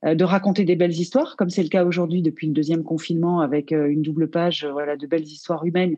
euh, 0.05 0.14
de 0.14 0.25
raconter 0.25 0.64
des 0.64 0.75
belles 0.75 0.92
histoires, 0.92 1.37
comme 1.37 1.51
c'est 1.51 1.62
le 1.62 1.68
cas 1.68 1.85
aujourd'hui 1.85 2.22
depuis 2.22 2.48
le 2.48 2.53
deuxième 2.53 2.83
confinement 2.83 3.40
avec 3.40 3.70
euh, 3.72 3.87
une 3.87 4.03
double 4.03 4.29
page 4.29 4.64
euh, 4.64 4.72
voilà, 4.72 4.96
de 4.96 5.07
belles 5.07 5.22
histoires 5.22 5.64
humaines 5.64 5.96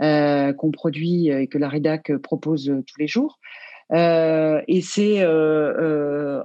qu'on 0.00 0.70
produit 0.70 1.26
et 1.26 1.48
que 1.48 1.58
la 1.58 1.68
rédac 1.68 2.16
propose 2.18 2.72
tous 2.86 3.00
les 3.00 3.08
jours. 3.08 3.40
et 3.92 4.80
c'est 4.80 5.26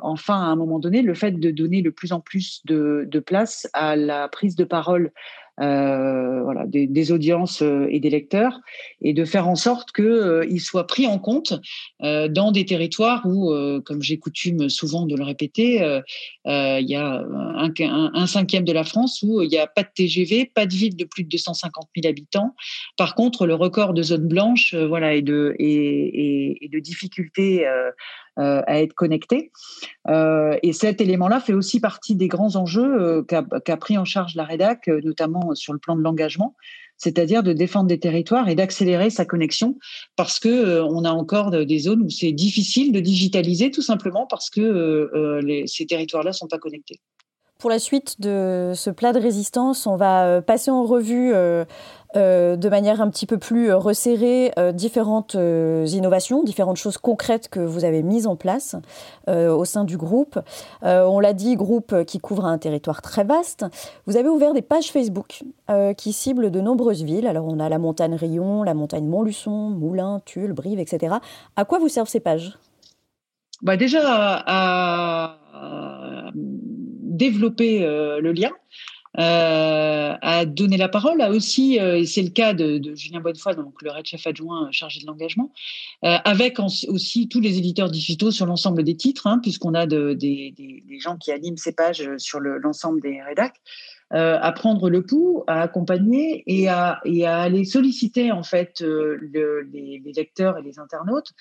enfin 0.01 0.41
à 0.41 0.45
un 0.45 0.55
moment 0.55 0.79
donné 0.79 1.03
le 1.03 1.13
fait 1.13 1.33
de 1.33 1.51
donner 1.51 1.83
le 1.83 1.91
plus 1.91 2.13
en 2.13 2.19
plus 2.19 2.65
de, 2.65 3.05
de 3.07 3.19
place 3.19 3.69
à 3.73 3.95
la 3.95 4.27
prise 4.27 4.55
de 4.55 4.63
parole 4.63 5.03
euh, 5.05 5.11
voilà, 5.57 6.65
des, 6.65 7.11
audiences 7.11 7.61
euh, 7.61 7.87
et 7.89 7.99
des 7.99 8.09
lecteurs, 8.09 8.59
et 9.01 9.13
de 9.13 9.25
faire 9.25 9.47
en 9.47 9.55
sorte 9.55 9.91
qu'ils 9.91 10.05
euh, 10.05 10.59
soient 10.59 10.87
pris 10.87 11.07
en 11.07 11.19
compte 11.19 11.53
dans 11.99 12.51
des 12.51 12.65
territoires 12.65 13.25
où, 13.25 13.53
comme 13.85 14.01
j'ai 14.01 14.17
coutume 14.17 14.69
souvent 14.69 15.05
de 15.05 15.15
le 15.15 15.23
répéter, 15.23 16.01
il 16.45 16.85
y 16.89 16.95
a 16.95 17.23
un, 17.25 18.27
cinquième 18.27 18.63
de 18.65 18.73
la 18.73 18.83
France 18.83 19.23
où 19.23 19.41
il 19.41 19.49
n'y 19.49 19.57
a 19.57 19.67
pas 19.67 19.83
de 19.83 19.89
TGV, 19.93 20.51
pas 20.53 20.65
de 20.65 20.73
ville 20.73 20.95
de 20.95 21.05
plus 21.05 21.23
de 21.23 21.29
250 21.29 21.87
000 21.95 22.09
habitants. 22.09 22.55
Par 22.97 23.15
contre, 23.15 23.45
le 23.45 23.55
record 23.55 23.93
de 23.93 24.03
zones 24.03 24.27
blanches 24.27 24.75
voilà, 24.75 25.15
et, 25.15 25.21
de, 25.21 26.79
difficultés 26.79 27.65
euh, 28.39 28.63
à 28.65 28.81
être 28.81 28.95
connecté. 28.95 29.51
Euh, 30.09 30.57
et 30.63 30.73
cet 30.73 31.01
élément-là 31.01 31.39
fait 31.39 31.53
aussi 31.53 31.79
partie 31.79 32.15
des 32.15 32.27
grands 32.27 32.55
enjeux 32.55 33.21
euh, 33.21 33.21
qu'a 33.21 33.77
pris 33.77 33.95
en 33.95 34.05
charge 34.05 34.33
la 34.33 34.43
rédac, 34.43 34.87
notamment 34.87 35.42
sur 35.53 35.73
le 35.73 35.79
plan 35.79 35.95
de 35.95 36.01
l'engagement 36.01 36.55
c'est-à-dire 36.97 37.43
de 37.43 37.53
défendre 37.53 37.87
des 37.87 37.99
territoires 37.99 38.47
et 38.49 38.55
d'accélérer 38.55 39.09
sa 39.09 39.25
connexion 39.25 39.77
parce 40.15 40.39
que 40.39 40.81
on 40.81 41.03
a 41.03 41.11
encore 41.11 41.51
des 41.51 41.79
zones 41.79 42.03
où 42.03 42.09
c'est 42.09 42.31
difficile 42.31 42.91
de 42.91 42.99
digitaliser 42.99 43.71
tout 43.71 43.81
simplement 43.81 44.25
parce 44.27 44.49
que 44.49 45.09
ces 45.65 45.85
territoires-là 45.85 46.31
sont 46.31 46.47
pas 46.47 46.59
connectés. 46.59 47.01
Pour 47.63 47.69
la 47.69 47.79
suite 47.79 48.19
de 48.19 48.73
ce 48.75 48.89
plat 48.89 49.13
de 49.13 49.21
résistance, 49.21 49.87
on 49.87 49.95
va 49.95 50.41
passer 50.41 50.69
en 50.69 50.83
revue 50.83 51.31
euh, 52.15 52.55
de 52.57 52.69
manière 52.69 53.01
un 53.01 53.09
petit 53.09 53.25
peu 53.25 53.39
plus 53.39 53.71
euh, 53.71 53.77
resserrée 53.77 54.51
euh, 54.59 54.71
différentes 54.71 55.35
innovations, 55.35 56.43
différentes 56.43 56.77
choses 56.77 56.97
concrètes 56.97 57.47
que 57.47 57.59
vous 57.59 57.85
avez 57.85 58.03
mises 58.03 58.27
en 58.27 58.35
place 58.35 58.75
au 59.27 59.63
sein 59.63 59.85
du 59.85 59.95
groupe. 59.95 60.39
on 60.81 61.19
l'a 61.21 61.31
dit, 61.31 61.55
groupe 61.55 62.03
qui 62.03 62.19
couvre 62.19 62.45
un 62.45 62.57
territoire 62.57 63.01
très 63.01 63.23
vaste. 63.23 63.65
Vous 64.05 64.17
avez 64.17 64.27
ouvert 64.27 64.53
des 64.53 64.61
pages 64.61 64.91
Facebook 64.91 65.43
qui 65.97 66.11
ciblent 66.11 66.51
de 66.51 66.59
nombreuses 66.59 67.03
villes. 67.03 67.27
Alors 67.27 67.45
on 67.47 67.59
a 67.59 67.69
la 67.69 67.77
montagne 67.77 68.15
Rion, 68.15 68.63
la 68.63 68.73
montagne 68.73 69.07
Montluçon, 69.07 69.69
Moulins, 69.69 70.21
Tulle, 70.25 70.51
Brive, 70.51 70.79
etc. 70.79 71.15
À 71.55 71.65
quoi 71.65 71.79
vous 71.79 71.87
servent 71.87 72.09
ces 72.09 72.19
pages? 72.19 72.57
Bah 73.61 73.77
Déjà 73.77 74.01
à, 74.03 75.37
développer 77.13 77.79
le 77.79 78.31
lien. 78.31 78.51
Euh, 79.19 80.15
à, 80.23 80.43
donner 80.45 80.75
la 80.75 80.89
parole, 80.89 81.21
à 81.21 81.29
aussi, 81.29 81.75
et 81.75 82.05
c'est 82.07 82.23
le 82.23 82.31
cas 82.31 82.55
de, 82.55 82.95
Julien 82.95 83.19
Bonnefoy, 83.19 83.55
donc 83.55 83.79
le 83.83 83.91
Red 83.91 84.07
Chef 84.07 84.25
adjoint 84.25 84.69
chargé 84.71 85.01
de 85.01 85.05
l'engagement, 85.05 85.51
avec 86.01 86.57
aussi 86.59 87.29
tous 87.29 87.39
les 87.39 87.59
éditeurs 87.59 87.91
digitaux 87.91 88.31
sur 88.31 88.47
l'ensemble 88.47 88.83
des 88.83 88.95
titres, 88.97 89.27
hein, 89.27 89.37
puisqu'on 89.39 89.75
a 89.75 89.85
de, 89.85 90.13
des, 90.13 90.55
gens 90.99 91.17
qui 91.17 91.31
animent 91.31 91.57
ces 91.57 91.73
pages 91.73 92.09
sur 92.17 92.39
l'ensemble 92.39 93.01
des 93.01 93.21
rédacs. 93.21 93.61
Euh, 94.13 94.37
à 94.39 94.51
prendre 94.51 94.91
le 94.91 95.01
pouls, 95.01 95.43
à 95.47 95.61
accompagner 95.61 96.43
et 96.45 96.67
à, 96.67 97.01
aller 97.25 97.65
solliciter 97.65 98.31
en 98.31 98.43
fait 98.43 98.83
euh, 98.83 99.17
le, 99.19 99.61
les, 99.61 99.99
les, 100.05 100.11
lecteurs 100.11 100.59
et 100.59 100.61
les 100.61 100.77
internautes 100.77 101.31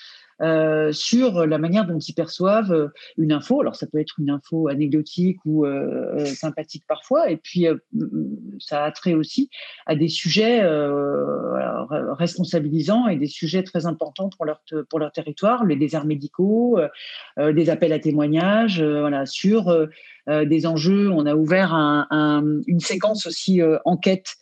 euh, 0.41 0.93
sur 0.93 1.47
la 1.47 1.59
manière 1.59 1.87
dont 1.87 1.99
ils 1.99 2.15
perçoivent 2.15 2.73
euh, 2.73 2.89
une 3.17 3.33
info. 3.33 3.61
Alors 3.61 3.77
ça 3.77 3.87
peut 3.87 3.99
être 3.99 4.15
une 4.19 4.31
info 4.31 4.69
anecdotique 4.69 5.39
ou 5.45 5.67
euh, 5.67 6.25
sympathique 6.25 6.85
parfois, 6.89 7.31
et 7.31 7.37
puis 7.37 7.67
ça 8.59 8.85
a 8.85 8.91
trait 8.91 9.15
aussi 9.15 9.51
à 9.87 9.95
des 9.95 10.09
sujets 10.09 10.63
responsabilisants 12.19 13.09
et 13.09 13.17
des 13.17 13.27
sujets 13.27 13.63
très 13.63 13.87
importants 13.87 14.31
pour 14.31 14.45
leur 14.45 14.63
pour 14.89 14.99
leur 14.99 15.13
territoire, 15.13 15.65
les 15.65 15.77
déserts 15.77 16.05
médicaux, 16.05 16.81
des 17.39 17.71
appels 17.71 17.93
à 17.93 17.99
témoignages, 17.99 18.83
voilà 18.83 19.27
sur 19.27 19.89
des 20.27 20.67
enjeux. 20.67 21.11
On 21.11 21.27
a 21.27 21.35
ouvert 21.35 21.75
un, 21.75 22.45
une 22.67 22.81
séquence 22.81 23.27
aussi 23.27 23.61
enquête. 23.85 24.37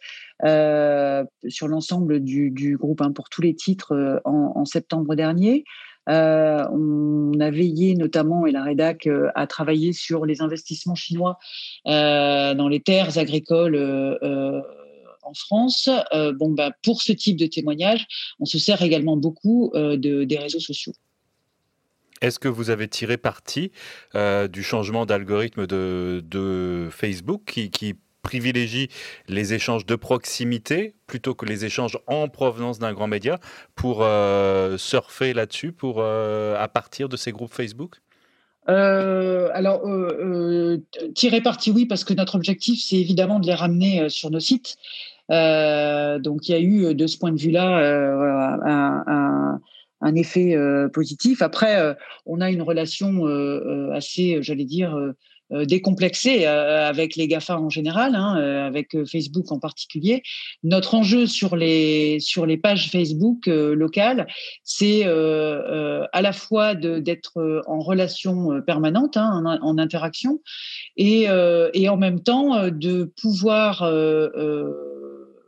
Euh, 0.45 1.25
sur 1.49 1.69
l'ensemble 1.69 2.21
du, 2.21 2.77
groupe 2.79 3.03
hein, 3.03 3.13
pour 3.13 3.29
tous 3.29 3.43
les 3.43 3.55
titres 3.55 4.21
en, 4.25 4.53
en, 4.55 4.65
septembre 4.65 5.15
dernier. 5.15 5.65
Euh, 6.09 6.65
on 6.73 7.39
a 7.41 7.51
veillé 7.51 7.95
notamment, 7.95 8.47
et 8.47 8.53
la 8.53 8.65
rédac, 8.65 9.07
euh, 9.07 9.31
à 9.35 9.47
travailler 9.47 9.93
sur 9.93 10.25
les 10.27 10.41
investissements 10.41 10.95
chinois 10.95 11.39
euh, 11.87 12.55
dans 12.55 12.69
les 12.69 12.81
terres 12.81 13.19
agricoles 13.19 13.77
en 15.23 15.35
France. 15.35 15.89
bon, 16.13 16.53
bah, 16.53 16.71
pour 16.83 17.03
ce 17.03 17.13
type 17.13 17.37
de 17.37 17.47
témoignage, 17.47 18.07
on 18.41 18.45
se 18.45 18.59
sert 18.59 18.83
également 18.83 19.17
beaucoup 19.17 19.71
de, 19.75 20.25
des 20.25 20.39
réseaux 20.39 20.61
sociaux. 20.61 20.93
Est-ce 22.21 22.39
que 22.39 22.49
vous 22.49 22.69
avez 22.71 22.89
tiré 22.89 23.17
parti 23.17 23.71
du 24.15 24.63
changement 24.63 25.07
d'algorithme 25.07 25.67
de, 25.67 26.89
Facebook 26.91 27.43
qui 27.71 27.95
privilégie 28.23 28.89
les 29.29 29.55
échanges 29.55 29.87
de 29.87 29.97
proximité 29.97 30.95
plutôt 31.07 31.35
que 31.35 31.47
les 31.47 31.65
échanges 31.65 31.99
en 32.07 32.29
provenance 32.29 32.79
d'un 32.79 32.93
grand 32.93 33.09
média 33.09 33.39
pour 33.75 34.03
euh, 34.03 34.77
surfer 34.79 35.33
là-dessus 35.33 35.73
pour 35.73 35.97
euh, 35.99 36.57
à 36.59 36.69
partir 36.69 37.09
de 37.09 37.17
ces 37.17 37.33
groupes 37.33 37.53
Facebook? 37.53 37.97
Euh, 38.69 39.49
alors, 39.53 39.83
tirer 41.15 41.41
parti, 41.41 41.71
oui, 41.73 41.87
parce 41.87 42.05
que 42.05 42.15
notre 42.15 42.37
objectif, 42.37 42.81
c'est 42.85 42.97
évidemment 42.97 43.41
de 43.41 43.47
les 43.47 43.55
ramener 43.55 44.09
sur 44.09 44.31
nos 44.31 44.39
sites. 44.39 44.77
donc, 45.29 46.49
il 46.49 46.53
y 46.53 46.55
a 46.55 46.61
eu, 46.61 46.95
de 46.95 47.07
ce 47.07 47.19
point 47.19 47.33
de 47.33 47.41
vue-là, 47.41 47.81
un, 50.03 50.15
effet 50.15 50.57
positif. 50.93 51.43
Après, 51.43 51.97
on 52.27 52.41
a 52.41 52.51
une 52.51 52.63
relation 52.63 53.25
assez, 53.93 54.41
j'allais 54.43 54.67
dire, 54.67 54.97
décomplexé 55.51 56.47
euh, 56.47 56.89
avec 56.89 57.17
les 57.17 57.27
GAFA 57.29 57.59
en 57.59 57.71
général, 57.71 58.15
hein, 58.15 58.37
euh, 58.39 58.67
avec 58.67 58.97
Facebook 59.05 59.51
en 59.51 59.59
particulier. 59.59 60.23
Notre 60.63 60.95
enjeu 60.95 61.27
sur 61.27 61.57
les, 61.57 62.21
sur 62.21 62.47
les 62.47 62.57
pages 62.57 62.91
Facebook 62.91 63.47
locales, 63.47 64.27
c'est 64.65 65.05
à 65.05 66.23
la 66.23 66.33
fois 66.33 66.75
d'être 66.75 67.63
en 67.67 67.81
relation 67.81 68.61
permanente, 68.63 69.17
hein, 69.17 69.59
en, 69.63 69.79
interaction, 69.79 70.41
et, 70.97 71.27
et 71.75 71.89
en 71.89 71.97
même 71.97 72.21
temps 72.21 72.69
de 72.69 73.13
pouvoir 73.21 73.83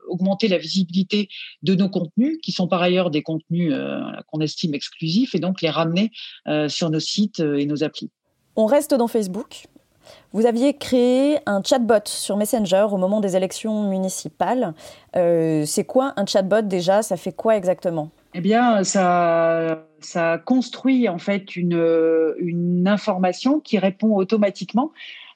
augmenter 0.09 0.49
la 0.49 0.59
visibilité 0.59 1.29
de 1.63 1.75
nos 1.75 1.89
contenus, 1.89 2.39
qui 2.43 2.53
sont 2.53 2.69
par 2.69 2.83
ailleurs 2.83 3.11
des 3.11 3.23
contenus 3.23 3.75
qu'on 4.29 4.41
estime 4.41 4.75
exclusifs, 4.75 5.35
et 5.35 5.39
donc 5.39 5.63
les 5.63 5.71
ramener 5.71 6.11
sur 6.69 6.91
nos 6.91 7.01
sites 7.01 7.41
et 7.41 7.67
nos 7.67 7.85
applis. 7.85 8.11
On 8.57 8.67
reste 8.67 8.95
dans 8.95 9.09
Facebook. 9.09 9.67
Vous 10.33 10.47
aviez 10.47 10.75
créé 10.75 11.39
un 11.47 11.63
chatbot 11.63 12.07
sur 12.07 12.37
Messenger 12.37 12.87
au 12.91 12.97
moment 12.97 13.21
des 13.21 13.37
élections 13.37 13.89
municipales. 13.89 14.75
Euh, 15.17 15.65
c'est 15.67 15.85
quoi 15.85 16.15
un 16.17 16.27
chatbot 16.27 16.63
déjà? 16.63 17.03
Ça 17.03 17.17
fait 17.17 17.33
quoi 17.33 17.57
exactement? 17.57 18.11
Eh 18.35 18.41
bien, 18.41 18.83
ça, 18.83 19.85
construit 20.45 21.09
en 21.09 21.19
fait 21.19 21.55
une 21.55 22.85
information 22.87 23.61
qui 23.61 23.79
répond 23.79 24.17
automatiquement 24.17 24.93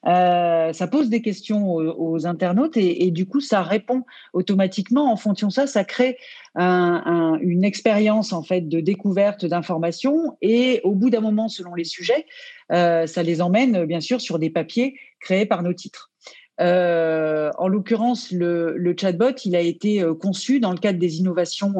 euh, 0.06 0.72
ça 0.72 0.86
pose 0.86 1.08
des 1.08 1.20
questions 1.20 1.74
aux, 1.74 2.26
internautes 2.26 2.76
et, 2.76 3.10
du 3.10 3.26
coup, 3.26 3.40
ça 3.40 3.62
répond 3.62 4.04
automatiquement. 4.32 5.10
En 5.10 5.16
fonction 5.16 5.48
de 5.48 5.52
ça, 5.52 5.66
ça 5.66 5.84
crée 5.84 6.16
une 6.56 7.64
expérience 7.64 8.32
en 8.32 8.42
fait 8.42 8.62
de 8.62 8.80
découverte 8.80 9.44
d'informations 9.44 10.36
et 10.40 10.80
au 10.84 10.94
bout 10.94 11.10
d'un 11.10 11.20
moment, 11.20 11.48
selon 11.48 11.74
les 11.74 11.84
sujets, 11.84 12.26
euh, 12.72 13.06
ça 13.06 13.22
les 13.22 13.42
emmène 13.42 13.84
bien 13.84 14.00
sûr 14.00 14.20
sur 14.20 14.38
des 14.38 14.50
papiers 14.50 14.98
créés 15.20 15.46
par 15.46 15.62
nos 15.62 15.74
titres. 15.74 16.10
Euh, 16.58 17.50
en 17.58 17.68
l'occurrence, 17.68 18.30
le, 18.30 18.74
le, 18.76 18.94
chatbot, 18.98 19.36
il 19.44 19.54
a 19.54 19.60
été 19.60 20.02
conçu 20.20 20.60
dans 20.60 20.72
le 20.72 20.78
cadre 20.78 20.98
des 20.98 21.18
innovations 21.18 21.74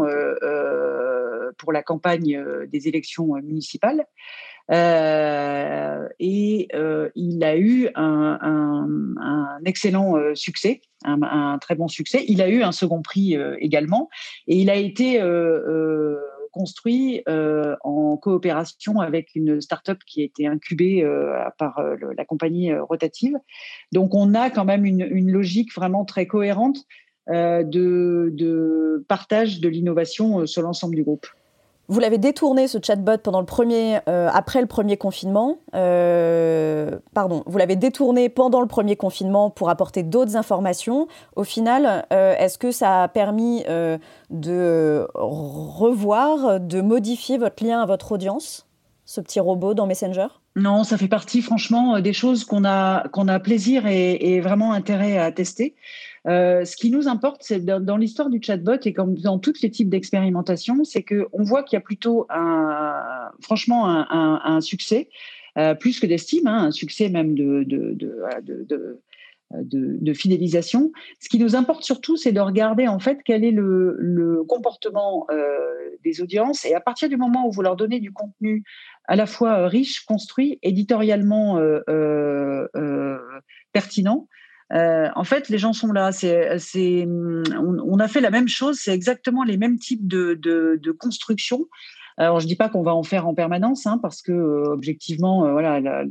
pour 1.57 1.73
la 1.73 1.83
campagne 1.83 2.39
des 2.71 2.89
élections 2.89 3.35
municipales. 3.43 4.05
Euh, 4.73 6.09
et 6.19 6.69
euh, 6.75 7.09
il 7.15 7.45
a 7.45 7.57
eu 7.57 7.89
un, 7.95 8.89
excellent 9.65 10.17
euh, 10.17 10.35
succès, 10.35 10.81
un, 11.05 11.59
très 11.61 11.75
bon 11.75 11.89
succès. 11.89 12.25
Il 12.29 12.43
a 12.43 12.49
eu 12.49 12.63
un 12.63 12.73
second 12.73 13.03
prix 13.03 13.37
également, 13.59 14.09
et 14.47 14.57
il 14.57 14.71
a 14.71 14.77
été 14.77 15.21
construit 16.53 17.23
en 17.27 18.17
coopération 18.17 19.01
avec 19.01 19.35
une 19.35 19.61
start-up 19.61 19.99
qui 20.07 20.23
a 20.23 20.25
été 20.25 20.47
incubée 20.47 21.07
par 21.59 21.83
la 22.17 22.25
compagnie 22.25 22.75
rotative. 22.75 23.37
Donc 23.93 24.15
on 24.15 24.35
a 24.35 24.51
quand 24.51 24.65
même 24.65 24.85
une, 24.85 25.31
logique 25.31 25.75
vraiment 25.75 26.05
très 26.05 26.27
cohérente 26.27 26.79
de 27.29 29.05
partage 29.09 29.61
de 29.61 29.69
l'innovation 29.69 30.47
sur 30.47 30.63
l'ensemble 30.63 30.97
du 30.97 31.05
groupe. 31.05 31.27
Vous 31.89 32.01
l'avez 32.01 32.19
détourné 32.19 32.67
ce 32.67 32.79
chatbot 32.83 33.19
pendant 33.19 33.39
le 33.39 33.47
premier, 33.47 34.01
euh, 34.09 34.29
après 34.33 34.61
le 34.61 34.67
premier 34.67 34.97
confinement. 34.97 35.59
Euh, 35.75 36.99
pardon, 37.15 37.45
vous 37.47 37.59
l'avez 37.59 37.77
détourné 37.77 38.29
pendant 38.29 38.61
le 38.61 38.67
premier 38.67 38.97
confinement 38.97 39.51
pour 39.51 39.71
apporter 39.71 40.03
d'autres 40.03 40.37
informations. 40.37 41.07
Au 41.37 41.45
final, 41.45 42.05
euh, 42.13 42.35
est-ce 42.39 42.59
que 42.59 42.73
ça 42.73 43.05
a 43.05 43.09
permis 43.09 43.65
de 44.31 45.07
revoir, 45.15 46.59
de 46.59 46.81
modifier 46.81 47.39
votre 47.39 47.65
lien 47.65 47.81
à 47.81 47.87
votre 47.87 48.13
audience, 48.13 48.67
ce 49.05 49.21
petit 49.21 49.39
robot 49.39 49.75
dans 49.75 49.87
Messenger? 49.87 50.27
Non, 50.57 50.85
ça 50.85 50.97
fait 50.97 51.07
partie 51.07 51.43
franchement 51.43 52.01
des 52.01 52.15
choses 52.15 52.45
qu'on 52.45 52.65
a, 52.65 53.09
qu'on 53.09 53.29
a 53.29 53.39
plaisir 53.39 53.87
et, 53.87 54.15
et, 54.15 54.41
vraiment 54.41 54.73
intérêt 54.73 55.19
à 55.19 55.31
tester. 55.31 55.75
Euh, 56.27 56.65
ce 56.65 56.77
qui 56.77 56.91
nous 56.91 57.07
importe, 57.07 57.43
c'est 57.45 57.65
dans, 57.65 57.97
l'histoire 57.97 58.31
du 58.31 58.41
chatbot 58.43 58.79
et 58.85 58.93
comme 58.93 59.15
dans 59.15 59.39
tous 59.39 59.63
les 59.63 59.71
types 59.71 59.89
d'expérimentation, 59.89 60.83
c'est 60.83 61.05
qu'on 61.05 61.43
voit 61.45 61.63
qu'il 61.63 61.77
y 61.77 61.79
a 61.79 61.83
plutôt 61.83 62.27
un, 62.31 63.31
franchement 63.41 63.87
un, 63.87 64.61
succès, 64.61 65.09
euh, 65.57 65.75
plus 65.75 66.01
que 66.01 66.07
d'estime, 66.07 66.49
hein, 66.49 66.65
un 66.65 66.71
succès 66.73 67.11
même 67.11 67.37
de, 67.37 67.65
fidélisation. 70.15 70.91
Ce 71.21 71.29
qui 71.29 71.39
nous 71.39 71.55
importe 71.55 71.85
surtout, 71.85 72.17
c'est 72.17 72.33
de 72.33 72.41
regarder 72.41 72.89
en 72.89 72.99
fait 72.99 73.21
quel 73.25 73.45
est 73.45 73.53
le, 73.53 74.43
comportement 74.49 75.27
euh, 75.31 75.47
des 76.05 76.21
audiences 76.21 76.65
et 76.65 76.75
à 76.75 76.81
partir 76.81 77.09
du 77.09 77.17
moment 77.17 77.47
où 77.47 77.53
vous 77.53 77.63
leur 77.63 77.77
donnez 77.77 78.01
du 78.01 78.13
contenu 78.13 78.65
à 79.05 79.15
la 79.15 79.27
fois 79.27 79.69
riche, 79.69 80.05
construit, 80.05 80.59
éditorialement 80.63 81.61
pertinent, 83.73 84.27
euh, 84.73 85.09
en 85.15 85.25
fait, 85.25 85.49
les 85.49 85.59
gens 85.59 85.73
sont 85.73 85.93
là. 85.93 86.11
On, 86.25 87.99
a 87.99 88.09
fait 88.09 88.21
la 88.21 88.31
même 88.31 88.49
chose. 88.49 88.79
C'est 88.81 88.93
exactement 88.93 89.45
les 89.45 89.57
mêmes 89.57 89.79
types 89.79 90.07
de, 90.07 90.35
de, 90.35 90.79
de 90.83 90.91
construction. 90.93 91.67
Alors, 92.19 92.41
je 92.41 92.47
dis 92.47 92.57
pas 92.57 92.69
qu'on 92.69 92.83
va 92.83 92.95
en 92.95 93.03
faire 93.03 93.29
en 93.29 93.35
permanence, 93.35 93.87
hein, 93.87 93.99
parce 94.01 94.23
que 94.23 94.33
euh, 94.33 94.73
objectivement, 94.73 95.47
euh, 95.47 96.05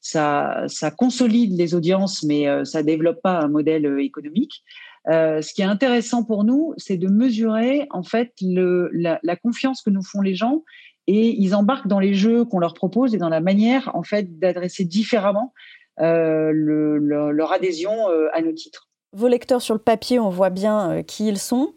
ça, 0.00 0.90
consolide 0.96 1.56
les 1.58 1.74
audiences, 1.74 2.22
mais 2.22 2.48
euh, 2.48 2.64
ça 2.64 2.82
développe 2.82 3.20
pas 3.22 3.38
un 3.38 3.48
modèle 3.48 3.86
économique. 4.00 4.64
ce 5.06 5.52
qui 5.52 5.60
est 5.60 5.66
intéressant 5.66 6.24
pour 6.24 6.44
nous, 6.44 6.72
c'est 6.78 6.96
de 6.96 7.08
mesurer 7.08 7.86
en 7.90 8.02
fait 8.02 8.32
la, 8.40 9.20
la, 9.22 9.36
confiance 9.36 9.82
que 9.82 9.90
nous 9.90 10.02
font 10.02 10.22
les 10.22 10.34
gens 10.34 10.62
et 11.06 11.36
ils 11.38 11.54
embarquent 11.54 11.88
dans 11.88 11.98
les 11.98 12.14
jeux 12.14 12.44
qu'on 12.44 12.60
leur 12.60 12.74
propose 12.74 13.14
et 13.14 13.18
dans 13.18 13.28
la 13.28 13.40
manière 13.40 13.90
en 13.94 14.04
fait 14.04 14.38
d'adresser 14.38 14.84
différemment 14.84 15.52
euh, 16.00 16.52
leur 16.52 17.52
adhésion 17.52 18.08
euh, 18.08 18.28
à 18.32 18.40
nos 18.40 18.52
titres. 18.52 18.88
Vos 19.12 19.28
lecteurs 19.28 19.60
sur 19.60 19.74
le 19.74 19.80
papier, 19.80 20.18
on 20.18 20.30
voit 20.30 20.50
bien 20.50 20.90
euh, 20.90 21.02
qui 21.02 21.28
ils 21.28 21.38
sont, 21.38 21.74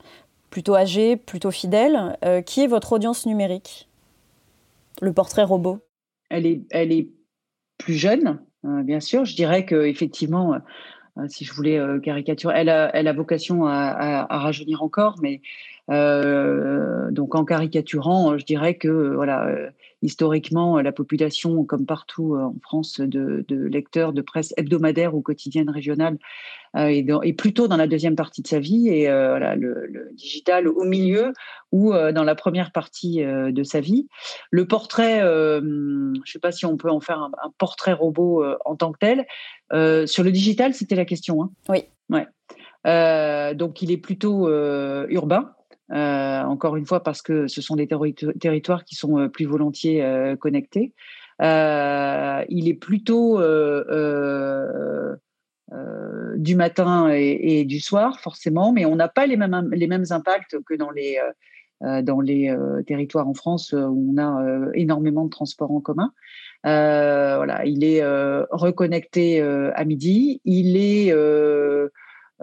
plutôt 0.49 0.75
âgés, 0.75 1.17
plutôt 1.17 1.51
fidèles. 1.51 2.17
qui 2.45 2.61
est 2.61 2.67
votre 2.67 2.93
audience 2.93 3.25
numérique? 3.25 3.89
Le 5.01 5.11
portrait 5.11 5.43
robot 5.43 5.79
elle 6.29 6.45
est, 6.45 6.61
elle 6.71 6.91
est 6.91 7.09
plus 7.77 7.93
jeune, 7.93 8.39
bien 8.63 8.99
sûr. 8.99 9.25
Je 9.25 9.35
dirais 9.35 9.65
que 9.65 9.85
effectivement, 9.85 10.55
si 11.27 11.45
je 11.45 11.53
voulais 11.53 11.79
caricaturer. 12.01 12.53
Elle 12.57 12.69
a, 12.69 12.89
elle 12.95 13.07
a 13.07 13.13
vocation 13.13 13.67
à, 13.67 14.25
rajeunir 14.29 14.81
encore, 14.81 15.17
mais 15.21 15.41
donc 15.87 17.35
en 17.35 17.45
caricaturant, 17.45 18.37
je 18.37 18.45
dirais 18.45 18.75
que 18.75 19.13
voilà, 19.15 19.47
historiquement, 20.01 20.79
la 20.81 20.91
population, 20.91 21.63
comme 21.63 21.85
partout 21.85 22.35
en 22.35 22.55
France, 22.61 22.99
de, 22.99 23.45
de 23.47 23.55
lecteurs 23.55 24.13
de 24.13 24.21
presse 24.21 24.53
hebdomadaire 24.57 25.15
ou 25.15 25.21
quotidienne 25.21 25.69
régionale 25.69 26.17
est, 26.75 27.33
plutôt 27.37 27.67
dans 27.67 27.77
la 27.77 27.87
deuxième 27.87 28.15
partie 28.15 28.41
de 28.41 28.47
sa 28.47 28.59
vie 28.59 28.89
et 28.89 29.05
voilà, 29.07 29.55
le, 29.55 30.09
digital 30.13 30.67
au 30.67 30.83
milieu 30.83 31.33
ou 31.71 31.91
dans 31.91 32.23
la 32.23 32.35
première 32.35 32.71
partie 32.71 33.23
de 33.23 33.63
sa 33.63 33.79
vie. 33.79 34.07
Le 34.51 34.67
portrait, 34.67 35.19
je 35.21 35.59
ne 35.59 36.25
sais 36.25 36.39
pas 36.39 36.51
si 36.51 36.65
on 36.65 36.77
peut 36.77 36.89
en 36.89 36.99
faire 36.99 37.19
un, 37.19 37.31
un 37.43 37.51
portrait 37.57 37.93
robot 37.93 38.43
en 38.65 38.75
tant 38.75 38.91
que 38.91 38.99
tel. 38.99 40.07
sur 40.07 40.23
le 40.23 40.31
digital, 40.31 40.73
c'était 40.73 40.95
la 40.95 41.05
question. 41.05 41.43
Hein? 41.43 41.51
Oui. 41.69 41.83
Ouais. 42.09 42.27
Euh, 42.85 43.53
donc, 43.53 43.81
il 43.81 43.91
est 43.91 43.97
plutôt 43.97 44.47
euh, 44.47 45.05
urbain. 45.09 45.51
Euh, 45.91 46.41
encore 46.41 46.77
une 46.77 46.85
fois, 46.85 47.03
parce 47.03 47.21
que 47.21 47.47
ce 47.47 47.61
sont 47.61 47.75
des 47.75 47.87
territoires 47.87 48.83
qui 48.85 48.95
sont 48.95 49.29
plus 49.29 49.45
volontiers 49.45 50.03
connectés. 50.39 50.93
il 51.39 52.67
est 52.67 52.79
plutôt 52.79 53.39
du 56.37 56.55
matin 56.55 57.09
et, 57.09 57.65
du 57.65 57.79
soir, 57.79 58.19
forcément, 58.19 58.71
mais 58.71 58.85
on 58.85 58.95
n'a 58.95 59.07
pas 59.07 59.27
les 59.27 59.37
mêmes, 59.37 59.69
les 59.73 59.87
mêmes 59.87 60.05
impacts 60.09 60.57
que 60.65 60.73
dans 60.73 60.89
les, 60.89 61.19
dans 61.81 62.19
les 62.19 62.55
territoires 62.87 63.27
en 63.27 63.33
France 63.33 63.73
où 63.73 64.13
on 64.15 64.17
a 64.17 64.71
énormément 64.73 65.25
de 65.25 65.29
transports 65.29 65.71
en 65.71 65.81
commun. 65.81 66.11
voilà, 66.63 67.63
il 67.65 67.83
est 67.83 68.03
reconnecté 68.49 69.39
à 69.41 69.85
midi. 69.85 70.41
Il 70.45 70.77
est 70.77 71.13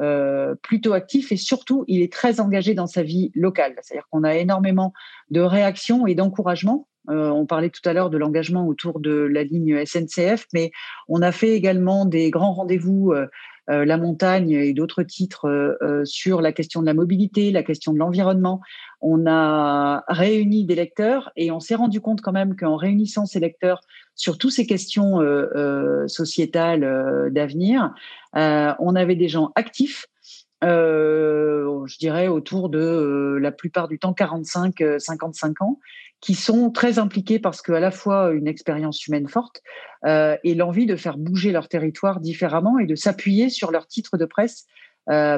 euh, 0.00 0.54
plutôt 0.62 0.94
actif 0.94 1.32
et 1.32 1.36
surtout, 1.36 1.84
il 1.86 2.00
est 2.00 2.12
très 2.12 2.40
engagé 2.40 2.74
dans 2.74 2.86
sa 2.86 3.02
vie 3.02 3.30
locale. 3.34 3.74
C'est-à-dire 3.82 4.08
qu'on 4.10 4.24
a 4.24 4.34
énormément 4.34 4.92
de 5.30 5.40
réactions 5.40 6.06
et 6.06 6.14
d'encouragements. 6.14 6.88
Euh, 7.10 7.28
on 7.30 7.46
parlait 7.46 7.68
tout 7.68 7.86
à 7.86 7.92
l'heure 7.92 8.08
de 8.08 8.16
l'engagement 8.16 8.66
autour 8.66 9.00
de 9.00 9.12
la 9.12 9.44
ligne 9.44 9.84
SNCF, 9.84 10.46
mais 10.54 10.70
on 11.08 11.20
a 11.20 11.32
fait 11.32 11.50
également 11.50 12.06
des 12.06 12.30
grands 12.30 12.52
rendez-vous. 12.54 13.12
Euh, 13.12 13.26
la 13.68 13.96
montagne 13.96 14.50
et 14.50 14.72
d'autres 14.72 15.04
titres 15.04 15.78
sur 16.02 16.42
la 16.42 16.50
question 16.50 16.80
de 16.80 16.86
la 16.86 16.94
mobilité, 16.94 17.52
la 17.52 17.62
question 17.62 17.92
de 17.92 17.98
l'environnement. 17.98 18.60
On 19.00 19.24
a 19.24 20.02
réuni 20.08 20.64
des 20.64 20.74
lecteurs 20.74 21.30
et 21.36 21.52
on 21.52 21.60
s'est 21.60 21.76
rendu 21.76 22.00
compte 22.00 22.22
quand 22.22 22.32
même 22.32 22.56
qu'en 22.56 22.74
réunissant 22.74 23.24
ces 23.24 23.38
lecteurs 23.38 23.80
sur 24.14 24.38
toutes 24.38 24.52
ces 24.52 24.66
questions 24.66 25.20
sociétales 26.06 27.30
d'avenir, 27.32 27.92
euh, 28.36 28.72
on 28.78 28.94
avait 28.94 29.16
des 29.16 29.28
gens 29.28 29.52
actifs, 29.54 30.06
euh, 30.64 31.84
je 31.86 31.98
dirais 31.98 32.28
autour 32.28 32.68
de 32.68 32.78
euh, 32.78 33.38
la 33.38 33.52
plupart 33.52 33.88
du 33.88 33.98
temps 33.98 34.12
45-55 34.12 35.54
ans, 35.60 35.78
qui 36.20 36.34
sont 36.34 36.70
très 36.70 36.98
impliqués 37.00 37.40
parce 37.40 37.62
qu'à 37.62 37.80
la 37.80 37.90
fois 37.90 38.30
une 38.30 38.46
expérience 38.46 39.06
humaine 39.06 39.28
forte 39.28 39.60
et 40.04 40.54
l'envie 40.54 40.86
de 40.86 40.94
faire 40.94 41.18
bouger 41.18 41.50
leur 41.50 41.68
territoire 41.68 42.20
différemment 42.20 42.78
et 42.78 42.86
de 42.86 42.94
s'appuyer 42.94 43.50
sur 43.50 43.72
leur 43.72 43.88
titre 43.88 44.16
de 44.16 44.24
presse 44.24 44.66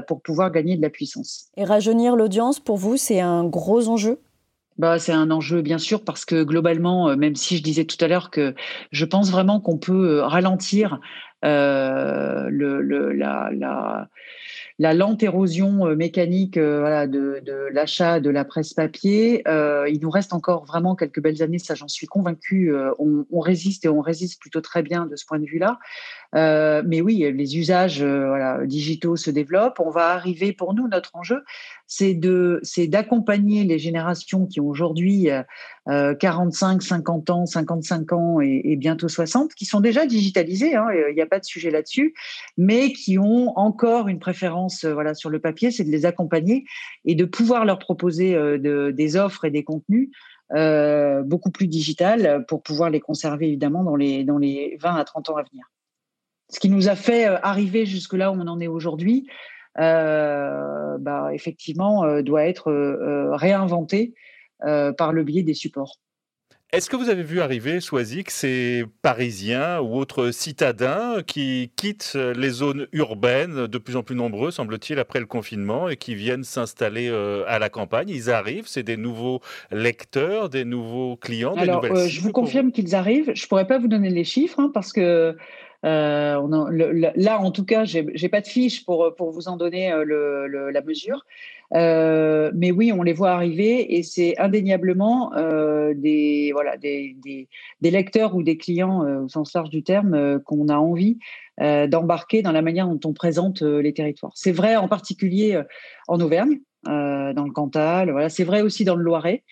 pour 0.06 0.20
pouvoir 0.20 0.50
gagner 0.50 0.76
de 0.76 0.82
la 0.82 0.90
puissance. 0.90 1.48
Et 1.56 1.64
rajeunir 1.64 2.16
l'audience, 2.16 2.60
pour 2.60 2.76
vous, 2.76 2.98
c'est 2.98 3.20
un 3.20 3.44
gros 3.44 3.88
enjeu? 3.88 4.18
Bah, 4.78 4.98
c'est 4.98 5.12
un 5.12 5.30
enjeu, 5.30 5.62
bien 5.62 5.78
sûr, 5.78 6.04
parce 6.04 6.24
que 6.24 6.42
globalement, 6.42 7.16
même 7.16 7.36
si 7.36 7.56
je 7.56 7.62
disais 7.62 7.84
tout 7.84 8.02
à 8.04 8.08
l'heure 8.08 8.30
que 8.30 8.54
je 8.90 9.04
pense 9.04 9.30
vraiment 9.30 9.60
qu'on 9.60 9.78
peut 9.78 10.20
ralentir 10.20 11.00
euh, 11.44 12.48
le, 12.48 12.80
le, 12.80 13.12
la, 13.12 14.94
lente 14.94 15.22
érosion 15.22 15.86
euh, 15.86 15.94
mécanique 15.94 16.56
euh, 16.56 17.06
de, 17.06 17.68
l'achat 17.70 18.18
de 18.18 18.30
la 18.30 18.46
presse 18.46 18.72
papier. 18.72 19.42
il 19.46 19.98
nous 20.00 20.10
reste 20.10 20.32
encore 20.32 20.64
vraiment 20.64 20.96
quelques 20.96 21.20
belles 21.20 21.42
années, 21.42 21.58
ça 21.58 21.74
j'en 21.74 21.88
suis 21.88 22.06
convaincue. 22.06 22.72
On, 22.98 23.26
on, 23.30 23.40
résiste 23.40 23.84
et 23.84 23.88
on 23.88 24.00
résiste 24.00 24.40
plutôt 24.40 24.62
très 24.62 24.82
bien 24.82 25.04
de 25.06 25.16
ce 25.16 25.26
point 25.26 25.38
de 25.38 25.44
vue-là. 25.44 25.78
Mais 26.34 27.00
oui, 27.00 27.30
les 27.32 27.58
usages 27.58 28.02
voilà, 28.02 28.66
digitaux 28.66 29.16
se 29.16 29.30
développent. 29.30 29.80
On 29.80 29.90
va 29.90 30.08
arriver, 30.10 30.52
pour 30.52 30.74
nous, 30.74 30.88
notre 30.88 31.10
enjeu, 31.14 31.42
c'est 31.86 32.14
de, 32.14 32.60
c'est 32.62 32.86
d'accompagner 32.86 33.64
les 33.64 33.78
générations 33.78 34.46
qui 34.46 34.60
ont 34.60 34.66
aujourd'hui 34.66 35.28
45, 35.86 36.82
50 36.82 37.30
ans, 37.30 37.46
55 37.46 38.12
ans 38.12 38.40
et, 38.40 38.76
bientôt 38.76 39.08
60, 39.08 39.54
qui 39.54 39.64
sont 39.64 39.80
déjà 39.80 40.06
digitalisées. 40.06 40.74
Hein, 40.74 40.86
il 41.08 41.14
n'y 41.14 41.22
a 41.22 41.26
pas 41.26 41.38
de 41.38 41.44
sujet 41.44 41.70
là-dessus, 41.70 42.14
mais 42.56 42.92
qui 42.92 43.18
ont 43.18 43.56
encore 43.56 44.08
une 44.08 44.18
préférence, 44.18 44.84
euh, 44.84 44.94
voilà, 44.94 45.14
sur 45.14 45.30
le 45.30 45.40
papier, 45.40 45.70
c'est 45.70 45.84
de 45.84 45.90
les 45.90 46.06
accompagner 46.06 46.64
et 47.04 47.14
de 47.14 47.24
pouvoir 47.24 47.64
leur 47.64 47.78
proposer 47.78 48.34
euh, 48.34 48.58
de, 48.58 48.90
des 48.90 49.16
offres 49.16 49.44
et 49.44 49.50
des 49.50 49.64
contenus. 49.64 50.10
Euh, 50.54 51.22
beaucoup 51.22 51.50
plus 51.50 51.66
digital 51.66 52.44
pour 52.46 52.62
pouvoir 52.62 52.90
les 52.90 53.00
conserver 53.00 53.46
évidemment 53.48 53.82
dans 53.82 53.96
les, 53.96 54.24
dans 54.24 54.36
les 54.36 54.76
20 54.78 54.94
à 54.94 55.04
30 55.04 55.30
ans 55.30 55.36
à 55.36 55.42
venir. 55.42 55.64
Ce 56.50 56.60
qui 56.60 56.70
nous 56.70 56.88
a 56.88 56.94
fait 56.96 57.24
arriver 57.24 57.86
jusque 57.86 58.12
là 58.12 58.30
où 58.30 58.34
on 58.34 58.46
en 58.46 58.60
est 58.60 58.68
aujourd'hui, 58.68 59.26
euh, 59.78 60.98
bah, 60.98 61.30
effectivement, 61.32 62.04
euh, 62.04 62.22
doit 62.22 62.44
être 62.44 62.70
euh, 62.70 63.34
réinventé 63.34 64.14
par 64.96 65.12
le 65.12 65.24
biais 65.24 65.42
des 65.42 65.52
supports. 65.52 65.98
Est-ce 66.72 66.88
que 66.88 66.96
vous 66.96 67.10
avez 67.10 67.22
vu 67.22 67.42
arriver, 67.42 67.80
Soisic, 67.80 68.30
ces 68.30 68.84
Parisiens 69.02 69.78
ou 69.80 69.96
autres 69.96 70.30
citadins 70.30 71.18
qui 71.26 71.70
quittent 71.76 72.14
les 72.14 72.48
zones 72.48 72.86
urbaines, 72.92 73.66
de 73.66 73.78
plus 73.78 73.94
en 73.96 74.02
plus 74.02 74.16
nombreux, 74.16 74.50
semble-t-il, 74.50 74.98
après 74.98 75.20
le 75.20 75.26
confinement, 75.26 75.90
et 75.90 75.98
qui 75.98 76.14
viennent 76.14 76.44
s'installer 76.44 77.10
à 77.46 77.58
la 77.58 77.68
campagne? 77.68 78.08
Ils 78.08 78.30
arrivent, 78.30 78.66
c'est 78.66 78.82
des 78.82 78.96
nouveaux 78.96 79.40
lecteurs, 79.70 80.48
des 80.48 80.64
nouveaux 80.64 81.16
clients, 81.16 81.54
des 81.54 81.60
Alors, 81.60 81.84
je 81.84 82.20
vous 82.22 82.32
confirme 82.32 82.72
qu'ils 82.72 82.94
arrivent. 82.94 83.32
Je 83.34 83.44
ne 83.44 83.48
pourrais 83.48 83.66
pas 83.66 83.78
vous 83.78 83.88
donner 83.88 84.08
les 84.08 84.24
chiffres, 84.24 84.60
hein, 84.60 84.70
parce 84.72 84.94
que 84.94 85.36
euh, 85.84 86.36
on 86.36 86.68
là, 86.68 87.40
en 87.40 87.50
tout 87.50 87.64
cas, 87.64 87.84
j'ai 87.84 88.28
pas 88.28 88.40
de 88.40 88.46
fiche 88.46 88.84
pour, 88.84 89.14
vous 89.18 89.48
en 89.48 89.56
donner 89.56 89.92
euh, 89.92 90.70
la 90.72 90.82
mesure. 90.82 91.24
Euh, 91.74 92.52
mais 92.54 92.70
oui, 92.70 92.92
on 92.92 93.02
les 93.02 93.12
voit 93.12 93.32
arriver 93.32 93.96
et 93.96 94.02
c'est 94.02 94.38
indéniablement 94.38 95.32
des, 95.94 96.52
des, 97.80 97.90
lecteurs 97.90 98.34
ou 98.34 98.42
des 98.42 98.56
clients 98.56 99.00
au 99.22 99.28
sens 99.28 99.52
large 99.54 99.70
du 99.70 99.82
terme 99.82 100.40
qu'on 100.40 100.68
a 100.68 100.76
envie 100.76 101.18
d'embarquer 101.58 102.42
dans 102.42 102.52
la 102.52 102.62
manière 102.62 102.88
dont 102.88 103.00
on 103.04 103.12
présente 103.12 103.62
les 103.62 103.92
territoires. 103.92 104.32
C'est 104.34 104.52
vrai 104.52 104.76
en 104.76 104.88
particulier 104.88 105.60
en 106.08 106.20
Auvergne, 106.20 106.60
dans 106.86 107.44
le 107.44 107.52
Cantal, 107.52 108.10
voilà. 108.10 108.28
c'est 108.28 108.44
vrai 108.44 108.62
aussi 108.62 108.84
dans 108.84 108.96
le 108.96 109.02
Loiret, 109.02 109.42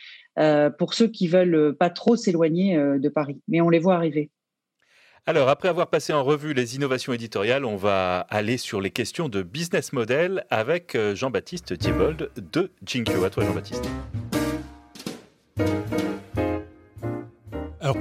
pour 0.79 0.95
ceux 0.95 1.09
qui 1.09 1.29
veulent 1.29 1.77
pas 1.79 1.91
trop 1.91 2.17
s'éloigner 2.17 2.77
de 2.77 3.09
Paris. 3.09 3.41
Mais 3.49 3.61
on 3.61 3.69
les 3.69 3.81
voit 3.81 3.95
arriver. 3.95 4.31
Alors, 5.25 5.49
après 5.49 5.69
avoir 5.69 5.87
passé 5.87 6.13
en 6.13 6.25
revue 6.25 6.53
les 6.53 6.75
innovations 6.75 7.13
éditoriales, 7.13 7.65
on 7.65 7.77
va 7.77 8.27
aller 8.29 8.57
sur 8.57 8.81
les 8.81 8.91
questions 8.91 9.29
de 9.29 9.43
business 9.43 9.93
model 9.93 10.45
avec 10.51 10.97
euh, 10.97 11.15
Jean-Baptiste 11.15 11.79
Thiebold 11.79 12.31
de 12.37 12.73
Jinkyo. 12.85 13.23
À 13.23 13.31
toi, 13.31 13.45
Jean-Baptiste. 13.45 13.89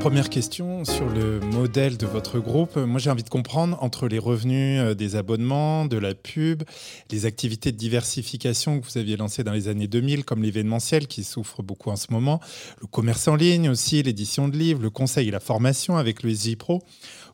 Première 0.01 0.31
question 0.31 0.83
sur 0.83 1.07
le 1.07 1.39
modèle 1.39 1.95
de 1.95 2.07
votre 2.07 2.39
groupe. 2.39 2.75
Moi 2.75 2.99
j'ai 2.99 3.11
envie 3.11 3.21
de 3.21 3.29
comprendre 3.29 3.77
entre 3.83 4.07
les 4.07 4.17
revenus 4.17 4.81
euh, 4.81 4.93
des 4.95 5.15
abonnements, 5.15 5.85
de 5.85 5.95
la 5.97 6.15
pub, 6.15 6.63
les 7.11 7.27
activités 7.27 7.71
de 7.71 7.77
diversification 7.77 8.79
que 8.79 8.85
vous 8.87 8.97
aviez 8.97 9.15
lancées 9.15 9.43
dans 9.43 9.51
les 9.51 9.67
années 9.67 9.85
2000 9.85 10.25
comme 10.25 10.41
l'événementiel 10.41 11.05
qui 11.05 11.23
souffre 11.23 11.61
beaucoup 11.61 11.91
en 11.91 11.97
ce 11.97 12.07
moment, 12.09 12.39
le 12.81 12.87
commerce 12.87 13.27
en 13.27 13.35
ligne 13.35 13.69
aussi, 13.69 14.01
l'édition 14.01 14.47
de 14.47 14.57
livres, 14.57 14.81
le 14.81 14.89
conseil 14.89 15.27
et 15.27 15.31
la 15.31 15.39
formation 15.39 15.97
avec 15.97 16.23
le 16.23 16.31
Pro. 16.55 16.81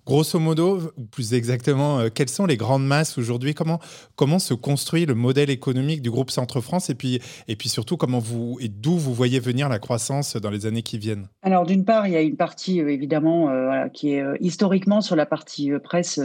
Grosso 0.08 0.40
modo, 0.40 0.80
plus 1.12 1.34
exactement, 1.34 2.00
euh, 2.00 2.08
quelles 2.08 2.30
sont 2.30 2.46
les 2.46 2.56
grandes 2.56 2.88
masses 2.88 3.18
aujourd'hui? 3.18 3.54
Comment, 3.54 4.40
se 4.40 4.54
construit 4.54 5.06
le 5.06 5.16
modèle 5.16 5.50
économique 5.50 6.02
du 6.02 6.10
groupe 6.10 6.32
Centre 6.32 6.62
France? 6.62 6.90
Et 6.90 6.96
puis, 6.96 7.20
et 7.50 7.58
puis 7.58 7.68
surtout 7.68 7.98
comment 7.98 8.20
vous 8.20 8.58
et 8.62 8.70
d'où 8.70 8.98
vous 8.98 9.14
voyez 9.14 9.42
venir 9.42 9.68
la 9.68 9.80
croissance 9.80 10.38
dans 10.38 10.50
les 10.50 10.66
années 10.66 10.82
qui 10.82 10.98
viennent? 10.98 11.28
Alors 11.42 11.66
d'une 11.66 11.84
part, 11.84 12.08
il 12.08 12.14
y 12.14 12.16
a 12.16 12.22
une 12.22 12.38
partie 12.38 12.82
euh, 12.82 12.90
évidemment 12.90 13.50
euh, 13.50 13.90
qui 13.90 14.14
est 14.14 14.24
historiquement 14.40 15.02
sur 15.02 15.18
la 15.18 15.26
partie 15.26 15.72
presse 15.84 16.22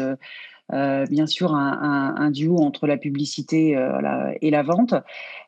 bien 0.70 1.26
sûr 1.26 1.54
un, 1.54 2.30
duo 2.30 2.58
entre 2.58 2.86
la 2.86 2.96
publicité 2.96 3.76
euh, 3.76 4.32
et 4.40 4.50
la 4.50 4.62
vente. 4.62 4.94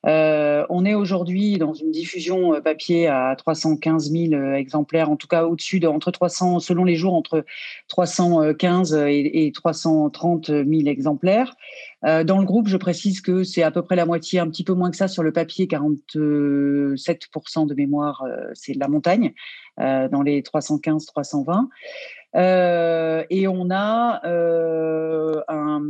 Euh, 0.06 0.66
on 0.68 0.84
est 0.84 0.94
aujourd'hui 0.94 1.56
dans 1.56 1.72
une 1.72 1.90
diffusion 1.90 2.60
papier 2.60 3.06
à 3.06 3.34
315 3.36 4.10
000 4.10 4.54
exemplaires, 4.54 5.10
en 5.10 5.16
tout 5.16 5.28
cas 5.28 5.44
au-dessus 5.44 5.80
de 5.80 5.88
entre 5.88 6.10
300, 6.10 6.60
selon 6.60 6.84
les 6.84 6.96
jours, 6.96 7.14
entre 7.14 7.44
315 7.88 8.94
et, 9.08 9.50
330 9.54 10.46
000 10.46 10.66
exemplaires. 10.86 11.54
dans 12.02 12.38
le 12.38 12.44
groupe, 12.44 12.68
je 12.68 12.76
précise 12.76 13.22
que 13.22 13.44
c'est 13.44 13.62
à 13.62 13.70
peu 13.70 13.82
près 13.82 13.96
la 13.96 14.04
moitié, 14.04 14.40
un 14.40 14.50
petit 14.50 14.64
peu 14.64 14.74
moins 14.74 14.90
que 14.90 14.96
ça 14.96 15.08
sur 15.08 15.22
le 15.22 15.32
papier, 15.32 15.66
47% 15.66 17.66
de 17.66 17.74
mémoire, 17.74 18.22
c'est 18.52 18.74
de 18.74 18.80
la 18.80 18.88
montagne, 18.88 19.32
dans 19.78 20.22
les 20.22 20.42
315-320. 20.42 21.68
Et 22.34 23.46
on 23.48 23.70
a 23.70 24.20
un, 25.48 25.82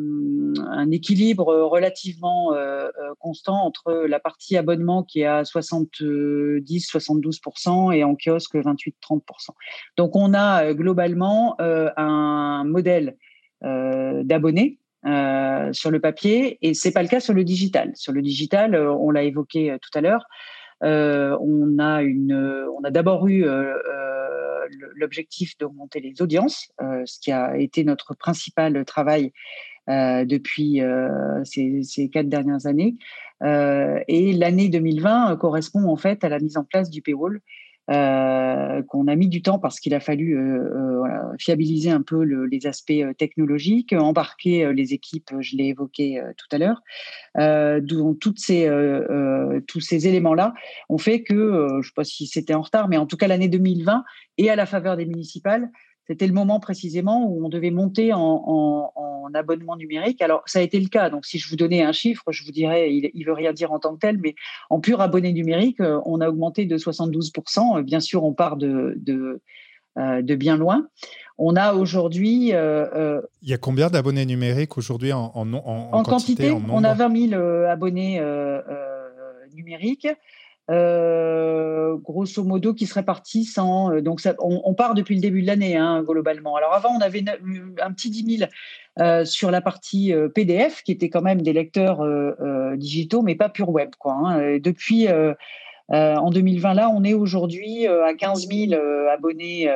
un, 0.59 0.90
équilibre 0.90 1.55
relativement 1.55 2.53
constant 3.18 3.64
entre 3.64 4.05
la 4.07 4.20
partie 4.20 4.57
abonnement 4.57 5.03
qui 5.03 5.20
est 5.20 5.26
à 5.26 5.42
70-72% 5.42 7.95
et 7.95 8.05
en 8.05 8.14
kiosque 8.14 8.57
28-30%. 8.57 9.51
Donc 9.97 10.16
on 10.16 10.34
a 10.34 10.74
globalement 10.74 11.57
un 11.59 12.64
modèle 12.64 13.16
d'abonnés 13.62 14.78
euh, 15.07 15.70
sur 15.74 15.90
le 15.90 16.01
papier 16.01 16.57
et 16.62 16.72
c'est 16.72 16.90
pas 16.90 17.03
le 17.03 17.09
cas 17.09 17.20
sur 17.20 17.34
le 17.34 17.45
digital. 17.45 17.92
Sur 17.95 18.14
le 18.14 18.22
digital, 18.22 18.74
euh, 18.74 18.90
on 18.90 19.11
l'a 19.11 19.24
évoqué 19.24 19.70
euh, 19.70 19.76
tout 19.76 19.90
à 19.92 20.01
l'heure, 20.01 20.24
on 20.85 21.78
a 21.78 22.03
une, 22.03 22.66
on 22.78 22.85
a 22.85 22.91
d'abord 22.91 23.26
eu 23.28 23.45
l'objectif 24.97 25.57
d'augmenter 25.59 26.01
les 26.01 26.20
audiences, 26.22 26.72
ce 26.78 27.18
qui 27.20 27.32
a 27.32 27.57
été 27.57 27.85
notre 27.85 28.14
principal 28.14 28.85
travail 28.85 29.32
depuis 29.89 30.80
ces, 31.45 31.82
ces, 31.82 32.09
quatre 32.09 32.28
dernières 32.28 32.66
années. 32.66 32.97
et 33.43 34.32
l'année 34.32 34.68
2020 34.68 35.37
correspond 35.37 35.89
en 35.89 35.97
fait 35.97 36.24
à 36.24 36.28
la 36.28 36.39
mise 36.39 36.57
en 36.57 36.64
place 36.64 36.91
du 36.91 37.03
paywall 37.03 37.41
euh, 37.91 38.82
qu'on 38.85 39.09
a 39.09 39.14
mis 39.14 39.28
du 39.28 39.43
temps 39.43 39.59
parce 39.59 39.78
qu'il 39.78 39.93
a 39.95 40.01
fallu 40.01 40.39
euh, 40.39 41.05
euh, 41.05 41.37
fiabiliser 41.39 41.91
un 41.91 42.01
peu 42.01 42.22
les 42.22 42.66
aspects 42.66 43.05
technologiques, 43.18 43.93
embarquer 43.93 44.72
les 44.72 44.95
équipes, 44.95 45.30
je 45.41 45.57
l'ai 45.57 45.66
évoqué 45.66 46.22
tout 46.39 46.47
à 46.51 46.59
l'heure. 46.59 47.82
donc 47.82 48.18
toutes 48.20 48.39
ces, 48.39 48.70
tous 49.66 49.80
ces 49.80 50.09
éléments-là 50.09 50.55
ont 50.89 50.99
fait 50.99 51.22
que, 51.22 51.68
je 51.70 51.76
ne 51.76 51.82
sais 51.82 51.91
pas 51.95 52.05
si 52.05 52.26
c'était 52.26 52.55
en 52.55 52.62
retard, 52.62 52.89
mais 52.89 52.97
en 52.97 53.07
tout 53.07 53.16
cas 53.16 53.26
l'année 53.26 53.49
2020 53.49 54.05
et 54.39 54.51
à 54.51 54.57
la 54.57 54.64
faveur 54.64 54.97
des 54.97 55.05
municipales, 55.05 55.70
c'était 56.07 56.27
le 56.27 56.33
moment 56.33 56.61
précisément 56.61 57.27
où 57.27 57.45
on 57.45 57.49
devait 57.49 57.71
monter 57.71 58.13
en, 58.13 58.91
abonnement 59.35 59.75
numérique. 59.75 60.23
Alors, 60.23 60.43
ça 60.47 60.61
a 60.61 60.63
été 60.63 60.79
le 60.79 60.87
cas. 60.87 61.11
Donc, 61.11 61.27
si 61.27 61.41
je 61.41 61.49
vous 61.49 61.57
donnais 61.57 61.83
un 61.83 61.91
chiffre, 61.91 62.23
je 62.31 62.45
vous 62.45 62.53
dirais, 62.53 62.95
il 62.95 63.11
ne 63.13 63.25
veut 63.25 63.33
rien 63.33 63.53
dire 63.53 63.73
en 63.73 63.81
tant 63.81 63.95
que 63.95 63.99
tel, 63.99 64.17
mais 64.19 64.37
en 64.71 64.79
pur 64.79 65.01
abonné 65.01 65.33
numérique, 65.33 65.81
euh, 65.81 66.01
on 66.07 66.21
a 66.21 66.29
augmenté 66.29 66.67
de 66.67 66.79
72%. 66.79 67.83
Bien 67.83 67.99
sûr, 67.99 68.23
on 68.23 68.33
part 68.33 68.57
de, 68.57 68.95
de, 68.97 69.41
euh, 69.99 70.23
bien 70.23 70.57
loin. 70.57 70.87
On 71.37 71.57
a 71.57 71.75
aujourd'hui. 71.75 72.51
Euh, 72.53 73.21
il 73.43 73.49
y 73.49 73.55
a 73.55 73.59
combien 73.59 73.91
d'abonnés 73.91 74.25
numériques 74.25 74.79
aujourd'hui 74.79 75.13
en, 75.13 75.33
en, 75.35 76.03
quantité, 76.05 76.53
On 76.53 76.85
a 76.85 76.95
20 76.95 77.31
000 77.31 77.43
abonnés 77.65 78.23
numériques. 79.53 80.09
Euh, 80.71 81.97
grosso 81.97 82.43
modo, 82.43 82.73
qui 82.73 82.87
se 82.87 82.95
répartissent 82.95 83.59
en. 83.59 83.93
Euh, 83.93 84.01
donc, 84.01 84.21
on, 84.39 84.75
part 84.75 84.95
depuis 84.95 85.15
le 85.15 85.21
début 85.21 85.43
de 85.43 85.47
l'année, 85.47 85.77
hein, 85.77 86.03
globalement. 86.03 86.57
Alors, 86.57 86.73
avant, 86.73 86.91
on 86.97 87.01
avait 87.01 87.23
un 87.83 87.93
petit 87.93 88.09
10 88.11 88.39
000 88.39 88.51
euh, 89.01 89.25
sur 89.27 89.51
la 89.51 89.61
partie 89.61 90.12
PDF, 90.35 90.83
qui 90.83 90.93
était 90.93 91.11
quand 91.11 91.23
même 91.23 91.43
des 91.43 91.53
lecteurs 91.53 92.03
digitaux, 92.77 93.23
mais 93.23 93.35
pas 93.35 93.49
pur 93.49 93.69
web. 93.69 93.91
Quoi, 93.99 94.15
hein. 94.15 94.59
Depuis. 94.59 95.07
en 95.91 96.31
2020, 96.31 96.75
là, 96.75 96.89
on 96.89 97.05
est 97.05 97.15
aujourd'hui 97.15 97.87
à 97.87 98.15
15 98.15 98.49
000 98.49 98.81
abonnés 99.12 99.71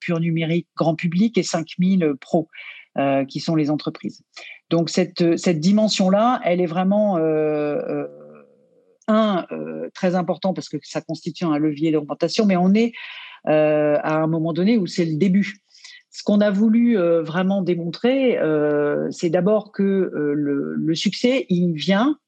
pur 0.00 0.18
numérique 0.18 0.66
grand 0.76 0.96
public 0.96 1.38
et 1.38 1.44
5 1.44 1.66
000 1.78 2.14
pros, 2.20 2.48
qui 3.28 3.38
sont 3.38 3.54
les 3.54 3.70
entreprises. 3.70 4.22
Donc, 4.68 4.90
cette, 4.90 5.38
cette 5.38 5.60
dimension-là, 5.60 6.40
elle 6.44 6.60
est 6.60 6.66
vraiment 6.66 7.18
un, 9.08 9.46
euh, 9.52 9.88
très 9.94 10.14
important 10.14 10.54
parce 10.54 10.68
que 10.68 10.76
ça 10.82 11.00
constitue 11.00 11.44
un 11.44 11.58
levier 11.58 11.92
d'augmentation, 11.92 12.46
mais 12.46 12.56
on 12.56 12.74
est 12.74 12.92
euh, 13.48 13.98
à 14.02 14.16
un 14.16 14.26
moment 14.26 14.52
donné 14.52 14.78
où 14.78 14.86
c'est 14.86 15.04
le 15.04 15.16
début. 15.16 15.56
Ce 16.10 16.22
qu'on 16.22 16.40
a 16.40 16.50
voulu 16.50 16.98
euh, 16.98 17.22
vraiment 17.22 17.62
démontrer, 17.62 18.38
c'est 19.10 19.30
d'abord 19.30 19.72
que 19.72 20.10
le, 20.12 20.94
succès, 20.94 21.46
il 21.48 21.74
vient 21.74 22.18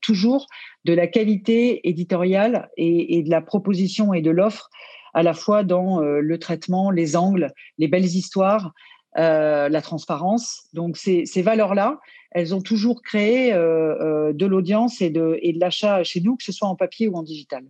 toujours 0.00 0.46
de 0.84 0.92
la 0.92 1.06
qualité 1.06 1.88
éditoriale 1.88 2.68
et, 2.76 3.18
et 3.18 3.22
de 3.22 3.30
la 3.30 3.40
proposition 3.40 4.12
et 4.14 4.22
de 4.22 4.30
l'offre, 4.30 4.70
à 5.14 5.22
la 5.22 5.32
fois 5.32 5.64
dans 5.64 6.00
le 6.00 6.38
traitement, 6.38 6.90
les 6.90 7.16
angles, 7.16 7.52
les 7.78 7.88
belles 7.88 8.04
histoires, 8.04 8.72
la 9.16 9.82
transparence. 9.82 10.64
Donc 10.72 10.96
ces, 10.96 11.26
ces 11.26 11.42
valeurs-là, 11.42 12.00
elles 12.36 12.54
ont 12.54 12.60
toujours 12.60 13.00
créé 13.00 13.54
euh, 13.54 14.28
euh, 14.28 14.32
de 14.34 14.44
l'audience 14.44 15.00
et 15.00 15.08
de, 15.08 15.38
et 15.40 15.54
de 15.54 15.58
l'achat 15.58 16.04
chez 16.04 16.20
nous, 16.20 16.36
que 16.36 16.44
ce 16.44 16.52
soit 16.52 16.68
en 16.68 16.76
papier 16.76 17.08
ou 17.08 17.16
en 17.16 17.22
digital. 17.22 17.64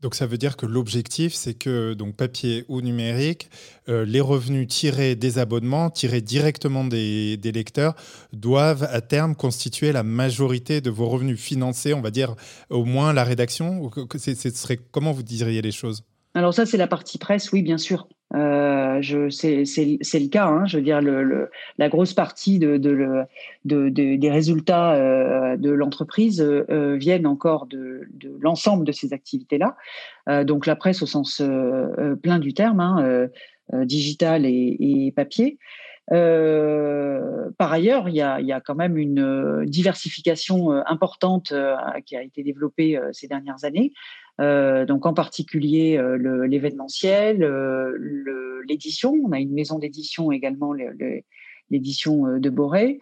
Donc 0.00 0.16
ça 0.16 0.26
veut 0.26 0.38
dire 0.38 0.56
que 0.56 0.66
l'objectif, 0.66 1.34
c'est 1.34 1.54
que 1.54 1.94
donc 1.94 2.16
papier 2.16 2.64
ou 2.68 2.80
numérique, 2.80 3.48
euh, 3.88 4.04
les 4.04 4.20
revenus 4.20 4.66
tirés 4.66 5.14
des 5.14 5.38
abonnements, 5.38 5.88
tirés 5.90 6.20
directement 6.20 6.84
des, 6.84 7.36
des, 7.36 7.52
lecteurs, 7.52 7.94
doivent 8.32 8.88
à 8.90 9.00
terme 9.00 9.36
constituer 9.36 9.92
la 9.92 10.02
majorité 10.02 10.80
de 10.80 10.90
vos 10.90 11.08
revenus 11.08 11.40
financés, 11.40 11.94
on 11.94 12.00
va 12.00 12.10
dire 12.10 12.34
au 12.70 12.84
moins 12.84 13.12
la 13.12 13.22
rédaction. 13.22 13.88
Ce 14.16 14.34
serait 14.34 14.80
comment 14.90 15.12
vous 15.12 15.24
diriez 15.24 15.62
les 15.62 15.72
choses? 15.72 16.02
Alors 16.34 16.54
ça, 16.54 16.66
c'est 16.66 16.76
la 16.76 16.88
partie 16.88 17.18
presse, 17.18 17.52
oui, 17.52 17.62
bien 17.62 17.78
sûr. 17.78 18.08
Euh, 18.34 19.00
c'est 19.30 19.64
le 19.64 20.28
cas. 20.28 20.46
Hein, 20.46 20.66
je 20.66 20.76
veux 20.76 20.82
dire, 20.82 21.00
la 21.78 21.88
grosse 21.88 22.12
partie 22.12 22.58
de, 22.58 22.76
de, 22.76 23.24
de, 23.64 23.88
des 23.88 24.30
résultats 24.30 24.92
euh, 24.94 25.56
de 25.56 25.70
l'entreprise 25.70 26.40
euh, 26.40 26.96
viennent 26.96 27.26
encore 27.26 27.66
de, 27.66 28.08
l'ensemble 28.40 28.84
de 28.84 28.92
ces 28.92 29.12
activités-là. 29.12 29.76
Donc 30.44 30.66
la 30.66 30.76
presse 30.76 31.02
au 31.02 31.06
sens 31.06 31.42
plein 32.22 32.38
du 32.38 32.52
terme, 32.52 32.80
hein, 32.80 33.28
digital 33.84 34.44
et, 34.44 35.12
papier. 35.16 35.58
Par 36.08 37.72
ailleurs, 37.72 38.10
il 38.10 38.14
y, 38.14 38.20
a, 38.20 38.60
quand 38.60 38.74
même 38.74 38.98
une 38.98 39.64
diversification 39.64 40.70
importante 40.86 41.54
qui 42.04 42.14
a 42.14 42.22
été 42.22 42.42
développée 42.42 43.00
ces 43.12 43.26
dernières 43.26 43.64
années. 43.64 43.92
Euh, 44.40 44.84
donc 44.86 45.04
en 45.06 45.14
particulier 45.14 45.98
euh, 45.98 46.46
l'événementiel, 46.46 47.42
euh, 47.42 48.62
l'édition. 48.68 49.14
On 49.24 49.32
a 49.32 49.40
une 49.40 49.52
maison 49.52 49.78
d'édition 49.78 50.30
également, 50.30 50.72
l'édition 51.70 52.38
de 52.38 52.50
Boré. 52.50 52.98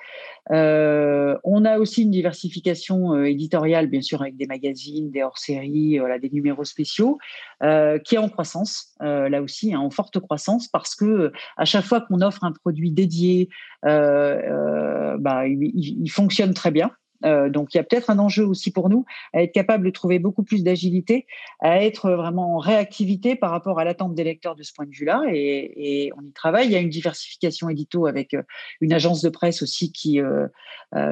on 0.50 1.64
a 1.64 1.78
aussi 1.78 2.02
une 2.02 2.10
diversification 2.10 3.24
éditoriale, 3.24 3.88
bien 3.88 4.00
sûr, 4.00 4.22
avec 4.22 4.36
des 4.36 4.46
magazines, 4.46 5.10
des 5.10 5.22
hors-séries, 5.22 5.98
des 6.20 6.30
numéros 6.30 6.64
spéciaux, 6.64 7.18
qui 7.60 8.14
est 8.14 8.18
en 8.18 8.28
croissance, 8.28 8.94
là 9.00 9.42
aussi, 9.42 9.74
hein, 9.74 9.80
en 9.80 9.90
forte 9.90 10.20
croissance, 10.20 10.68
parce 10.68 10.94
que 10.94 11.32
à 11.56 11.64
chaque 11.64 11.84
fois 11.84 12.00
qu'on 12.00 12.20
offre 12.20 12.44
un 12.44 12.52
produit 12.52 12.92
dédié, 12.92 13.48
bah, 13.82 15.46
il, 15.46 16.10
fonctionne 16.10 16.54
très 16.54 16.70
bien. 16.70 16.90
Euh, 17.24 17.48
donc 17.48 17.74
il 17.74 17.78
y 17.78 17.80
a 17.80 17.84
peut-être 17.84 18.10
un 18.10 18.18
enjeu 18.18 18.44
aussi 18.44 18.70
pour 18.70 18.88
nous 18.88 19.04
à 19.32 19.42
être 19.42 19.52
capable 19.52 19.86
de 19.86 19.90
trouver 19.90 20.18
beaucoup 20.18 20.42
plus 20.42 20.62
d'agilité, 20.62 21.26
à 21.60 21.82
être 21.82 22.10
vraiment 22.10 22.56
en 22.56 22.58
réactivité 22.58 23.36
par 23.36 23.50
rapport 23.50 23.78
à 23.78 23.84
l'attente 23.84 24.14
des 24.14 24.24
lecteurs 24.24 24.54
de 24.54 24.62
ce 24.62 24.72
point 24.72 24.86
de 24.86 24.90
vue-là. 24.90 25.22
Et, 25.32 26.12
on 26.16 26.22
y 26.22 26.32
travaille. 26.32 26.66
Il 26.66 26.72
y 26.72 26.76
a 26.76 26.80
une 26.80 26.90
diversification 26.90 27.68
édito 27.68 28.06
avec 28.06 28.34
euh, 28.34 28.42
une 28.80 28.92
agence 28.92 29.22
de 29.22 29.28
presse 29.28 29.62
aussi 29.62 29.92
qui 29.92 30.20
euh, 30.20 30.46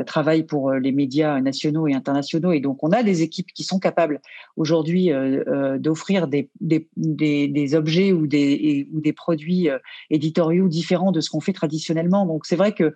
travaille 0.04 0.44
pour 0.44 0.72
les 0.72 0.92
médias 0.92 1.40
nationaux 1.40 1.88
et 1.88 1.94
internationaux. 1.94 2.52
Et 2.52 2.60
donc 2.60 2.82
on 2.82 2.90
a 2.90 3.02
des 3.02 3.22
équipes 3.22 3.52
qui 3.52 3.64
sont 3.64 3.78
capables 3.78 4.20
aujourd'hui 4.56 5.10
d'offrir 5.78 6.28
des, 6.28 7.74
objets 7.74 8.12
ou 8.12 8.26
des, 8.26 9.12
produits 9.16 9.68
éditoriaux 10.10 10.68
différents 10.68 11.12
de 11.12 11.20
ce 11.20 11.30
qu'on 11.30 11.40
fait 11.40 11.52
traditionnellement. 11.52 12.26
Donc 12.26 12.46
c'est 12.46 12.56
vrai 12.56 12.72
que 12.72 12.94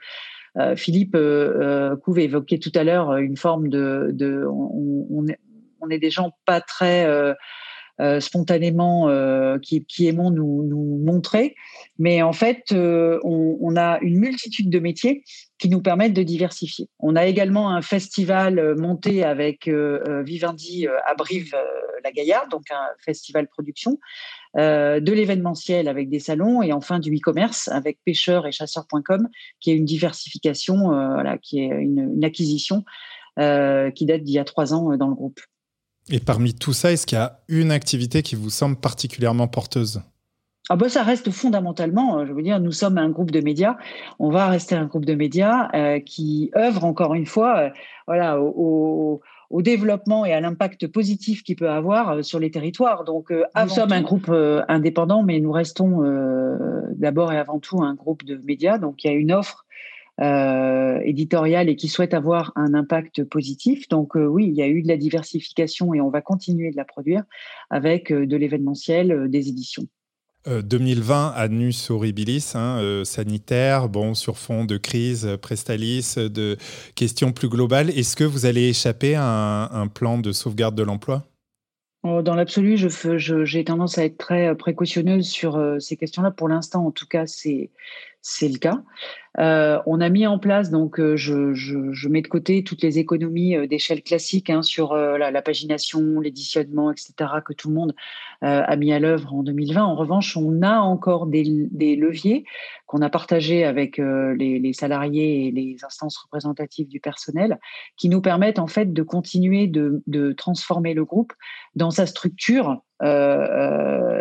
Philippe 0.76 1.14
euh, 1.14 1.90
euh, 1.92 1.96
Couve 1.96 2.18
évoquait 2.18 2.58
tout 2.58 2.72
à 2.74 2.84
l'heure 2.84 3.16
une 3.16 3.36
forme 3.36 3.68
de, 3.68 4.46
on, 4.46 5.26
est, 5.28 5.38
on, 5.80 5.88
est, 5.88 5.98
des 5.98 6.10
gens 6.10 6.32
pas 6.46 6.60
très 6.60 7.06
euh, 8.00 8.20
spontanément 8.20 9.08
euh, 9.08 9.58
qui, 9.58 10.06
aimons 10.06 10.30
nous, 10.30 11.02
montrer. 11.04 11.56
Mais 11.98 12.22
en 12.22 12.32
fait, 12.32 12.70
euh, 12.70 13.18
on, 13.24 13.58
on, 13.60 13.74
a 13.74 13.98
une 14.02 14.20
multitude 14.20 14.70
de 14.70 14.78
métiers 14.78 15.24
qui 15.58 15.68
nous 15.68 15.82
permettent 15.82 16.14
de 16.14 16.22
diversifier. 16.22 16.88
On 17.00 17.16
a 17.16 17.26
également 17.26 17.70
un 17.70 17.82
festival 17.82 18.76
monté 18.76 19.24
avec 19.24 19.68
Vivendi 19.68 20.86
à 20.86 21.14
Brive-la-Gaillarde, 21.16 22.48
donc 22.50 22.70
un 22.70 22.86
festival 23.04 23.48
production, 23.48 23.98
de 24.58 25.12
l'événementiel 25.12 25.88
avec 25.88 26.08
des 26.10 26.18
salons 26.18 26.62
et 26.62 26.72
enfin 26.72 26.98
du 26.98 27.14
e-commerce 27.14 27.68
avec 27.68 27.98
pêcheurs 28.04 28.46
et 28.46 28.52
chasseurs.com, 28.52 29.28
qui 29.60 29.70
est 29.70 29.76
une 29.76 29.84
diversification, 29.84 30.88
voilà, 30.88 31.38
qui 31.38 31.60
est 31.60 31.68
une, 31.68 32.12
une 32.16 32.24
acquisition 32.24 32.84
qui 33.36 34.06
date 34.06 34.22
d'il 34.24 34.34
y 34.34 34.38
a 34.38 34.44
trois 34.44 34.74
ans 34.74 34.96
dans 34.96 35.08
le 35.08 35.14
groupe. 35.14 35.40
Et 36.10 36.20
parmi 36.20 36.54
tout 36.54 36.72
ça, 36.72 36.92
est-ce 36.92 37.06
qu'il 37.06 37.18
y 37.18 37.20
a 37.20 37.40
une 37.48 37.70
activité 37.70 38.22
qui 38.22 38.34
vous 38.34 38.50
semble 38.50 38.76
particulièrement 38.76 39.46
porteuse? 39.46 40.02
Ah 40.70 40.76
bah 40.76 40.90
ça 40.90 41.02
reste 41.02 41.30
fondamentalement, 41.30 42.26
je 42.26 42.32
veux 42.32 42.42
dire, 42.42 42.60
nous 42.60 42.72
sommes 42.72 42.98
un 42.98 43.08
groupe 43.08 43.30
de 43.30 43.40
médias, 43.40 43.78
on 44.18 44.30
va 44.30 44.48
rester 44.48 44.74
un 44.74 44.84
groupe 44.84 45.06
de 45.06 45.14
médias 45.14 45.70
euh, 45.74 45.98
qui 45.98 46.50
œuvre 46.54 46.84
encore 46.84 47.14
une 47.14 47.24
fois, 47.24 47.58
euh, 47.58 47.70
voilà, 48.06 48.38
au, 48.38 48.48
au 48.48 49.20
développement 49.50 50.24
et 50.24 50.32
à 50.32 50.40
l'impact 50.40 50.86
positif 50.88 51.42
qu'il 51.42 51.56
peut 51.56 51.70
avoir 51.70 52.24
sur 52.24 52.38
les 52.38 52.50
territoires. 52.50 53.04
Donc, 53.04 53.30
nous 53.30 53.68
sommes 53.68 53.92
un 53.92 54.02
groupe 54.02 54.30
indépendant, 54.68 55.22
mais 55.22 55.40
nous 55.40 55.52
restons 55.52 56.02
d'abord 56.92 57.32
et 57.32 57.38
avant 57.38 57.58
tout 57.58 57.82
un 57.82 57.94
groupe 57.94 58.24
de 58.24 58.36
médias. 58.36 58.78
Donc, 58.78 59.04
il 59.04 59.06
y 59.08 59.10
a 59.10 59.16
une 59.16 59.32
offre 59.32 59.64
euh, 60.20 60.98
éditoriale 61.04 61.68
et 61.68 61.76
qui 61.76 61.86
souhaite 61.86 62.12
avoir 62.12 62.52
un 62.56 62.74
impact 62.74 63.22
positif. 63.22 63.88
Donc 63.88 64.16
oui, 64.16 64.48
il 64.48 64.54
y 64.54 64.62
a 64.62 64.66
eu 64.66 64.82
de 64.82 64.88
la 64.88 64.96
diversification 64.96 65.94
et 65.94 66.00
on 66.00 66.10
va 66.10 66.22
continuer 66.22 66.72
de 66.72 66.76
la 66.76 66.84
produire 66.84 67.22
avec 67.70 68.12
de 68.12 68.36
l'événementiel, 68.36 69.30
des 69.30 69.48
éditions. 69.48 69.86
2020, 70.46 71.32
Annus 71.36 71.90
Horribilis, 71.90 72.52
hein, 72.54 73.02
sanitaire, 73.04 73.88
bon, 73.88 74.14
sur 74.14 74.38
fond 74.38 74.64
de 74.64 74.76
crise, 74.76 75.36
Prestalis, 75.42 76.14
de 76.16 76.56
questions 76.94 77.32
plus 77.32 77.48
globales. 77.48 77.90
Est-ce 77.90 78.16
que 78.16 78.24
vous 78.24 78.46
allez 78.46 78.68
échapper 78.68 79.14
à 79.16 79.68
un, 79.72 79.88
plan 79.88 80.18
de 80.18 80.32
sauvegarde 80.32 80.74
de 80.74 80.82
l'emploi? 80.82 81.24
Oh, 82.02 82.22
dans 82.22 82.34
l'absolu, 82.34 82.78
j'ai 82.78 83.64
tendance 83.64 83.98
à 83.98 84.04
être 84.04 84.16
très 84.16 84.54
précautionneuse 84.56 85.28
sur 85.28 85.60
ces 85.80 85.96
questions-là. 85.96 86.30
Pour 86.30 86.48
l'instant, 86.48 86.86
en 86.86 86.92
tout 86.92 87.06
cas, 87.06 87.26
c'est 87.26 87.70
c'est 88.20 88.48
le 88.48 88.58
cas. 88.58 88.82
Euh, 89.38 89.80
on 89.86 90.00
a 90.00 90.08
mis 90.08 90.26
en 90.26 90.38
place, 90.38 90.70
donc 90.70 90.98
euh, 90.98 91.16
je, 91.16 92.08
mets 92.08 92.22
de 92.22 92.28
côté 92.28 92.64
toutes 92.64 92.82
les 92.82 92.98
économies 92.98 93.56
euh, 93.56 93.66
d'échelle 93.68 94.02
classique 94.02 94.50
hein, 94.50 94.62
sur 94.62 94.94
la, 94.94 95.42
pagination, 95.42 96.20
l'éditionnement, 96.20 96.90
etc., 96.90 97.14
que 97.44 97.52
tout 97.52 97.68
le 97.68 97.74
monde 97.74 97.94
a 98.40 98.76
mis 98.76 98.92
à 98.92 98.98
l'œuvre 98.98 99.34
en 99.34 99.42
2020. 99.42 99.82
En 99.82 99.94
revanche, 99.94 100.36
on 100.36 100.62
a 100.62 100.78
encore 100.78 101.26
des, 101.26 101.44
leviers 101.44 102.44
qu'on 102.86 103.02
a 103.02 103.10
partagés 103.10 103.64
avec 103.64 103.98
les, 103.98 104.72
salariés 104.72 105.46
et 105.46 105.50
les 105.50 105.76
instances 105.84 106.16
représentatives 106.18 106.88
du 106.88 107.00
personnel 107.00 107.58
qui 107.96 108.08
nous 108.08 108.20
permettent 108.20 108.58
en 108.58 108.66
fait 108.66 108.92
de 108.92 109.02
continuer 109.02 109.66
de, 109.66 110.02
de 110.06 110.32
transformer 110.32 110.94
le 110.94 111.04
groupe 111.04 111.32
dans 111.74 111.90
sa 111.90 112.06
structure 112.06 112.82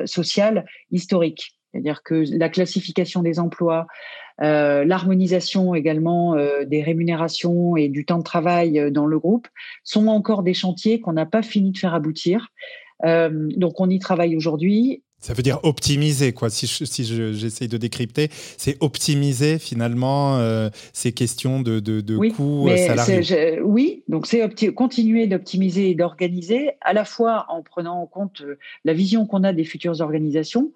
sociale 0.06 0.66
historique. 0.92 1.57
C'est-à-dire 1.78 2.02
que 2.02 2.24
la 2.36 2.50
classification 2.50 3.22
des 3.22 3.38
emplois, 3.38 3.86
euh, 4.42 4.84
l'harmonisation 4.84 5.76
également 5.76 6.36
euh, 6.36 6.66
des 6.66 6.82
rémunérations 6.82 7.76
et 7.76 7.88
du 7.88 8.04
temps 8.04 8.18
de 8.18 8.24
travail 8.24 8.80
euh, 8.80 8.90
dans 8.90 9.06
le 9.06 9.20
groupe 9.20 9.48
sont 9.84 10.08
encore 10.08 10.42
des 10.42 10.56
chantiers 10.56 11.00
qu'on 11.00 11.14
n'a 11.14 11.28
pas 11.28 11.44
fini 11.44 11.72
de 11.72 11.78
faire 11.78 11.94
aboutir. 11.94 12.48
donc 13.04 13.80
on 13.80 13.90
y 13.92 14.00
travaille 14.00 14.36
aujourd'hui 14.36 15.04
ça 15.20 15.34
veut 15.34 15.42
dire 15.42 15.60
optimiser, 15.64 16.32
quoi. 16.32 16.52
Si, 16.52 16.68
si 16.68 17.04
j'essaye 17.04 17.68
de 17.68 17.78
décrypter, 17.78 18.30
c'est 18.32 18.78
optimiser 18.82 19.58
finalement 19.58 20.38
euh, 20.38 20.70
ces 20.94 21.12
questions 21.12 21.62
de, 21.62 21.80
de, 21.80 22.02
de 22.02 22.16
oui, 22.16 22.32
coûts 22.32 22.70
euh, 22.70 22.78
salariés. 22.78 23.60
oui, 23.62 24.04
donc 24.08 24.28
c'est 24.28 24.48
continuer 24.76 25.26
d'optimiser 25.26 25.90
et 25.90 25.96
d'organiser, 25.96 26.72
à 26.82 26.94
la 26.94 27.04
fois 27.04 27.48
en 27.50 27.64
prenant 27.64 28.00
en 28.00 28.06
compte 28.06 28.44
la 28.86 28.94
vision 28.94 29.26
qu'on 29.26 29.44
a 29.44 29.54
des 29.54 29.64
futures 29.64 30.02
organisations, 30.02 30.72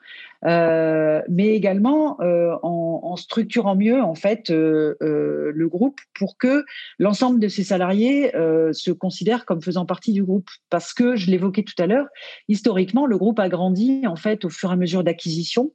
euh, 0.46 1.22
mais 1.30 1.50
également 1.50 2.20
euh, 2.22 2.56
en, 2.64 3.16
structurant 3.16 3.76
mieux 3.76 4.02
en 4.02 4.16
fait 4.16 4.50
euh, 4.50 4.96
le 5.00 5.68
groupe 5.68 6.00
pour 6.16 6.38
que 6.38 6.66
l'ensemble 6.98 7.40
de 7.40 7.48
ses 7.48 7.64
salariés 7.64 8.32
se 8.72 8.92
considèrent 8.92 9.46
comme 9.46 9.62
faisant 9.62 9.86
partie 9.86 10.14
du 10.14 10.24
groupe. 10.24 10.50
Parce 10.70 10.94
que 10.94 11.16
je 11.16 11.30
l'évoquais 11.30 11.64
tout 11.64 11.80
à 11.82 11.88
l'heure, 11.88 12.08
historiquement, 12.48 13.06
le 13.06 13.18
groupe 13.18 13.40
a 13.40 13.50
grandi 13.50 14.04
en 14.08 14.16
fait 14.16 14.46
au 14.46 14.50
fur 14.50 14.70
et 14.70 14.74
à 14.74 14.76
mesure 14.76 15.04
d'acquisition. 15.04 15.72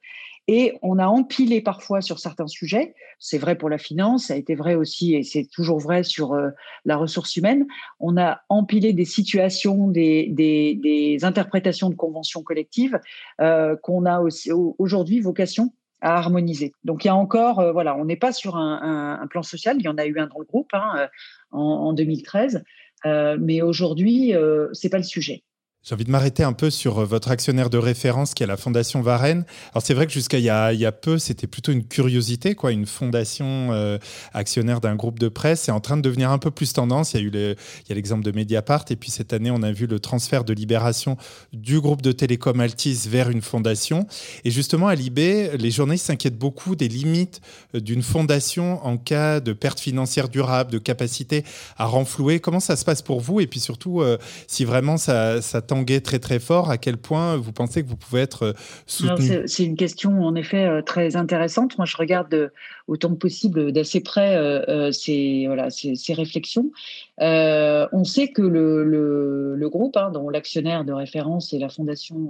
Et 0.49 0.79
on 0.83 0.99
a 0.99 1.07
empilé 1.07 1.61
parfois 1.61 2.01
sur 2.01 2.19
certains 2.19 2.47
sujets. 2.47 2.95
C'est 3.19 3.39
vrai 3.39 3.57
pour 3.57 3.69
la 3.69 3.79
finance, 3.79 4.27
ça 4.27 4.35
a 4.35 4.37
été 4.37 4.55
vrai 4.55 4.75
aussi, 4.75 5.15
et 5.15 5.23
c'est 5.23 5.47
toujours 5.47 5.81
vrai 5.81 6.03
sur 6.03 6.35
euh, 6.35 6.51
la 6.85 6.97
ressource 6.97 7.37
humaine. 7.37 7.67
On 7.99 8.17
a 8.17 8.43
empilé 8.49 8.93
des 8.93 9.05
situations, 9.05 9.89
des, 9.89 10.29
des, 10.29 11.19
interprétations 11.23 11.91
de 11.91 11.95
conventions 11.95 12.43
collectives 12.43 13.01
euh, 13.41 13.75
qu'on 13.83 14.05
a 14.05 14.21
aussi 14.21 14.53
aujourd'hui 14.53 15.21
vocation 15.21 15.73
à 16.01 16.19
harmoniser. 16.19 16.73
Donc 16.85 17.05
il 17.05 17.09
y 17.09 17.11
a 17.11 17.17
encore, 17.17 17.59
euh, 17.59 17.73
voilà, 17.73 17.97
on 17.97 18.05
n'est 18.05 18.17
pas 18.17 18.33
sur 18.33 18.57
un, 18.57 19.27
plan 19.29 19.43
social. 19.43 19.77
Il 19.79 19.85
y 19.85 19.89
en 19.89 19.99
a 19.99 20.07
eu 20.07 20.19
un 20.19 20.27
dans 20.27 20.39
le 20.39 20.45
groupe 20.45 20.71
hein, 20.75 21.09
en, 21.51 21.61
en, 21.61 21.93
2013, 21.95 22.63
mais 23.05 23.63
aujourd'hui 23.63 24.33
c'est 24.73 24.91
pas 24.91 24.99
le 24.99 25.05
sujet. 25.05 25.43
J'ai 25.89 25.95
envie 25.95 26.05
de 26.05 26.11
m'arrêter 26.11 26.43
un 26.43 26.53
peu 26.53 26.69
sur 26.69 26.99
euh, 26.99 27.05
votre 27.05 27.31
actionnaire 27.31 27.71
de 27.71 27.79
référence 27.79 28.35
qui 28.35 28.43
est 28.43 28.47
la 28.47 28.57
Fondation 28.57 29.03
Varenne. 29.03 29.45
Alors 29.71 29.85
c'est 29.85 29.95
vrai 29.95 30.09
que 30.09 30.13
jusqu'à 30.13 30.39
il, 30.39 30.45
y 30.45 30.51
a 30.51 30.91
peu, 30.91 31.17
c'était 31.17 31.47
plutôt 31.47 31.71
une 31.71 31.85
curiosité, 31.85 32.57
quoi, 32.57 32.73
une 32.73 32.87
fondation 32.87 33.69
euh, 33.71 33.97
actionnaire 34.35 34.81
d'un 34.81 34.97
groupe 34.97 35.21
de 35.21 35.29
presse. 35.29 35.61
C'est 35.61 35.71
en 35.71 35.79
train 35.79 35.97
de 35.97 36.03
devenir 36.03 36.33
un 36.33 36.39
peu 36.39 36.51
plus 36.51 36.73
tendance. 36.73 37.15
Il 37.15 37.21
y 37.21 37.23
a 37.23 37.27
eu 37.27 37.31
il 37.31 37.89
y 37.89 37.93
a 37.93 37.95
l'exemple 37.95 38.25
de 38.25 38.33
Mediapart 38.33 38.85
et 38.91 38.97
puis 38.97 39.13
cette 39.13 39.33
année 39.33 39.53
on 39.53 39.63
a 39.63 39.71
vu 39.71 39.87
le 39.87 40.01
transfert 40.01 40.43
de 40.43 40.53
Libération 40.53 41.17
du 41.53 41.81
groupe 41.81 42.03
de 42.03 42.11
télécom 42.11 42.59
Altis 42.59 43.07
vers 43.07 43.31
une 43.31 43.41
fondation. 43.41 44.09
Et 44.45 44.51
justement 44.51 44.89
à 44.89 44.97
Libé, 44.97 45.57
les 45.57 45.71
journalistes 45.71 46.07
s'inquiètent 46.07 46.37
beaucoup 46.37 46.75
des 46.75 46.89
limites 46.89 47.41
euh, 47.77 47.81
d'une 47.81 48.03
fondation 48.03 48.85
en 48.85 48.97
cas 48.97 49.39
de 49.39 49.53
perte 49.53 49.79
financière 49.79 50.29
durable, 50.31 50.73
de 50.73 50.79
capacité 50.79 51.45
à 51.77 51.87
renflouer. 51.87 52.41
Comment 52.41 52.59
ça 52.59 52.75
se 52.75 52.85
passe 52.85 53.03
pour 53.03 53.21
vous? 53.21 53.39
Et 53.39 53.47
puis 53.47 53.61
surtout 53.61 54.03
si 54.49 54.65
vraiment 54.65 54.97
ça 54.97 55.41
tend 55.65 55.76
très 55.85 56.19
très 56.19 56.39
fort, 56.39 56.71
à 56.71 56.79
quel 56.79 56.97
point 56.97 57.37
vous 57.37 57.53
pensez 57.53 57.83
que 57.83 57.89
vous 57.89 57.97
pouvez 57.97 58.21
être 58.21 58.45
euh, 58.45 58.53
soutenu 58.87 59.43
C'est 59.47 59.65
une 59.65 59.77
question 59.77 60.25
en 60.25 60.35
effet 60.35 60.67
euh, 60.67 60.83
très 60.83 61.17
intéressante. 61.17 61.77
Moi, 61.79 61.87
je 61.87 61.97
regarde 61.97 62.33
euh, 62.35 62.49
autant 62.87 63.11
que 63.11 63.19
possible 63.19 63.73
d'assez 63.73 64.01
près 64.01 64.93
ces, 64.93 65.45
voilà, 65.47 65.71
ces, 65.71 66.15
réflexions. 66.15 66.71
on 67.19 68.05
sait 68.05 68.29
que 68.29 68.43
le, 68.43 68.85
le, 68.85 69.69
groupe, 69.69 69.97
hein, 69.97 70.11
dont 70.13 70.29
l'actionnaire 70.29 70.85
de 70.85 70.93
référence 70.93 71.53
est 71.53 71.59
la 71.59 71.69
Fondation 71.69 72.29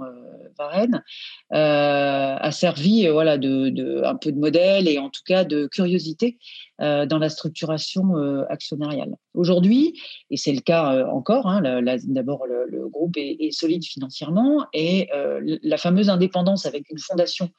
Varenne, 0.57 1.03
a 1.51 2.51
servi 2.51 3.07
voilà, 3.07 3.37
de, 3.37 3.69
de, 3.69 4.01
un 4.03 4.15
peu 4.15 4.31
de 4.31 4.39
modèle 4.39 4.87
et 4.87 4.97
en 4.97 5.09
tout 5.09 5.21
cas 5.25 5.43
de 5.43 5.67
curiosité 5.67 6.37
euh, 6.79 7.07
dans 7.07 7.17
la 7.17 7.29
structuration 7.29 8.17
euh, 8.17 8.43
actionnariale. 8.49 9.15
Aujourd'hui, 9.33 9.99
et 10.29 10.37
c'est 10.37 10.53
le 10.53 10.59
cas 10.59 10.93
euh, 10.93 11.07
encore, 11.07 11.47
hein, 11.47 11.63
d'abord 12.05 12.45
le, 12.45 12.87
groupe 12.87 13.17
est, 13.17 13.51
solide 13.51 13.83
financièrement 13.83 14.67
et 14.73 15.09
la 15.63 15.77
fameuse 15.77 16.09
indépendance 16.09 16.67
avec 16.67 16.89
une 16.91 16.99
fondation 16.99 17.49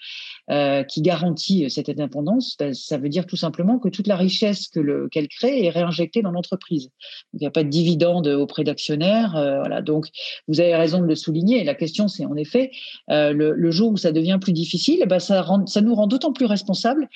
qui 0.88 1.02
garantit 1.02 1.68
cette 1.68 1.88
indépendance, 1.88 2.56
ben, 2.58 2.72
ça 2.88 2.98
veut 2.98 3.08
dire 3.08 3.26
tout 3.26 3.36
simplement 3.36 3.78
que 3.78 3.88
toute 3.88 4.06
la 4.06 4.16
richesse 4.16 4.68
que 4.68 5.08
qu'elle 5.08 5.28
crée 5.28 5.64
est 5.64 5.70
réinjectée 5.70 6.22
dans 6.22 6.30
l'entreprise. 6.30 6.90
Il 7.34 7.40
n'y 7.40 7.46
a 7.46 7.50
pas 7.50 7.64
de 7.64 7.68
dividende 7.68 8.26
auprès 8.26 8.64
d'actionnaires. 8.64 9.32
voilà. 9.32 9.82
Donc, 9.82 10.06
vous 10.46 10.60
avez 10.60 10.74
raison 10.74 11.00
de 11.00 11.06
le 11.06 11.14
souligner. 11.14 11.64
La 11.64 11.74
question, 11.74 12.08
c'est 12.08 12.24
en 12.24 12.36
effet, 12.36 12.70
le, 13.08 13.70
jour 13.70 13.92
où 13.92 13.96
ça 13.96 14.12
devient 14.12 14.38
plus 14.40 14.52
difficile, 14.52 15.04
ben, 15.06 15.18
ça, 15.18 15.44
nous 15.82 15.94
rend 15.94 16.06
d'autant 16.06 16.32
plus 16.32 16.46
responsables 16.46 17.08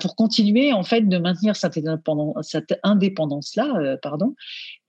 pour 0.00 0.16
continuer 0.16 0.72
en 0.72 0.82
fait 0.82 1.02
de 1.02 1.18
maintenir 1.18 1.56
cette, 1.56 1.78
indépendance-là, 2.82 3.74
euh, 3.76 3.96
pardon, 4.00 4.34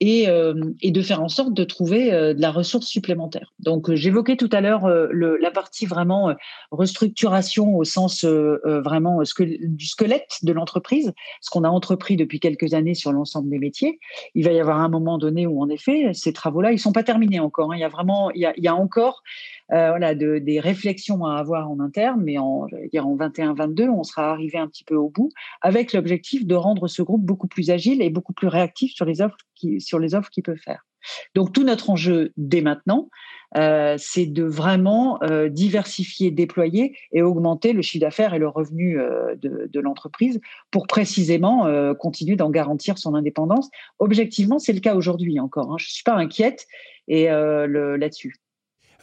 et, 0.00 0.28
euh, 0.28 0.54
de 0.82 1.02
faire 1.02 1.22
en 1.22 1.28
sorte 1.28 1.54
de 1.54 1.64
trouver 1.64 2.12
euh, 2.12 2.34
de 2.34 2.40
la 2.40 2.50
ressource 2.50 2.86
supplémentaire. 2.86 3.52
Donc, 3.58 3.92
j'évoquais 3.94 4.36
tout 4.36 4.50
à 4.52 4.60
l'heure 4.60 4.88
la 4.88 5.50
partie 5.50 5.86
vraiment 5.86 6.34
restructuration 6.70 7.76
au 7.76 7.84
sens 7.84 8.24
vraiment 8.24 9.20
du 9.22 9.86
squelette 9.86 10.15
de 10.42 10.52
l'entreprise, 10.52 11.12
ce 11.40 11.50
qu'on 11.50 11.64
a 11.64 11.68
entrepris 11.68 12.16
depuis 12.16 12.40
quelques 12.40 12.74
années 12.74 12.94
sur 12.94 13.12
l'ensemble 13.12 13.48
des 13.48 13.58
métiers. 13.58 13.98
Il 14.34 14.44
va 14.44 14.52
y 14.52 14.60
avoir 14.60 14.80
un 14.80 14.88
moment 14.88 15.18
donné 15.18 15.46
où, 15.46 15.62
en 15.62 15.68
effet, 15.68 16.10
ces 16.12 16.32
travaux-là, 16.32 16.72
ils 16.72 16.78
sont 16.78 16.92
pas 16.92 17.02
terminés 17.02 17.40
encore. 17.40 17.72
Hein. 17.72 17.76
Il 17.76 17.80
y 17.80 17.84
a 17.84 17.88
vraiment, 17.88 18.30
il 18.30 18.40
y 18.56 18.68
a, 18.68 18.74
encore 18.74 19.22
euh, 19.72 20.14
de, 20.14 20.38
des 20.38 20.60
réflexions 20.60 21.24
à 21.24 21.36
avoir 21.36 21.70
en 21.70 21.80
interne, 21.80 22.22
mais 22.22 22.38
en, 22.38 22.66
en 22.66 23.16
21-22, 23.16 23.88
on 23.88 24.02
sera 24.02 24.30
arrivé 24.30 24.58
un 24.58 24.68
petit 24.68 24.84
peu 24.84 24.96
au 24.96 25.08
bout, 25.08 25.30
avec 25.60 25.92
l'objectif 25.92 26.46
de 26.46 26.54
rendre 26.54 26.88
ce 26.88 27.02
groupe 27.02 27.24
beaucoup 27.24 27.48
plus 27.48 27.70
agile 27.70 28.02
et 28.02 28.10
beaucoup 28.10 28.32
plus 28.32 28.48
réactif 28.48 28.92
sur 28.92 29.04
les 29.04 29.20
offres 29.20 29.38
qui, 29.54 29.80
sur 29.80 29.98
les 29.98 30.14
offres 30.14 30.30
qu'il 30.30 30.42
peut 30.42 30.56
faire. 30.56 30.84
Donc 31.34 31.52
tout 31.52 31.64
notre 31.64 31.90
enjeu 31.90 32.32
dès 32.36 32.62
maintenant, 32.62 33.08
euh, 33.56 33.96
c'est 33.98 34.26
de 34.26 34.44
vraiment 34.44 35.22
euh, 35.22 35.48
diversifier, 35.48 36.30
déployer 36.30 36.96
et 37.12 37.22
augmenter 37.22 37.72
le 37.72 37.82
chiffre 37.82 38.02
d'affaires 38.02 38.34
et 38.34 38.38
le 38.38 38.48
revenu 38.48 38.98
euh, 38.98 39.34
de, 39.36 39.80
l'entreprise 39.80 40.40
pour 40.70 40.86
précisément 40.86 41.66
euh, 41.66 41.94
continuer 41.94 42.36
d'en 42.36 42.50
garantir 42.50 42.98
son 42.98 43.14
indépendance. 43.14 43.70
Objectivement, 43.98 44.58
c'est 44.58 44.72
le 44.72 44.80
cas 44.80 44.94
aujourd'hui 44.94 45.38
encore. 45.38 45.72
Hein. 45.72 45.76
Je 45.78 45.86
ne 45.86 45.90
suis 45.90 46.04
pas 46.04 46.14
inquiète 46.14 46.66
et 47.08 47.26
là-dessus. 47.26 48.34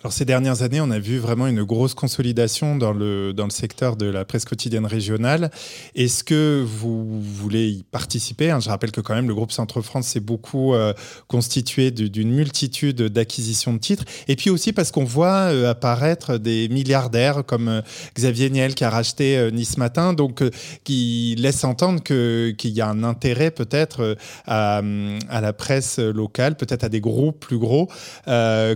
Alors 0.03 0.11
ces 0.11 0.25
dernières 0.25 0.63
années, 0.63 0.81
on 0.81 0.91
a 0.91 0.99
vu 0.99 1.17
vraiment 1.17 1.47
une 1.47 1.63
grosse 1.63 1.93
consolidation 1.93 2.75
dans 2.75 2.91
le, 2.91 3.31
dans 3.31 3.45
le 3.45 3.51
secteur 3.51 3.95
de 3.95 4.05
la 4.05 4.25
presse 4.25 4.43
quotidienne 4.43 4.85
régionale. 4.85 5.49
Est-ce 5.95 6.25
que 6.25 6.61
vous 6.61 7.21
voulez 7.21 7.69
y 7.69 7.83
participer? 7.83 8.51
Hein 8.51 8.59
Je 8.59 8.67
rappelle 8.67 8.91
que 8.91 8.99
quand 8.99 9.15
même 9.15 9.29
le 9.29 9.33
groupe 9.33 9.53
Centre 9.53 9.79
France 9.79 10.07
s'est 10.07 10.19
beaucoup 10.19 10.73
euh, 10.73 10.93
constitué 11.29 11.91
d'une 11.91 12.31
multitude 12.31 13.01
d'acquisitions 13.03 13.71
de 13.71 13.77
titres. 13.77 14.03
Et 14.27 14.35
puis 14.35 14.49
aussi 14.49 14.73
parce 14.73 14.91
qu'on 14.91 15.05
voit 15.05 15.53
euh, 15.53 15.69
apparaître 15.71 16.37
des 16.37 16.67
milliardaires 16.67 17.45
comme 17.45 17.69
euh, 17.69 17.81
Xavier 18.13 18.49
Niel 18.49 18.75
qui 18.75 18.83
a 18.83 18.89
racheté 18.89 19.51
Nice 19.53 19.77
Matin, 19.77 20.11
donc 20.11 20.43
qui 20.83 21.37
laisse 21.39 21.63
entendre 21.63 22.03
qu'il 22.03 22.71
y 22.71 22.81
a 22.81 22.89
un 22.89 23.05
intérêt 23.05 23.51
peut-être 23.51 24.17
à, 24.47 24.81
à, 25.29 25.41
la 25.41 25.53
presse 25.53 25.97
locale, 25.99 26.57
peut-être 26.57 26.83
à 26.83 26.89
des 26.89 26.99
groupes 26.99 27.39
plus 27.39 27.57
gros. 27.57 27.87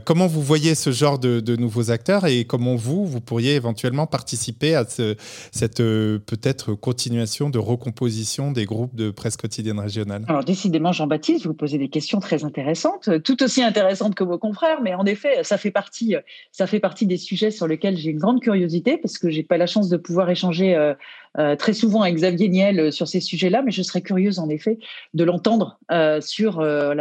comment 0.06 0.28
vous 0.28 0.42
voyez 0.42 0.74
ce 0.74 0.92
genre 0.92 1.17
de, 1.20 1.56
nouveaux 1.56 1.92
acteurs 1.92 2.26
et 2.26 2.46
comment 2.46 2.76
vous, 2.76 3.06
vous 3.06 3.22
pourriez 3.22 3.56
éventuellement 3.56 4.08
participer 4.08 4.76
à 4.76 4.86
cette 4.86 5.80
euh, 5.80 6.20
peut-être 6.20 6.74
continuation 6.74 7.50
de 7.50 7.60
recomposition 7.60 8.52
des 8.52 8.66
groupes 8.66 8.96
de 8.96 9.12
presse 9.12 9.38
quotidienne 9.38 9.80
régionale? 9.80 10.26
Alors 10.28 10.44
décidément, 10.44 10.92
Jean-Baptiste, 10.92 11.46
vous 11.46 11.54
posez 11.54 11.78
des 11.78 11.90
questions 11.90 12.20
très 12.20 12.44
intéressantes, 12.44 13.10
tout 13.24 13.42
aussi 13.44 13.64
intéressantes 13.64 14.16
que 14.16 14.24
vos 14.24 14.38
confrères, 14.38 14.82
mais 14.82 14.94
en 14.94 15.06
effet, 15.06 15.44
ça 15.44 15.58
fait 15.58 15.72
partie, 15.72 16.16
ça 16.52 16.68
fait 16.68 16.80
partie 16.80 17.06
des 17.06 17.18
sujets 17.18 17.52
sur 17.52 17.68
lesquels 17.68 17.98
j'ai 17.98 18.12
une 18.12 18.20
grande 18.20 18.42
curiosité 18.42 18.98
parce 18.98 19.18
que 19.18 19.30
j'ai 19.30 19.44
pas 19.44 19.58
la 19.58 19.68
chance 19.68 19.90
de 19.90 19.98
pouvoir 19.98 20.30
échanger 20.30 20.76
euh, 20.76 20.94
euh, 21.38 21.56
très 21.56 21.74
souvent 21.74 22.02
avec 22.02 22.16
Xavier 22.16 22.50
Niel 22.50 22.92
sur 22.92 23.08
ces 23.08 23.22
sujets-là, 23.22 23.62
mais 23.64 23.72
je 23.72 23.82
serais 23.82 24.02
curieuse 24.02 24.40
en 24.40 24.50
effet 24.50 24.80
de 25.14 25.24
l'entendre 25.24 25.80
sur 26.22 26.62
le, 26.62 26.94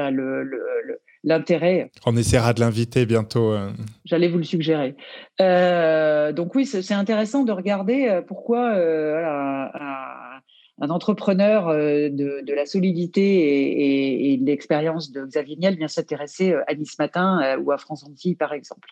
l'intérêt. 1.26 1.90
On 2.06 2.16
essaiera 2.16 2.54
de 2.54 2.60
l'inviter 2.60 3.04
bientôt. 3.04 3.52
Euh. 3.52 3.70
J'allais 4.06 4.28
vous 4.28 4.38
le 4.38 4.44
suggérer. 4.44 4.96
Euh, 5.40 6.32
donc 6.32 6.54
oui, 6.54 6.64
c'est 6.64 6.94
intéressant 6.94 7.44
de 7.44 7.52
regarder 7.52 8.08
euh, 8.08 8.22
pourquoi 8.22 8.70
un, 8.70 10.88
entrepreneur 10.88 11.68
de, 11.68 12.54
la 12.54 12.64
solidité 12.64 14.32
et, 14.32 14.36
de 14.36 14.44
l'expérience 14.44 15.10
de 15.10 15.24
Xavier 15.24 15.56
Niel 15.56 15.76
vient 15.76 15.88
s'intéresser 15.88 16.54
à 16.68 16.74
Nice 16.74 16.98
Matin 16.98 17.58
ou 17.58 17.72
à 17.72 17.78
France 17.78 18.04
Antilles, 18.04 18.36
par 18.36 18.52
exemple. 18.52 18.88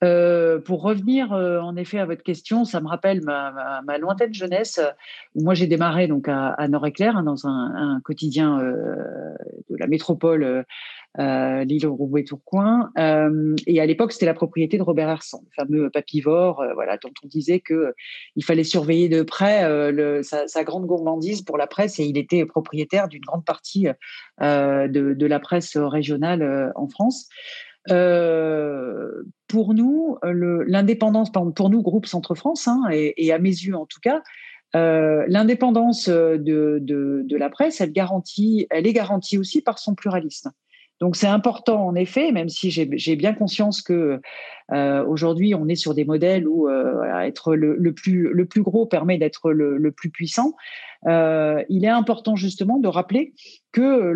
pour 0.00 0.82
revenir 0.82 1.32
en 1.32 1.76
effet 1.76 1.98
à 1.98 2.06
votre 2.06 2.22
question, 2.22 2.64
ça 2.64 2.80
me 2.80 2.86
rappelle 2.86 3.20
ma, 3.22 3.98
lointaine 3.98 4.32
jeunesse 4.32 4.80
où 5.34 5.42
moi 5.42 5.54
j'ai 5.54 5.66
démarré 5.66 6.06
donc 6.06 6.28
à, 6.28 6.68
Nord-Éclair 6.68 7.16
hein, 7.16 7.24
dans 7.24 7.46
un, 7.46 7.74
un 7.74 8.00
quotidien 8.00 8.58
de 8.58 9.76
la 9.76 9.88
métropole 9.88 10.64
euh, 11.18 11.64
l'île 11.64 11.86
Roubaix 11.86 12.22
Tourcoing. 12.22 12.90
Euh, 12.98 13.56
et 13.66 13.80
à 13.80 13.86
l'époque, 13.86 14.12
c'était 14.12 14.26
la 14.26 14.34
propriété 14.34 14.78
de 14.78 14.82
Robert 14.82 15.08
Hersan, 15.08 15.40
le 15.42 15.50
fameux 15.56 15.90
papivore, 15.90 16.60
euh, 16.60 16.74
voilà, 16.74 16.96
dont 16.96 17.10
on 17.24 17.26
disait 17.26 17.60
que 17.60 17.94
il 18.36 18.44
fallait 18.44 18.62
surveiller 18.62 19.08
de 19.08 19.22
près 19.22 19.90
le, 19.90 20.22
sa, 20.22 20.64
grande 20.64 20.86
gourmandise 20.86 21.42
pour 21.42 21.58
la 21.58 21.66
presse, 21.66 21.98
et 21.98 22.04
il 22.04 22.18
était 22.18 22.44
propriétaire 22.44 23.08
d'une 23.08 23.22
grande 23.22 23.44
partie 23.44 23.88
de, 24.40 25.26
la 25.26 25.40
presse 25.40 25.76
régionale 25.76 26.72
en 26.76 26.88
France. 26.88 27.28
pour 27.86 29.74
nous, 29.74 30.18
l'indépendance, 30.22 31.32
pour 31.32 31.70
nous, 31.70 31.82
groupe 31.82 32.06
Centre 32.06 32.34
France, 32.34 32.68
hein, 32.68 32.82
et, 32.92 33.32
à 33.32 33.38
mes 33.38 33.48
yeux 33.48 33.74
en 33.74 33.86
tout 33.86 34.00
cas, 34.00 34.22
l'indépendance 34.74 36.08
de, 36.08 37.36
la 37.36 37.50
presse, 37.50 37.80
elle 37.80 37.90
est 37.90 38.92
garantie 38.92 39.38
aussi 39.38 39.62
par 39.62 39.78
son 39.78 39.94
pluralisme. 39.94 40.52
Donc 41.00 41.14
c'est 41.14 41.28
important 41.28 41.86
en 41.86 41.94
effet, 41.94 42.32
même 42.32 42.48
si 42.48 42.70
j'ai 42.70 43.16
bien 43.16 43.32
conscience 43.32 43.82
que 43.82 44.20
euh, 44.72 45.04
aujourd'hui 45.04 45.54
on 45.54 45.68
est 45.68 45.76
sur 45.76 45.94
des 45.94 46.04
modèles 46.04 46.48
où 46.48 46.68
euh, 46.68 47.02
être 47.20 47.54
le, 47.54 47.92
plus, 47.92 48.28
le 48.32 48.44
plus 48.46 48.62
gros 48.62 48.84
permet 48.84 49.16
d'être 49.16 49.52
le, 49.52 49.92
plus 49.92 50.10
puissant. 50.10 50.54
Euh, 51.06 51.62
il 51.68 51.84
est 51.84 51.88
important 51.88 52.34
justement 52.34 52.78
de 52.78 52.88
rappeler 52.88 53.32
que 53.70 54.12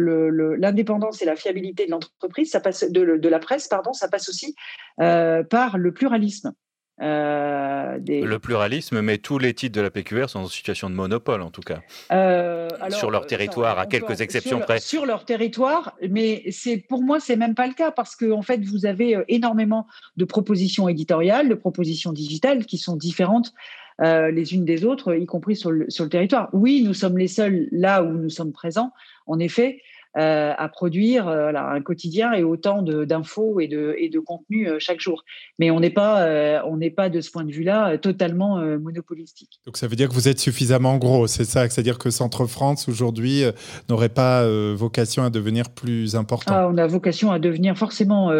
l'indépendance 0.58 1.22
et 1.22 1.24
la 1.24 1.36
fiabilité 1.36 1.86
de 1.86 1.92
l'entreprise, 1.92 2.50
ça 2.50 2.60
passe 2.60 2.90
de, 2.90 3.16
de, 3.16 3.28
la 3.28 3.38
presse, 3.38 3.68
pardon, 3.68 3.92
ça 3.92 4.08
passe 4.08 4.28
aussi 4.28 4.56
par 4.96 5.78
le 5.78 5.92
pluralisme. 5.92 6.52
Euh, 7.00 7.98
le 8.06 8.38
pluralisme, 8.38 9.00
mais 9.00 9.18
tous 9.18 9.38
les 9.38 9.54
titres 9.54 9.74
de 9.74 9.80
la 9.80 9.90
PQR 9.90 10.28
sont 10.28 10.40
en 10.40 10.46
situation 10.46 10.90
de 10.90 10.94
monopole, 10.94 11.40
en 11.40 11.50
tout 11.50 11.62
cas. 11.62 11.80
Euh, 12.12 12.68
sur 12.90 13.10
leur 13.10 13.22
euh, 13.22 13.26
territoire, 13.26 13.78
à 13.78 13.86
quelques 13.86 14.20
exceptions 14.20 14.60
près. 14.60 14.78
Sur 14.78 15.06
leur 15.06 15.24
territoire, 15.24 15.96
mais 16.10 16.42
c'est 16.50 16.76
pour 16.76 17.02
moi, 17.02 17.18
c'est 17.18 17.36
même 17.36 17.54
pas 17.54 17.66
le 17.66 17.74
cas, 17.74 17.90
parce 17.90 18.14
que 18.14 18.30
en 18.30 18.42
fait, 18.42 18.62
vous 18.64 18.84
avez 18.84 19.18
énormément 19.28 19.86
de 20.16 20.24
propositions 20.24 20.88
éditoriales, 20.88 21.48
de 21.48 21.54
propositions 21.54 22.12
digitales 22.12 22.66
qui 22.66 22.78
sont 22.78 22.96
différentes 22.96 23.52
les 24.00 24.54
unes 24.54 24.64
des 24.64 24.84
autres, 24.84 25.14
y 25.14 25.26
compris 25.26 25.54
sur 25.54 25.70
le, 25.70 25.88
sur 25.88 26.02
le 26.02 26.10
territoire. 26.10 26.48
Oui, 26.52 26.82
nous 26.84 26.94
sommes 26.94 27.16
les 27.18 27.28
seuls 27.28 27.68
là 27.70 28.02
où 28.02 28.08
nous 28.08 28.30
sommes 28.30 28.50
présents, 28.50 28.92
en 29.26 29.38
effet, 29.38 29.80
euh, 30.18 30.52
à 30.58 30.68
produire 30.68 31.26
euh, 31.28 31.52
un 31.54 31.80
quotidien 31.80 32.34
et 32.34 32.42
autant 32.42 32.82
d'infos 32.82 33.60
et 33.60 33.66
de, 33.66 33.94
et 33.96 34.10
de 34.10 34.18
contenu 34.18 34.68
euh, 34.68 34.76
chaque 34.78 35.00
jour. 35.00 35.24
Mais 35.58 35.70
on 35.70 35.80
n'est 35.80 35.88
pas, 35.88 36.62
on 36.66 36.76
n'est 36.76 36.90
pas 36.90 37.08
de 37.08 37.22
ce 37.22 37.30
point 37.30 37.44
de 37.44 37.50
vue-là 37.52 37.96
totalement 37.96 38.58
monopolistique. 38.78 39.60
Donc 39.64 39.76
ça 39.76 39.86
veut 39.86 39.96
dire 39.96 40.08
que 40.08 40.14
vous 40.14 40.28
êtes 40.28 40.38
suffisamment 40.38 40.98
gros, 40.98 41.26
c'est 41.26 41.44
ça? 41.44 41.68
C'est-à-dire 41.68 41.98
que 41.98 42.10
Centre 42.10 42.46
France 42.46 42.88
aujourd'hui 42.88 43.44
n'aurait 43.88 44.08
pas 44.08 44.46
vocation 44.74 45.22
à 45.22 45.30
devenir 45.30 45.70
plus 45.70 46.16
important? 46.16 46.52
Ah, 46.54 46.68
On 46.70 46.76
a 46.78 46.86
vocation 46.86 47.30
à 47.30 47.38
devenir 47.38 47.76
forcément 47.76 48.30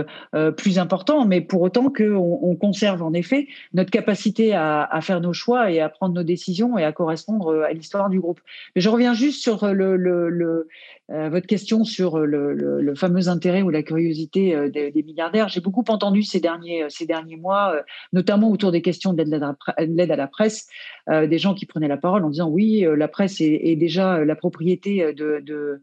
plus 0.57 0.79
important, 0.79 1.25
mais 1.27 1.41
pour 1.41 1.63
autant 1.63 1.91
qu'on 1.91 2.39
on 2.43 2.57
conserve 2.57 3.03
en 3.03 3.13
effet 3.13 3.47
notre 3.73 3.91
capacité 3.91 4.53
à, 4.53 4.83
à, 4.83 5.01
faire 5.01 5.21
nos 5.21 5.33
choix 5.33 5.71
et 5.71 5.81
à 5.81 5.89
prendre 5.89 6.15
nos 6.15 6.25
décisions 6.25 6.77
et 6.79 6.85
à 6.85 6.93
correspondre 6.93 7.63
à 7.63 7.73
l'histoire 7.73 8.11
du 8.11 8.21
groupe. 8.21 8.41
Mais 8.75 8.83
je 8.83 8.89
reviens 8.89 9.15
juste 9.15 9.43
sur 9.43 9.67
le, 9.73 9.97
le, 9.97 10.29
le 10.29 10.69
votre 11.09 11.47
question 11.47 11.62
sur 11.85 12.19
euh, 12.19 12.27
le, 12.27 12.95
fameux 12.95 13.29
intérêt 13.29 13.63
ou 13.63 13.71
la 13.71 13.83
curiosité 13.83 14.55
euh, 14.55 14.69
des, 14.69 15.03
milliardaires. 15.03 15.49
J'ai 15.49 15.61
beaucoup 15.61 15.85
entendu 15.89 16.23
ces 16.23 16.41
derniers, 16.41 16.85
euh, 16.85 17.37
mois, 17.39 17.75
notamment 18.13 18.51
autour 18.51 18.73
des 18.73 18.83
questions 18.83 19.13
de 19.13 19.23
l'aide 19.23 20.11
à 20.11 20.17
la 20.17 20.27
presse, 20.27 20.69
des 21.09 21.39
gens 21.39 21.55
qui 21.55 21.67
prenaient 21.67 21.89
la 21.89 21.97
parole 21.97 22.25
en 22.25 22.31
disant 22.31 22.49
oui, 22.49 22.85
la 22.97 23.09
presse 23.09 23.41
est, 23.41 23.77
déjà 23.77 24.25
la 24.25 24.37
propriété 24.37 25.13
de 25.13 25.83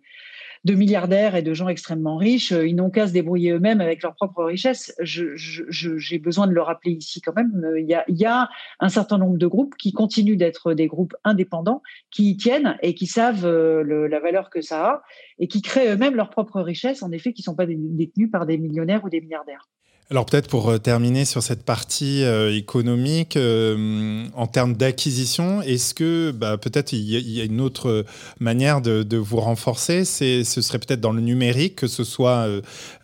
milliardaires 0.67 1.35
et 1.35 1.41
de 1.41 1.53
gens 1.53 1.67
extrêmement 1.67 2.17
riches. 2.17 2.51
Euh, 2.51 2.67
ils 2.67 2.75
n'ont 2.75 2.89
qu'à 2.89 3.07
se 3.07 3.13
débrouiller 3.13 3.51
eux-mêmes 3.51 3.81
avec 3.81 4.03
leur 4.03 4.15
propre 4.15 4.43
richesse. 4.43 4.93
J'ai 4.99 6.19
besoin 6.19 6.47
de 6.47 6.53
le 6.53 6.61
rappeler 6.61 6.91
ici 6.91 7.21
quand 7.21 7.35
même. 7.35 7.63
Euh, 7.63 7.79
il 7.79 7.87
y, 7.87 7.93
a, 7.93 8.03
il 8.07 8.17
y, 8.17 8.25
a, 8.25 8.49
un 8.79 8.89
certain 8.89 9.17
nombre 9.17 9.37
de 9.37 9.47
groupes 9.47 9.75
qui 9.77 9.93
continuent 9.93 10.37
d'être 10.37 10.73
des 10.73 10.87
groupes 10.87 11.15
indépendants, 11.23 11.81
qui 12.11 12.31
y 12.31 12.37
tiennent 12.37 12.77
et 12.81 12.93
qui 12.93 13.07
savent 13.07 13.45
euh, 13.45 14.07
la 14.07 14.19
valeur 14.19 14.49
que 14.49 14.61
ça 14.61 14.85
a 14.85 15.01
et 15.39 15.47
qui 15.47 15.61
créent 15.61 15.93
eux-mêmes 15.93 16.15
leur 16.15 16.29
propre 16.29 16.61
richesse, 16.61 17.03
en 17.03 17.11
effet, 17.11 17.33
qui 17.33 17.41
ne 17.41 17.45
sont 17.45 17.55
pas 17.55 17.65
détenus 17.67 18.29
par 18.31 18.45
des 18.45 18.57
millionnaires 18.57 19.03
ou 19.03 19.09
des 19.09 19.21
milliardaires. 19.21 19.69
Alors 20.11 20.25
peut-être 20.25 20.47
pour 20.47 20.69
euh, 20.69 20.79
terminer 20.79 21.23
sur 21.23 21.43
cette 21.43 21.61
partie 21.61 22.23
euh, 22.23 22.51
économique, 22.51 23.37
euh, 23.37 24.25
en 24.33 24.47
termes 24.47 24.73
d'acquisition, 24.73 25.61
est-ce 25.61 25.93
que 25.93 26.31
bah, 26.31 26.57
peut-être 26.57 26.93
il 26.93 27.01
y, 27.01 27.39
a 27.39 27.43
une 27.43 27.61
autre 27.61 28.03
manière 28.39 28.81
de, 28.81 29.17
vous 29.17 29.39
renforcer? 29.39 30.05
Ce 30.05 30.43
serait 30.43 30.79
peut-être 30.79 30.99
dans 30.99 31.11
le 31.11 31.21
numérique, 31.21 31.75
que 31.75 31.87
ce 31.87 32.03
soit 32.03 32.47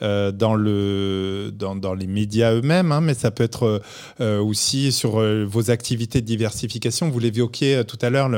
dans, 0.01 0.55
le, 0.55 1.51
dans, 1.53 1.93
les 1.93 2.07
médias 2.07 2.53
eux-mêmes, 2.53 2.91
hein, 2.91 3.01
mais 3.01 3.13
ça 3.13 3.29
peut 3.29 3.43
être 3.43 3.81
aussi 4.19 4.91
sur 4.91 5.19
vos 5.45 5.69
activités 5.69 6.21
de 6.21 6.25
diversification. 6.25 7.09
Vous 7.09 7.19
l'évoquiez 7.19 7.83
tout 7.85 7.99
à 8.01 8.09
l'heure, 8.09 8.29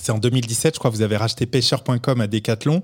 c'est 0.00 0.12
en 0.12 0.18
2017, 0.18 0.74
je 0.74 0.78
crois, 0.78 0.90
vous 0.90 1.02
avez 1.02 1.16
racheté 1.16 1.46
pêcheur.com 1.46 2.20
à 2.20 2.26
Decathlon. 2.26 2.82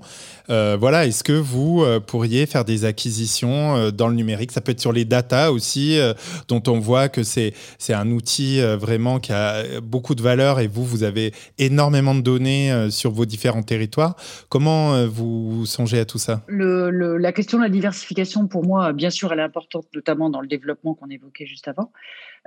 Euh, 0.49 0.77
voilà, 0.79 1.05
est-ce 1.05 1.23
que 1.23 1.33
vous 1.33 1.83
euh, 1.83 1.99
pourriez 1.99 2.45
faire 2.45 2.63
des 2.63 2.85
acquisitions 2.85 3.75
euh, 3.75 3.91
dans 3.91 4.07
le 4.07 4.15
numérique? 4.15 4.51
Ça 4.51 4.61
peut 4.61 4.71
être 4.71 4.79
sur 4.79 4.93
les 4.93 5.05
data 5.05 5.51
aussi, 5.51 5.99
dont 6.47 6.61
on 6.67 6.79
voit 6.79 7.09
que 7.09 7.23
c'est 7.23 7.53
un 7.89 8.11
outil 8.11 8.61
vraiment 8.61 9.19
qui 9.19 9.31
a 9.31 9.79
beaucoup 9.81 10.15
de 10.15 10.21
valeur 10.21 10.59
et 10.59 10.67
vous, 10.67 10.85
vous 10.85 11.03
avez 11.03 11.33
énormément 11.57 12.15
de 12.15 12.21
données 12.21 12.89
sur 12.89 13.11
vos 13.11 13.25
différents 13.25 13.63
territoires. 13.63 14.15
Comment 14.49 15.05
vous 15.07 15.65
songez 15.65 15.99
à 15.99 16.05
tout 16.05 16.17
ça? 16.17 16.43
La 16.47 17.31
question 17.31 17.57
de 17.57 17.63
la 17.63 17.69
diversification, 17.69 18.47
pour 18.47 18.65
moi, 18.65 18.93
bien 18.93 19.09
sûr, 19.09 19.31
elle 19.31 19.39
est 19.39 19.43
importante, 19.43 19.85
notamment 19.93 20.29
dans 20.29 20.41
le 20.41 20.47
développement 20.47 20.93
qu'on 20.93 21.09
évoquait 21.09 21.45
juste 21.45 21.67
avant. 21.67 21.91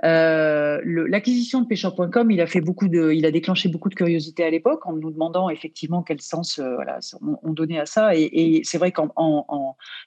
L'acquisition 0.03 1.61
de 1.61 1.67
pêcheur.com, 1.67 2.31
il 2.31 2.41
a 2.41 2.47
fait 2.47 2.61
beaucoup 2.61 2.87
de, 2.87 3.11
il 3.11 3.25
a 3.25 3.31
déclenché 3.31 3.69
beaucoup 3.69 3.89
de 3.89 3.95
curiosité 3.95 4.43
à 4.43 4.49
l'époque 4.49 4.85
en 4.87 4.93
nous 4.93 5.11
demandant 5.11 5.49
effectivement 5.49 6.01
quel 6.01 6.21
sens 6.21 6.59
euh, 6.59 6.77
on, 7.21 7.53
donnait 7.53 7.79
à 7.79 7.85
ça. 7.85 8.15
Et, 8.15 8.61
c'est 8.63 8.77
vrai 8.77 8.91
qu'en 8.91 9.09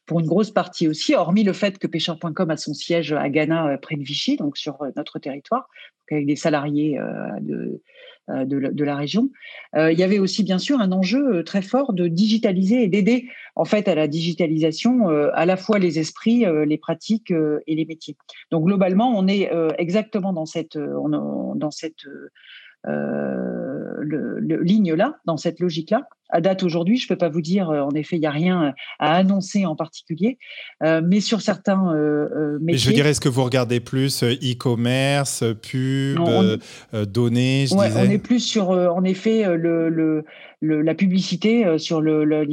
pour 0.07 0.21
une 0.21 0.27
grosse 0.27 0.51
partie 0.51 0.89
aussi, 0.89 1.15
hormis 1.15 1.45
le 1.45 1.53
fait 1.53 1.79
que 1.79 1.87
pêcheur.com 1.87 2.51
a 2.51 2.57
son 2.57 2.75
siège 2.75 3.13
à 3.13 3.29
Ghana, 3.29 3.69
euh, 3.69 3.77
près 3.77 3.97
de 3.97 4.03
Vichy, 4.03 4.37
donc 4.37 4.57
sur 4.57 4.83
euh, 4.83 4.91
notre 4.97 5.19
territoire, 5.19 5.69
avec 6.11 6.27
des 6.27 6.37
salariés 6.37 6.99
de, 7.41 7.81
de, 8.29 8.85
la 8.85 8.97
région. 8.97 9.31
il 9.77 9.99
y 9.99 10.03
avait 10.03 10.19
aussi 10.19 10.45
bien 10.45 10.59
sûr 10.59 10.81
un 10.81 10.93
enjeu 10.93 11.45
très 11.45 11.63
fort 11.63 11.93
de 11.93 12.09
digitaliser 12.09 12.83
et 12.83 12.89
d'aider 12.89 13.29
en 13.55 13.65
fait 13.65 13.89
à 13.89 13.95
la 13.95 14.09
digitalisation 14.09 15.09
à 15.09 15.47
la 15.47 15.57
fois 15.57 15.79
les 15.79 15.99
esprits, 15.99 16.45
les 16.67 16.79
pratiques 16.79 17.33
et 17.67 17.75
les 17.75 17.85
métiers. 17.85 18.17
Donc 18.51 18.65
globalement, 18.65 19.13
on 19.17 19.27
est 19.29 19.51
exactement 19.79 20.33
dans 20.33 20.47
cette, 20.47 20.79
dans 20.79 21.71
cette 21.71 22.05
le, 24.05 24.63
ligne-là, 24.63 25.17
dans 25.25 25.37
cette 25.37 25.61
logique-là. 25.61 26.09
À 26.31 26.41
date 26.41 26.63
aujourd'hui, 26.63 26.97
je 26.97 27.05
ne 27.05 27.09
peux 27.09 27.19
pas 27.19 27.29
vous 27.29 27.41
dire, 27.41 27.71
euh, 27.71 27.81
en 27.81 27.91
effet, 27.91 28.17
il 28.17 28.21
n'y 28.21 28.27
a 28.27 28.31
rien 28.31 28.75
à 28.99 29.15
annoncer 29.15 29.67
en 29.67 29.77
particulier, 29.77 30.39
euh, 30.83 31.01
mais 31.05 31.21
sur 31.21 31.41
certains 31.43 31.95
euh, 31.95 32.59
métiers. 32.61 32.91
je 32.91 32.91
dirais, 32.93 33.11
est-ce 33.11 33.21
que 33.21 33.29
vous 33.29 33.45
regardez 33.45 33.81
plus 33.81 34.25
e-commerce, 34.25 35.45
pub, 35.63 36.19
données 36.93 37.67
On 37.73 37.83
est 37.83 38.19
plus 38.19 38.41
sur, 38.41 38.71
en 38.71 39.05
effet, 39.05 39.45
le, 39.57 40.25
la 40.61 40.95
publicité, 40.95 41.79
sur 41.79 42.01
la 42.01 42.45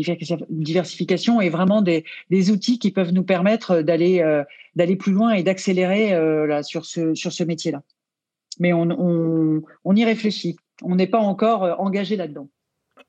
diversification 0.50 1.42
et 1.42 1.50
vraiment 1.50 1.82
des, 1.82 2.04
des, 2.30 2.52
outils 2.52 2.78
qui 2.78 2.92
peuvent 2.92 3.14
nous 3.14 3.24
permettre 3.24 3.82
d'aller 3.82 4.22
d'aller 4.76 4.96
plus 4.96 5.12
loin 5.12 5.32
et 5.32 5.44
d'accélérer 5.44 6.14
sur 6.64 6.86
ce, 6.86 7.14
sur 7.16 7.32
ce 7.32 7.44
métier-là 7.44 7.82
mais 8.62 8.74
on, 8.74 9.96
y 9.96 10.06
réfléchit. 10.06 10.56
On 10.84 10.96
n'est 10.96 11.08
pas 11.08 11.18
encore 11.18 11.64
euh, 11.64 11.74
engagé 11.80 12.16
là-dedans. 12.16 12.48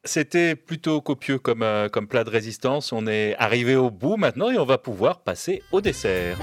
C'était 0.02 0.56
plutôt 0.56 1.00
copieux 1.02 1.38
euh, 1.46 1.88
comme 1.90 2.08
plat 2.08 2.24
de 2.24 2.30
résistance. 2.30 2.92
On 2.92 3.06
est 3.06 3.36
arrivé 3.38 3.76
au 3.76 3.90
bout 3.90 4.16
maintenant 4.16 4.50
et 4.50 4.58
on 4.58 4.64
va 4.64 4.78
pouvoir 4.78 5.22
passer 5.22 5.62
au 5.70 5.80
dessert. 5.82 6.38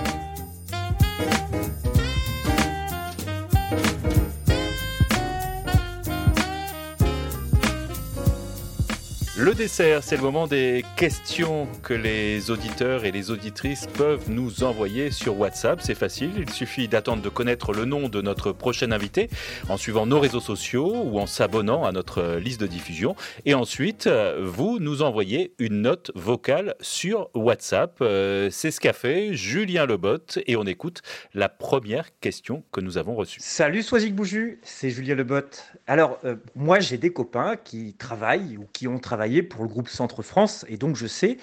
Le 9.39 9.53
dessert, 9.53 10.03
c'est 10.03 10.17
le 10.17 10.21
moment 10.21 10.47
des 10.47 10.83
questions 10.97 11.65
que 11.81 11.93
les 11.93 12.51
auditeurs 12.51 13.05
et 13.05 13.11
les 13.11 13.31
auditrices 13.31 13.87
peuvent 13.87 14.29
nous 14.29 14.65
envoyer 14.65 15.11
sur 15.11 15.39
WhatsApp. 15.39 15.79
C'est 15.81 15.95
facile, 15.95 16.31
il 16.35 16.49
suffit 16.49 16.89
d'attendre 16.89 17.21
de 17.21 17.29
connaître 17.29 17.71
le 17.71 17.85
nom 17.85 18.09
de 18.09 18.21
notre 18.21 18.51
prochain 18.51 18.91
invité 18.91 19.29
en 19.69 19.77
suivant 19.77 20.05
nos 20.05 20.19
réseaux 20.19 20.41
sociaux 20.41 21.03
ou 21.05 21.19
en 21.21 21.25
s'abonnant 21.25 21.85
à 21.85 21.93
notre 21.93 22.35
liste 22.35 22.59
de 22.59 22.67
diffusion. 22.67 23.15
Et 23.45 23.53
ensuite, 23.53 24.09
vous 24.41 24.77
nous 24.81 25.03
envoyez 25.03 25.53
une 25.57 25.83
note 25.83 26.11
vocale 26.15 26.75
sur 26.81 27.29
WhatsApp. 27.33 27.99
Euh, 28.01 28.49
c'est 28.51 28.71
ce 28.71 28.81
qu'a 28.81 28.91
fait 28.91 29.35
Julien 29.35 29.85
Lebot 29.85 30.17
et 30.47 30.57
on 30.57 30.65
écoute 30.65 31.01
la 31.33 31.47
première 31.47 32.09
question 32.19 32.65
que 32.73 32.81
nous 32.81 32.97
avons 32.97 33.15
reçue. 33.15 33.39
Salut 33.41 33.83
Soisic 33.83 34.13
Bouju, 34.13 34.59
c'est 34.63 34.89
Julien 34.89 35.15
Lebot. 35.15 35.45
Alors, 35.89 36.19
euh, 36.23 36.35
moi 36.53 36.79
j'ai 36.79 36.99
des 36.99 37.11
copains 37.11 37.55
qui 37.57 37.95
travaillent 37.95 38.57
ou 38.57 38.67
qui 38.73 38.87
ont 38.87 38.99
travaillé 38.99 39.41
pour 39.41 39.63
le 39.63 39.69
groupe 39.69 39.89
Centre 39.89 40.21
France 40.21 40.63
et 40.69 40.77
donc 40.77 40.95
je 40.95 41.07
sais 41.07 41.37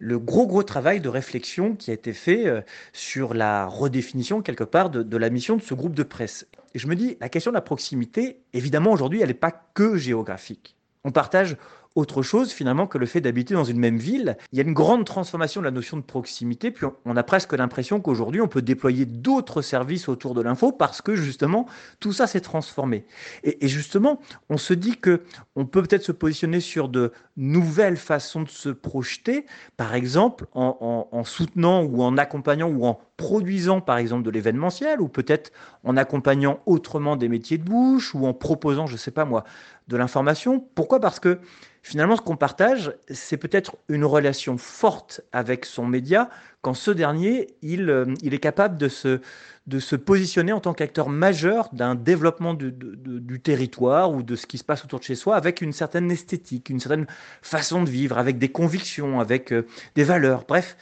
le 0.00 0.18
gros 0.18 0.48
gros 0.48 0.64
travail 0.64 1.00
de 1.00 1.08
réflexion 1.08 1.76
qui 1.76 1.92
a 1.92 1.94
été 1.94 2.12
fait 2.12 2.48
euh, 2.48 2.60
sur 2.92 3.34
la 3.34 3.66
redéfinition 3.66 4.42
quelque 4.42 4.64
part 4.64 4.90
de, 4.90 5.16
la 5.16 5.30
mission 5.30 5.54
de 5.54 5.62
ce 5.62 5.74
groupe 5.74 5.94
de 5.94 6.02
presse. 6.02 6.44
Et 6.74 6.80
je 6.80 6.88
me 6.88 6.96
dis, 6.96 7.16
la 7.20 7.28
question 7.28 7.52
de 7.52 7.54
la 7.54 7.60
proximité, 7.60 8.40
évidemment 8.52 8.90
aujourd'hui, 8.90 9.20
elle 9.20 9.28
n'est 9.28 9.34
pas 9.34 9.52
que 9.74 9.96
géographique. 9.96 10.74
On 11.04 11.12
partage 11.12 11.56
autre 11.94 12.22
chose 12.22 12.52
finalement 12.52 12.86
que 12.86 12.98
le 12.98 13.06
fait 13.06 13.20
d'habiter 13.20 13.54
dans 13.54 13.64
une 13.64 13.78
même 13.78 13.98
ville. 13.98 14.36
Il 14.52 14.58
y 14.58 14.60
a 14.60 14.64
une 14.64 14.74
grande 14.74 15.04
transformation 15.04 15.60
de 15.60 15.64
la 15.64 15.70
notion 15.70 15.96
de 15.96 16.02
proximité, 16.02 16.70
puis 16.70 16.86
on 17.04 17.16
a 17.16 17.22
presque 17.22 17.52
l'impression 17.52 18.00
qu'aujourd'hui 18.00 18.40
on 18.40 18.48
peut 18.48 18.62
déployer 18.62 19.06
d'autres 19.06 19.62
services 19.62 20.08
autour 20.08 20.34
de 20.34 20.42
l'info 20.42 20.72
parce 20.72 21.02
que 21.02 21.14
justement 21.14 21.66
tout 22.00 22.12
ça 22.12 22.26
s'est 22.26 22.40
transformé. 22.40 23.04
Et, 23.42 23.68
justement, 23.68 24.20
on 24.48 24.56
se 24.56 24.74
dit 24.74 24.98
que 24.98 25.22
on 25.56 25.66
peut 25.66 25.82
peut-être 25.82 26.02
se 26.02 26.12
positionner 26.12 26.60
sur 26.60 26.88
de 26.88 27.12
nouvelles 27.36 27.96
façons 27.96 28.42
de 28.42 28.48
se 28.48 28.68
projeter, 28.68 29.46
par 29.76 29.94
exemple 29.94 30.46
en, 30.52 31.08
en 31.10 31.24
soutenant 31.24 31.82
ou 31.82 32.02
en 32.02 32.16
accompagnant 32.18 32.68
ou 32.68 32.86
en 32.86 33.00
produisant 33.16 33.80
par 33.80 33.98
exemple 33.98 34.24
de 34.24 34.30
l'événementiel 34.30 35.00
ou 35.00 35.08
peut-être 35.08 35.52
en 35.84 35.96
accompagnant 35.96 36.60
autrement 36.66 37.16
des 37.16 37.28
métiers 37.28 37.58
de 37.58 37.64
bouche 37.64 38.14
ou 38.14 38.26
en 38.26 38.34
proposant, 38.34 38.86
je 38.86 38.96
sais 38.96 39.10
pas 39.10 39.24
moi, 39.24 39.44
de 39.88 39.96
l'information. 39.96 40.64
Pourquoi? 40.74 41.00
Parce 41.00 41.20
que 41.20 41.38
finalement, 41.84 42.16
ce 42.16 42.22
qu'on 42.22 42.36
partage, 42.36 42.92
c'est 43.10 43.36
peut-être 43.36 43.76
une 43.88 44.04
relation 44.04 44.58
forte 44.58 45.20
avec 45.32 45.66
son 45.66 45.86
média 45.86 46.30
quand 46.62 46.72
ce 46.72 46.90
dernier, 46.90 47.54
il, 47.60 47.90
euh, 47.90 48.14
est 48.24 48.38
capable 48.38 48.78
de 48.78 48.88
se, 48.88 49.96
positionner 49.96 50.50
en 50.52 50.60
tant 50.60 50.72
qu'acteur 50.72 51.10
majeur 51.10 51.68
d'un 51.74 51.94
développement 51.94 52.54
du, 52.54 52.72
du, 52.72 53.40
territoire 53.40 54.10
ou 54.12 54.22
de 54.22 54.34
ce 54.34 54.46
qui 54.46 54.56
se 54.56 54.64
passe 54.64 54.82
autour 54.82 54.98
de 54.98 55.04
chez 55.04 55.14
soi 55.14 55.36
avec 55.36 55.60
une 55.60 55.74
certaine 55.74 56.10
esthétique, 56.10 56.70
une 56.70 56.80
certaine 56.80 57.06
façon 57.42 57.84
de 57.84 57.90
vivre, 57.90 58.16
avec 58.16 58.38
des 58.38 58.48
convictions, 58.48 59.20
avec 59.20 59.52
euh, 59.52 59.66
des 59.94 60.04
valeurs. 60.04 60.44
Bref, 60.48 60.78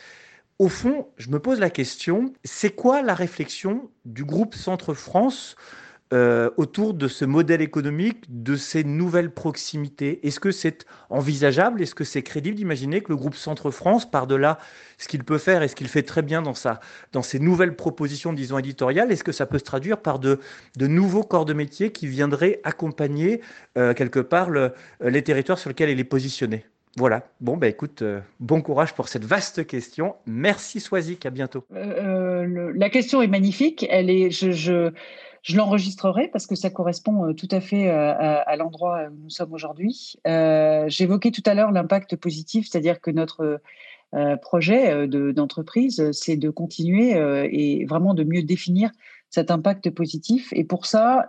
au 0.60 0.68
fond, 0.68 1.08
je 1.16 1.30
me 1.30 1.40
pose 1.40 1.58
la 1.58 1.70
question, 1.70 2.32
c'est 2.44 2.70
quoi 2.70 3.02
la 3.02 3.14
réflexion 3.14 3.90
du 4.04 4.24
groupe 4.24 4.54
Centre 4.54 4.94
France 4.94 5.56
euh, 6.12 6.50
autour 6.58 6.92
de 6.92 7.08
ce 7.08 7.24
modèle 7.24 7.62
économique, 7.62 8.24
de 8.28 8.54
ces 8.54 8.84
nouvelles 8.84 9.30
proximités 9.30 10.26
Est-ce 10.26 10.40
que 10.40 10.50
c'est 10.50 10.84
envisageable? 11.08 11.80
Est-ce 11.80 11.94
que 11.94 12.04
c'est 12.04 12.22
crédible 12.22 12.56
d'imaginer 12.56 13.00
que 13.00 13.08
le 13.08 13.16
groupe 13.16 13.34
Centre 13.34 13.70
France, 13.70 14.10
par-delà 14.10 14.58
ce 14.98 15.08
qu'il 15.08 15.24
peut 15.24 15.38
faire 15.38 15.62
et 15.62 15.68
ce 15.68 15.74
qu'il 15.74 15.88
fait 15.88 16.02
très 16.02 16.20
bien 16.20 16.42
dans, 16.42 16.54
sa, 16.54 16.80
dans 17.12 17.22
ses 17.22 17.38
nouvelles 17.38 17.76
propositions, 17.76 18.34
disons, 18.34 18.58
éditoriales, 18.58 19.10
est-ce 19.10 19.24
que 19.24 19.32
ça 19.32 19.46
peut 19.46 19.58
se 19.58 19.64
traduire 19.64 20.02
par 20.02 20.18
de, 20.18 20.38
de 20.76 20.86
nouveaux 20.86 21.22
corps 21.22 21.46
de 21.46 21.54
métier 21.54 21.92
qui 21.92 22.06
viendraient 22.06 22.60
accompagner 22.62 23.40
euh, 23.78 23.94
quelque 23.94 24.20
part 24.20 24.50
les 25.00 25.22
territoires 25.22 25.58
sur 25.58 25.70
lesquels 25.70 25.90
il 25.90 25.98
est 25.98 26.04
positionné? 26.04 26.66
Voilà. 26.98 27.26
Bon, 27.40 27.56
bah 27.56 27.68
écoute, 27.68 28.02
euh, 28.02 28.20
bon 28.38 28.60
courage 28.60 28.94
pour 28.94 29.08
cette 29.08 29.24
vaste 29.24 29.66
question. 29.66 30.14
Merci 30.26 30.78
Swazik, 30.78 31.24
à 31.24 31.30
bientôt. 31.30 31.64
la 31.70 32.90
question 32.90 33.22
est 33.22 33.28
magnifique. 33.28 33.86
Elle 33.88 34.10
est, 34.10 34.30
l'enregistrerai 35.50 36.28
parce 36.28 36.46
que 36.46 36.54
ça 36.54 36.70
correspond 36.70 37.28
euh, 37.28 37.32
tout 37.32 37.48
à 37.50 37.60
fait 37.60 37.88
euh, 37.88 38.12
à, 38.46 38.56
l'endroit 38.56 39.08
où 39.10 39.16
nous 39.24 39.30
sommes 39.30 39.52
aujourd'hui. 39.52 40.14
Euh, 40.26 40.84
J'évoquais 40.88 41.30
tout 41.30 41.42
à 41.46 41.54
l'heure 41.54 41.72
l'impact 41.72 42.16
positif, 42.16 42.68
c'est-à-dire 42.68 43.00
que 43.00 43.10
notre 43.10 43.60
projet 44.42 45.08
d'entreprise, 45.08 46.10
c'est 46.12 46.36
de 46.36 46.50
continuer 46.50 47.12
et 47.50 47.86
vraiment 47.86 48.12
de 48.12 48.24
mieux 48.24 48.42
définir 48.42 48.90
cet 49.30 49.50
impact 49.50 49.88
positif. 49.88 50.52
Et 50.52 50.64
pour 50.64 50.84
ça, 50.84 51.24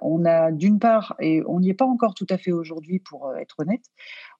on 0.00 0.24
a 0.24 0.50
d'une 0.50 0.78
part, 0.78 1.14
et 1.20 1.42
on 1.46 1.60
n'y 1.60 1.68
est 1.68 1.74
pas 1.74 1.84
encore 1.84 2.14
tout 2.14 2.26
à 2.30 2.38
fait 2.38 2.50
aujourd'hui 2.50 3.00
pour 3.00 3.36
être 3.36 3.56
honnête, 3.58 3.84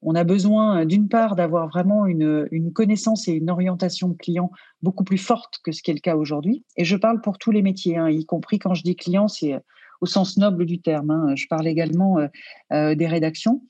on 0.03 0.15
a 0.15 0.25
besoin 0.25 0.85
d'une 0.85 1.09
part 1.09 1.37
d'avoir 1.37 1.69
vraiment 1.69 2.07
une, 2.07 2.49
connaissance 2.75 3.29
et 3.29 3.33
une 3.33 3.51
orientation 3.51 4.15
client 4.15 4.51
beaucoup 4.83 5.05
plus 5.05 5.19
forte 5.19 5.61
que 5.63 5.73
ce 5.73 5.83
qui 5.83 5.91
est 5.91 5.95
le 5.95 6.01
cas 6.01 6.17
aujourd'hui. 6.17 6.65
Et 6.77 6.85
je 6.85 6.97
parle 6.97 7.21
pour 7.21 7.39
tous 7.39 7.53
les 7.53 7.63
métiers, 7.63 7.97
hein, 7.97 8.11
y 8.11 8.25
compris 8.27 8.59
quand 8.59 8.75
je 8.75 8.83
dis 8.83 8.97
client, 8.97 9.29
c'est 9.29 9.61
au 10.03 10.07
sens 10.07 10.37
noble 10.37 10.67
du 10.67 10.81
terme. 10.81 11.11
Hein. 11.11 11.35
Je 11.37 11.47
parle 11.47 11.67
également 11.67 12.19
euh, 12.19 12.27
euh, 12.73 12.95
des 12.95 13.07
rédactions. 13.07 13.63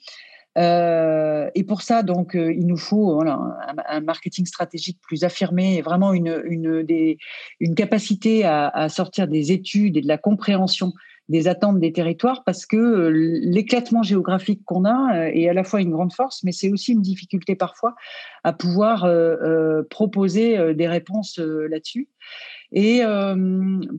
Euh, 0.58 1.50
et 1.54 1.64
pour 1.64 1.82
ça, 1.82 2.02
donc, 2.02 2.32
il 2.34 2.66
nous 2.66 2.76
faut 2.76 3.22
un, 3.22 4.00
marketing 4.00 4.44
stratégique 4.44 4.98
plus 5.00 5.24
affirmé, 5.24 5.76
et 5.76 5.82
vraiment 5.82 6.12
une, 6.12 6.84
capacité 7.74 8.44
à, 8.44 8.88
sortir 8.90 9.28
des 9.28 9.52
études 9.52 9.96
et 9.96 10.02
de 10.02 10.08
la 10.08 10.18
compréhension 10.18 10.92
des 11.28 11.48
attentes 11.48 11.78
des 11.80 11.92
territoires 11.92 12.42
parce 12.44 12.66
que 12.66 12.76
euh, 12.76 13.10
l'éclatement 13.10 14.02
géographique 14.02 14.62
qu'on 14.64 14.84
a 14.84 15.16
euh, 15.16 15.30
est 15.32 15.48
à 15.48 15.54
la 15.54 15.64
fois 15.64 15.80
une 15.80 15.90
grande 15.90 16.12
force, 16.12 16.42
mais 16.42 16.52
c'est 16.52 16.70
aussi 16.70 16.92
une 16.92 17.02
difficulté 17.02 17.54
parfois 17.54 17.94
à 18.44 18.52
pouvoir 18.52 19.04
euh, 19.04 19.82
proposer 19.88 20.74
des 20.74 20.88
réponses 20.88 21.38
là-dessus. 21.38 22.08
Et 22.72 23.02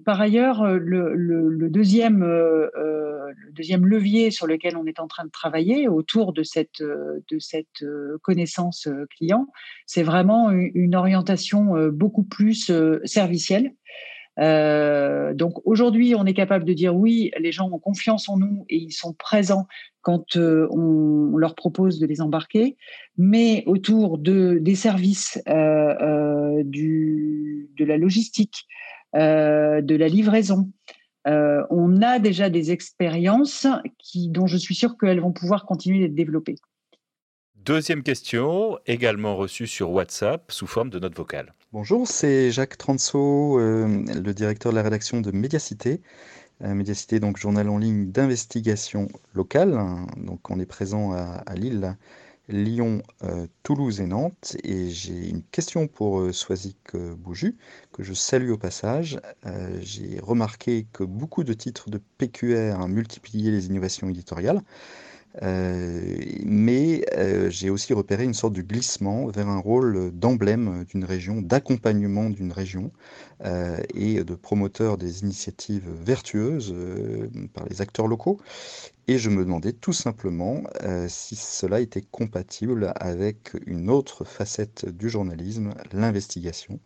par 0.04 0.20
ailleurs, 0.20 0.66
le, 0.66 1.70
deuxième, 1.70 2.24
le 2.24 3.52
deuxième 3.52 3.86
levier 3.86 4.32
sur 4.32 4.48
lequel 4.48 4.76
on 4.76 4.86
est 4.86 5.00
en 5.00 5.08
train 5.08 5.26
de 5.26 5.30
travailler 5.30 5.88
autour 5.88 6.34
de 6.34 6.44
cette, 6.44 6.82
de 6.82 7.40
cette 7.40 7.86
connaissance 8.24 8.90
client, 9.16 9.48
c'est 9.86 10.04
vraiment 10.04 10.50
une 10.52 10.96
orientation 10.96 11.76
beaucoup 11.92 12.24
plus 12.24 12.72
servicielle. 13.06 13.74
Euh, 14.40 15.34
donc 15.34 15.54
aujourd'hui, 15.66 16.16
on 16.16 16.26
est 16.26 16.34
capable 16.34 16.66
de 16.66 16.74
dire 16.74 16.96
oui, 16.96 17.32
les 17.40 17.52
gens 17.52 17.70
ont 17.72 17.80
confiance 17.80 18.30
en 18.30 18.38
nous 18.38 18.66
et 18.70 18.78
ils 18.78 18.92
sont 18.92 19.14
présents 19.14 19.68
quand 20.02 20.36
euh, 20.36 20.68
on, 20.72 21.38
leur 21.38 21.56
propose 21.56 22.00
de 22.00 22.08
les 22.08 22.22
embarquer. 22.22 22.78
Mais 23.18 23.64
autour 23.66 24.18
de, 24.18 24.58
des 24.60 24.76
services, 24.76 25.42
euh, 25.48 26.64
de 26.64 27.86
la 27.86 27.98
logistique, 27.98 28.66
de 29.14 29.96
la 29.96 30.08
livraison, 30.08 30.72
on 31.26 32.02
a 32.02 32.20
déjà 32.20 32.50
des 32.50 32.72
expériences 32.72 33.68
dont 34.16 34.48
je 34.48 34.58
suis 34.58 34.76
sûre 34.76 34.98
qu'elles 34.98 35.20
vont 35.20 35.34
pouvoir 35.34 35.66
continuer 35.66 36.00
d'être 36.00 36.16
développées. 36.16 36.56
Deuxième 37.66 38.04
question, 38.04 38.78
également 38.88 39.38
reçue 39.38 39.68
sur 39.68 39.92
WhatsApp 39.92 40.52
sous 40.52 40.68
forme 40.68 40.90
de 40.90 41.00
note 41.00 41.16
vocale. 41.16 41.54
Bonjour, 41.72 42.06
c'est 42.06 42.52
Jacques 42.52 42.78
Transo, 42.78 43.58
euh, 43.58 44.04
le 44.22 44.34
directeur 44.34 44.74
de 44.74 44.76
la 44.76 44.84
rédaction 44.84 45.22
de 45.22 45.32
Médiacité. 45.32 46.02
Médiacité, 46.60 47.22
donc 47.22 47.38
journal 47.38 47.70
en 47.70 47.78
ligne 47.78 48.12
d'investigation 48.12 49.08
locale. 49.34 49.80
Donc 50.18 50.50
on 50.50 50.60
est 50.60 50.66
présent 50.66 51.12
à, 51.14 51.56
Lille, 51.56 51.98
Lyon, 52.48 53.02
Toulouse 53.64 54.00
et 54.00 54.08
Nantes. 54.08 54.56
Et 54.64 54.90
j'ai 54.90 55.30
une 55.30 55.44
question 55.44 55.88
pour 55.88 56.34
Swazik 56.34 56.96
Bouju, 56.96 57.58
que 57.92 58.04
je 58.04 58.14
salue 58.14 58.52
au 58.52 58.58
passage. 58.58 59.20
j'ai 59.82 60.20
remarqué 60.22 60.86
que 60.94 61.04
beaucoup 61.04 61.44
de 61.44 61.54
titres 61.54 61.90
de 61.90 62.00
PQR 62.18 62.88
multiplié 62.88 63.52
les 63.52 63.68
innovations 63.68 64.10
éditoriales. 64.10 64.62
Euh, 65.42 66.16
mais 66.46 67.04
euh, 67.18 67.50
j'ai 67.50 67.72
aussi 67.72 67.94
repéré 67.94 68.24
une 68.24 68.36
sorte 68.36 68.54
de 68.54 68.62
glissement 68.62 69.28
vers 69.28 69.48
un 69.50 69.60
rôle 69.60 70.12
d'emblème 70.12 70.86
d'une 70.86 71.06
région, 71.06 71.42
d'accompagnement 71.42 72.30
d'une 72.30 72.52
région 72.52 72.92
euh, 73.44 73.78
et 73.96 74.24
de 74.24 74.36
promoteur 74.36 74.98
des 74.98 75.22
initiatives 75.22 75.90
vertueuses 76.04 76.76
par 77.54 77.66
les 77.68 77.82
acteurs 77.82 78.08
locaux. 78.08 78.40
Et 79.08 79.18
je 79.18 79.30
me 79.30 79.44
demandais 79.44 79.74
tout 79.74 79.92
simplement 79.92 80.64
si 81.10 81.36
cela 81.36 81.82
était 81.82 82.04
compatible 82.04 82.94
avec 82.96 83.52
une 83.66 83.90
autre 83.90 84.24
facette 84.24 84.88
du 84.88 85.10
journalisme, 85.10 85.74
l'investigation. 85.92 86.80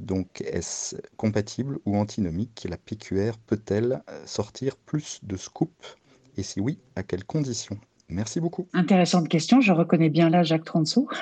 donc 0.00 0.40
est-ce 0.42 0.96
compatible 1.16 1.80
ou 1.84 1.96
antinomique? 1.96 2.64
La 2.70 2.76
PQR 2.76 3.38
peut-elle 3.44 4.02
sortir 4.24 4.76
plus 4.76 5.18
de 5.24 5.36
scoops 5.36 5.96
et 6.36 6.42
si 6.42 6.60
oui, 6.60 6.78
à 6.96 7.02
quelles 7.02 7.24
conditions? 7.24 7.78
Merci 8.12 8.40
beaucoup. 8.40 8.68
Intéressante 8.72 9.28
question. 9.28 9.60
Je 9.60 9.72
reconnais 9.72 10.10
bien 10.10 10.30
là 10.30 10.42
Jacques 10.42 10.64
Transo. 10.64 11.08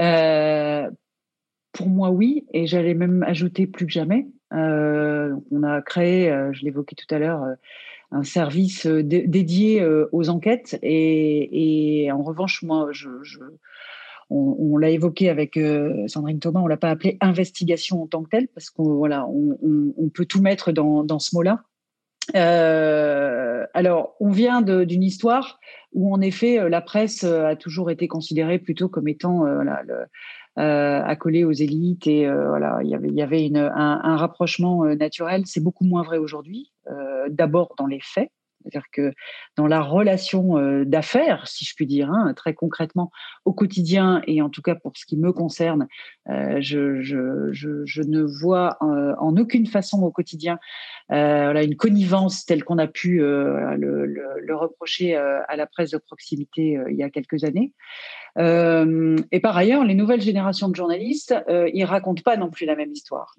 Euh, 0.00 0.90
pour 1.70 1.88
moi, 1.88 2.10
oui. 2.10 2.46
Et 2.52 2.66
j'allais 2.66 2.94
même 2.94 3.22
ajouter 3.22 3.68
plus 3.68 3.86
que 3.86 3.92
jamais. 3.92 4.26
Euh, 4.52 5.36
on 5.52 5.62
a 5.62 5.82
créé, 5.82 6.28
euh, 6.28 6.52
je 6.52 6.64
l'évoquais 6.64 6.96
tout 6.96 7.14
à 7.14 7.20
l'heure, 7.20 7.44
un 8.10 8.24
service 8.24 8.88
dédié 8.88 9.86
aux 10.10 10.28
enquêtes. 10.30 10.76
Et, 10.82 12.10
en 12.12 12.24
revanche, 12.24 12.64
moi, 12.64 12.90
on, 14.30 14.76
l'a 14.76 14.90
évoqué 14.90 15.28
avec 15.28 15.56
Sandrine 16.08 16.40
Thomas, 16.40 16.58
on 16.58 16.66
l'a 16.66 16.76
pas 16.76 16.90
appelé 16.90 17.18
investigation 17.20 18.02
en 18.02 18.08
tant 18.08 18.24
que 18.24 18.30
telle, 18.30 18.48
parce 18.48 18.68
qu'on 18.68 18.96
voilà, 18.96 19.28
on, 19.28 20.08
peut 20.12 20.24
tout 20.24 20.42
mettre 20.42 20.72
dans, 20.72 21.20
ce 21.20 21.36
mot-là. 21.36 21.62
Alors, 23.72 24.16
on 24.20 24.30
vient 24.30 24.62
d'une 24.62 25.02
histoire 25.02 25.58
où, 25.92 26.12
en 26.12 26.20
effet, 26.20 26.58
euh, 26.58 26.68
la 26.68 26.80
presse 26.80 27.24
euh, 27.24 27.46
a 27.46 27.56
toujours 27.56 27.90
été 27.90 28.08
considérée 28.08 28.58
plutôt 28.58 28.88
comme 28.88 29.08
étant 29.08 29.46
euh, 29.46 31.02
accolée 31.02 31.44
aux 31.44 31.52
élites 31.52 32.06
et 32.06 32.28
voilà, 32.28 32.78
il 32.82 32.88
y 32.88 33.22
avait, 33.22 33.50
un, 33.54 34.16
rapprochement 34.16 34.84
naturel. 34.84 35.42
C'est 35.46 35.62
beaucoup 35.62 35.84
moins 35.84 36.02
vrai 36.02 36.18
aujourd'hui. 36.18 36.72
D'abord 37.28 37.74
dans 37.76 37.86
les 37.86 38.00
faits, 38.00 38.30
c'est-à-dire 38.64 38.88
que 38.92 39.12
dans 39.56 39.66
la 39.66 39.82
relation 39.82 40.84
d'affaires, 40.84 41.46
si 41.46 41.64
je 41.64 41.74
puis 41.74 41.86
dire, 41.86 42.10
hein, 42.10 42.32
très 42.34 42.54
concrètement, 42.54 43.10
au 43.44 43.52
quotidien, 43.52 44.22
et 44.26 44.40
en 44.40 44.48
tout 44.48 44.62
cas 44.62 44.74
pour 44.74 44.92
ce 44.96 45.04
qui 45.04 45.16
me 45.16 45.32
concerne, 45.32 45.86
je, 46.26 48.02
ne 48.02 48.22
vois 48.22 48.78
en 48.80 49.36
aucune 49.36 49.66
façon 49.66 50.02
au 50.02 50.10
quotidien 50.10 50.58
une 51.10 51.76
connivence 51.76 52.44
telle 52.46 52.64
qu'on 52.64 52.78
a 52.78 52.86
pu 52.86 53.18
le, 53.18 54.54
reprocher 54.54 55.16
à 55.16 55.56
la 55.56 55.66
presse 55.66 55.90
de 55.90 55.98
proximité 55.98 56.78
il 56.88 56.96
y 56.96 57.02
a 57.02 57.10
quelques 57.10 57.44
années. 57.44 57.72
Et 58.36 59.40
par 59.40 59.56
ailleurs, 59.56 59.84
les 59.84 59.94
nouvelles 59.94 60.22
générations 60.22 60.68
de 60.68 60.74
journalistes, 60.74 61.34
ils 61.48 61.84
racontent 61.84 62.22
pas 62.22 62.36
non 62.36 62.50
plus 62.50 62.66
la 62.66 62.76
même 62.76 62.90
histoire. 62.92 63.34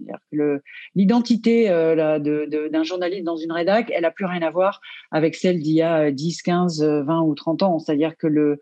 L'identité 0.95 1.67
d'un 1.67 2.83
journaliste 2.83 3.23
dans 3.23 3.37
une 3.37 3.51
rédac, 3.51 3.91
elle 3.93 4.05
a 4.05 4.11
plus 4.11 4.25
rien 4.25 4.41
à 4.41 4.51
voir 4.51 4.81
avec 5.15 5.35
celle 5.35 5.61
d'il 5.61 5.75
y 5.75 5.81
a 5.81 6.11
10, 6.11 6.41
15, 6.41 6.83
20 6.83 7.21
ou 7.21 7.35
30 7.35 7.63
ans. 7.63 7.79
C'est-à-dire 7.79 8.17
que 8.17 8.27
le, 8.27 8.59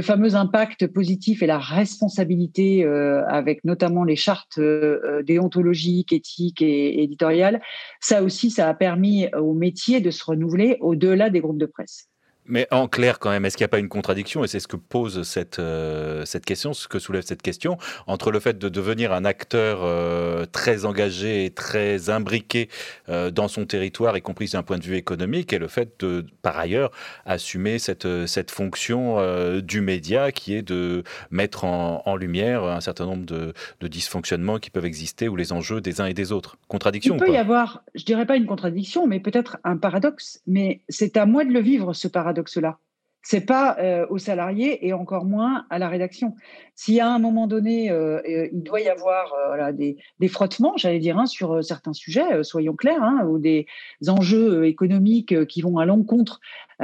fameux 0.00 0.36
impact 0.36 0.86
positif 0.86 1.42
et 1.42 1.48
la 1.48 1.58
responsabilité, 1.58 2.84
euh, 2.84 3.26
avec 3.26 3.64
notamment 3.64 4.04
les 4.04 4.14
chartes 4.14 4.58
euh, 4.58 5.24
déontologiques, 5.24 6.12
éthiques 6.12 6.62
et 6.62 7.02
éditoriales, 7.02 7.60
ça 7.98 8.22
aussi, 8.22 8.52
ça 8.52 8.68
a 8.68 8.74
permis 8.74 9.26
au 9.34 9.52
métier 9.52 10.00
de 10.00 10.12
se 10.12 10.24
renouveler 10.24 10.76
au-delà 10.78 11.30
des 11.30 11.40
groupes 11.40 11.58
de 11.58 11.66
presse. 11.66 12.09
Mais 12.50 12.66
en 12.70 12.88
clair, 12.88 13.18
quand 13.18 13.30
même, 13.30 13.44
est-ce 13.44 13.56
qu'il 13.56 13.64
n'y 13.64 13.68
a 13.68 13.68
pas 13.68 13.78
une 13.78 13.88
contradiction? 13.88 14.44
Et 14.44 14.48
c'est 14.48 14.60
ce 14.60 14.68
que 14.68 14.76
pose 14.76 15.22
cette, 15.22 15.60
euh, 15.60 16.24
cette 16.24 16.44
question, 16.44 16.72
ce 16.72 16.88
que 16.88 16.98
soulève 16.98 17.22
cette 17.22 17.42
question, 17.42 17.78
entre 18.06 18.30
le 18.30 18.40
fait 18.40 18.58
de 18.58 18.68
devenir 18.68 19.12
un 19.12 19.24
acteur 19.24 19.80
euh, 19.82 20.46
très 20.50 20.84
engagé 20.84 21.44
et 21.44 21.50
très 21.50 22.10
imbriqué 22.10 22.68
euh, 23.08 23.30
dans 23.30 23.48
son 23.48 23.66
territoire, 23.66 24.16
y 24.16 24.22
compris 24.22 24.48
d'un 24.48 24.62
point 24.62 24.78
de 24.78 24.84
vue 24.84 24.96
économique, 24.96 25.52
et 25.52 25.58
le 25.58 25.68
fait 25.68 26.00
de, 26.00 26.26
par 26.42 26.58
ailleurs, 26.58 26.90
assumer 27.24 27.78
cette, 27.78 28.08
cette 28.26 28.50
fonction 28.50 29.18
du 29.60 29.80
média 29.80 30.32
qui 30.32 30.54
est 30.54 30.62
de 30.62 31.04
mettre 31.30 31.64
en, 31.64 32.02
en 32.04 32.16
lumière 32.16 32.64
un 32.64 32.80
certain 32.80 33.06
nombre 33.06 33.24
de, 33.24 33.52
de, 33.80 33.88
dysfonctionnements 33.88 34.58
qui 34.58 34.70
peuvent 34.70 34.84
exister 34.84 35.28
ou 35.28 35.36
les 35.36 35.52
enjeux 35.52 35.80
des 35.80 36.00
uns 36.00 36.06
et 36.06 36.14
des 36.14 36.32
autres. 36.32 36.56
Contradiction 36.68 37.16
Il 37.16 37.24
peut 37.24 37.32
y 37.32 37.36
avoir, 37.36 37.84
je 37.94 38.04
dirais 38.04 38.26
pas 38.26 38.36
une 38.36 38.46
contradiction, 38.46 39.06
mais 39.06 39.20
peut-être 39.20 39.58
un 39.64 39.76
paradoxe, 39.76 40.40
mais 40.46 40.80
c'est 40.88 41.16
à 41.16 41.26
moi 41.26 41.44
de 41.44 41.50
le 41.50 41.60
vivre, 41.60 41.92
ce 41.92 42.08
paradoxe 42.08 42.39
paradoxe-là. 42.40 42.78
C'est 43.22 43.44
pas 43.44 43.76
euh, 43.78 44.06
aux 44.08 44.16
salariés 44.16 44.86
et 44.86 44.94
encore 44.94 45.26
moins 45.26 45.66
à 45.68 45.78
la 45.78 45.90
rédaction. 45.90 46.36
S'il 46.74 46.98
à 47.00 47.12
un 47.12 47.18
moment 47.18 47.46
donné, 47.46 47.90
euh, 47.90 48.18
euh, 48.26 48.48
il 48.50 48.62
doit 48.62 48.80
y 48.80 48.88
avoir 48.88 49.34
des, 49.74 50.28
frottements, 50.28 50.72
j'allais 50.78 51.00
dire, 51.00 51.18
hein, 51.18 51.26
sur 51.26 51.62
certains 51.62 51.92
sujets, 51.92 52.42
soyons 52.42 52.74
clairs, 52.74 53.02
hein, 53.02 53.26
ou 53.28 53.38
des 53.38 53.66
enjeux 54.08 54.66
économiques 54.66 55.46
qui 55.46 55.60
vont 55.60 55.76
à 55.76 55.84
l'encontre 55.84 56.40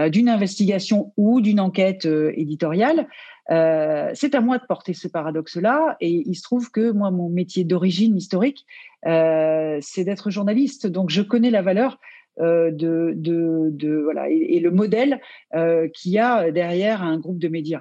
d'une 0.08 0.28
investigation 0.28 1.14
ou 1.16 1.40
d'une 1.40 1.58
enquête 1.58 2.04
éditoriale, 2.04 3.08
c'est 3.48 4.34
à 4.34 4.40
moi 4.42 4.58
de 4.58 4.66
porter 4.66 4.92
ce 4.92 5.08
paradoxe-là. 5.08 5.96
Et 6.02 6.22
il 6.26 6.34
se 6.34 6.42
trouve 6.42 6.70
que 6.70 6.90
moi, 6.90 7.10
mon 7.10 7.30
métier 7.30 7.64
d'origine 7.64 8.14
historique, 8.14 8.66
c'est 9.04 10.04
d'être 10.04 10.28
journaliste. 10.28 10.86
Donc, 10.86 11.08
je 11.08 11.22
connais 11.22 11.50
la 11.50 11.62
valeur 11.62 11.98
euh, 12.38 12.70
de, 12.70 13.14
de, 13.16 14.00
voilà, 14.02 14.28
et, 14.28 14.60
le 14.60 14.70
modèle 14.70 15.20
euh, 15.54 15.88
qu'il 15.88 16.12
y 16.12 16.18
a 16.18 16.50
derrière 16.50 17.02
un 17.02 17.18
groupe 17.18 17.38
de 17.38 17.48
médias. 17.48 17.80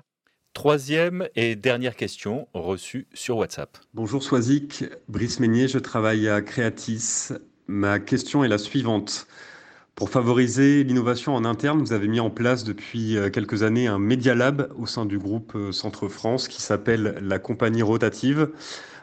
Troisième 0.54 1.28
et 1.36 1.58
dernière 1.58 1.98
question 1.98 2.48
reçue 2.54 3.08
sur 3.14 3.38
WhatsApp. 3.38 3.78
Bonjour 3.94 4.24
Swazik, 4.24 4.86
Brice 5.10 5.42
Meignier, 5.42 5.68
je 5.68 5.80
travaille 5.80 6.30
à 6.30 6.42
Creatis. 6.42 7.34
Ma 7.68 8.00
question 8.00 8.46
est 8.46 8.48
la 8.48 8.58
suivante. 8.58 9.28
Pour 9.96 10.10
favoriser 10.10 10.86
l'innovation 10.86 11.36
en 11.36 11.44
interne, 11.44 11.80
vous 11.80 11.94
avez 11.94 12.08
mis 12.08 12.22
en 12.22 12.30
place 12.30 12.64
depuis 12.64 13.18
euh, 13.18 13.30
quelques 13.30 13.64
années 13.64 13.88
un 13.88 14.00
Media 14.00 14.36
Lab 14.36 14.72
au 14.78 14.86
sein 14.86 15.06
du 15.06 15.20
groupe 15.20 15.58
Centre 15.72 16.08
France 16.08 16.48
qui 16.48 16.62
s'appelle 16.62 17.18
la 17.22 17.40
compagnie 17.40 17.82
rotative. 17.82 18.50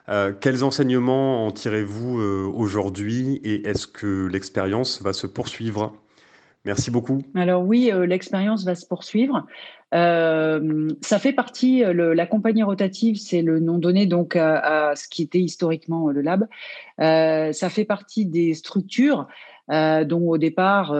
Euh, 0.08 0.32
quels 0.32 0.64
enseignements 0.64 1.46
en 1.46 1.52
tirez-vous 1.52 2.18
euh, 2.18 2.50
aujourd'hui 2.52 3.40
et 3.44 3.68
est-ce 3.68 3.86
que 3.86 4.26
l'expérience 4.26 5.00
va 5.00 5.12
se 5.12 5.26
poursuivre? 5.26 5.94
Merci 6.64 6.90
beaucoup. 6.90 7.22
Alors 7.34 7.62
oui, 7.64 7.90
euh, 7.92 8.06
l'expérience 8.06 8.64
va 8.64 8.74
se 8.74 8.86
poursuivre. 8.86 9.46
ça 9.92 11.18
fait 11.18 11.32
partie, 11.32 11.84
la 11.84 12.26
compagnie 12.26 12.62
rotative, 12.62 13.16
c'est 13.16 13.42
le 13.42 13.60
nom 13.60 13.78
donné 13.78 14.06
donc 14.06 14.36
à, 14.36 14.94
ce 14.96 15.06
qui 15.08 15.22
était 15.22 15.40
historiquement 15.40 16.08
le 16.08 16.22
lab. 16.22 16.48
ça 16.98 17.68
fait 17.68 17.84
partie 17.84 18.24
des 18.24 18.54
structures 18.54 19.26
dont 19.68 20.28
au 20.28 20.38
départ, 20.38 20.94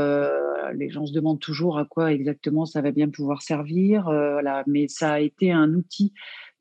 les 0.75 0.91
gens 0.91 1.07
se 1.07 1.13
demandent 1.13 1.41
toujours 1.41 1.79
à 1.79 1.87
quoi 1.87 2.13
exactement 2.13 2.67
ça 2.67 2.83
va 2.83 2.91
bien 2.91 3.09
pouvoir 3.09 3.41
servir. 3.41 4.05
voilà, 4.05 4.63
mais 4.67 4.89
ça 4.89 5.13
a 5.13 5.21
été 5.21 5.51
un 5.53 5.73
outil 5.73 6.13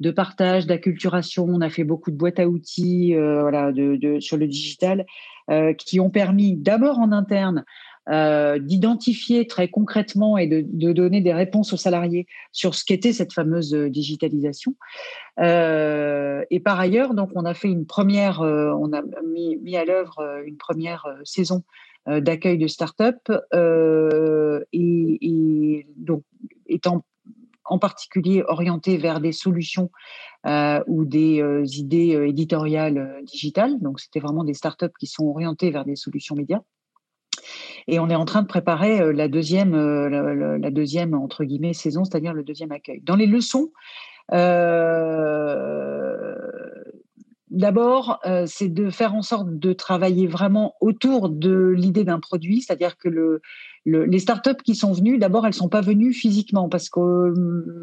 de 0.01 0.11
partage, 0.11 0.65
d'acculturation. 0.65 1.45
On 1.47 1.61
a 1.61 1.69
fait 1.69 1.83
beaucoup 1.83 2.11
de 2.11 2.17
boîtes 2.17 2.39
à 2.39 2.47
outils 2.47 3.15
euh, 3.15 3.41
voilà, 3.41 3.71
sur 4.19 4.35
le 4.35 4.47
digital 4.47 5.05
euh, 5.49 5.73
qui 5.73 5.99
ont 5.99 6.09
permis 6.09 6.55
d'abord 6.55 6.99
en 6.99 7.11
interne 7.11 7.63
euh, 8.09 8.57
d'identifier 8.57 9.45
très 9.45 9.67
concrètement 9.67 10.39
et 10.39 10.47
de, 10.47 10.91
donner 10.91 11.21
des 11.21 11.33
réponses 11.33 11.71
aux 11.71 11.77
salariés 11.77 12.25
sur 12.51 12.73
ce 12.73 12.83
qu'était 12.83 13.13
cette 13.13 13.31
fameuse 13.31 13.73
digitalisation. 13.73 14.75
et 15.39 16.61
par 16.65 16.79
ailleurs, 16.79 17.13
donc, 17.13 17.29
on 17.35 17.45
a 17.45 17.53
fait 17.53 17.69
une 17.69 17.85
première, 17.85 18.41
on 18.41 18.91
a 18.93 19.03
mis, 19.31 19.57
mis 19.57 19.77
à 19.77 19.85
l'œuvre 19.85 20.41
une 20.45 20.57
première 20.57 21.05
saison 21.23 21.63
d'accueil 22.07 22.57
de 22.57 22.67
start-up 22.67 23.31
et, 24.73 25.17
et, 25.21 25.87
donc 25.95 26.23
étant 26.67 27.03
en 27.72 27.80
particulier 27.80 28.43
orienté 28.47 28.97
vers 28.97 29.22
des 29.22 29.32
solutions 29.32 29.89
euh, 30.45 30.84
ou 30.88 31.05
des 31.05 31.41
euh, 31.41 31.63
idées 31.65 32.15
euh, 32.15 32.28
éditoriales 32.28 33.22
digitales. 33.24 33.79
Donc, 33.79 34.01
c'était 34.01 34.20
vraiment 34.20 34.43
des 34.43 34.54
startups 34.54 34.93
qui 35.00 35.08
sont 35.08 35.24
orientées 35.24 35.71
vers 35.71 35.86
des 35.86 35.95
solutions 35.95 36.36
médias. 36.36 36.59
Et 37.87 37.97
on 38.00 38.09
est 38.09 38.16
en 38.16 38.25
train 38.25 38.41
de 38.41 38.47
préparer 38.47 39.13
la 39.13 39.28
deuxième, 39.29 39.74
la, 39.74 40.70
deuxième 40.70 41.13
entre 41.16 41.43
guillemets 41.45 41.74
saison, 41.74 42.04
c'est-à-dire 42.04 42.33
le 42.33 42.43
deuxième 42.43 42.71
accueil. 42.71 43.01
Dans 43.01 43.16
les 43.16 43.25
leçons, 43.25 43.71
D'abord, 47.50 48.20
c'est 48.45 48.70
de 48.70 48.89
faire 48.89 49.16
en 49.16 49.21
sorte 49.21 49.59
de 49.59 49.74
travailler 49.74 50.28
vraiment 50.28 50.75
autour 50.79 51.29
de 51.29 51.74
l'idée 51.75 52.04
d'un 52.04 52.20
produit, 52.20 52.62
c'est-à-dire 52.62 52.97
que 52.97 53.09
le, 53.09 53.41
les 53.86 54.20
startups 54.20 54.62
qui 54.63 54.75
sont 54.75 54.93
venues, 54.93 55.17
d'abord, 55.17 55.47
elles 55.47 55.53
sont 55.53 55.70
pas 55.70 55.82
venues 55.82 56.13
physiquement 56.13 56.70
parce 56.70 56.89
que 56.89 57.33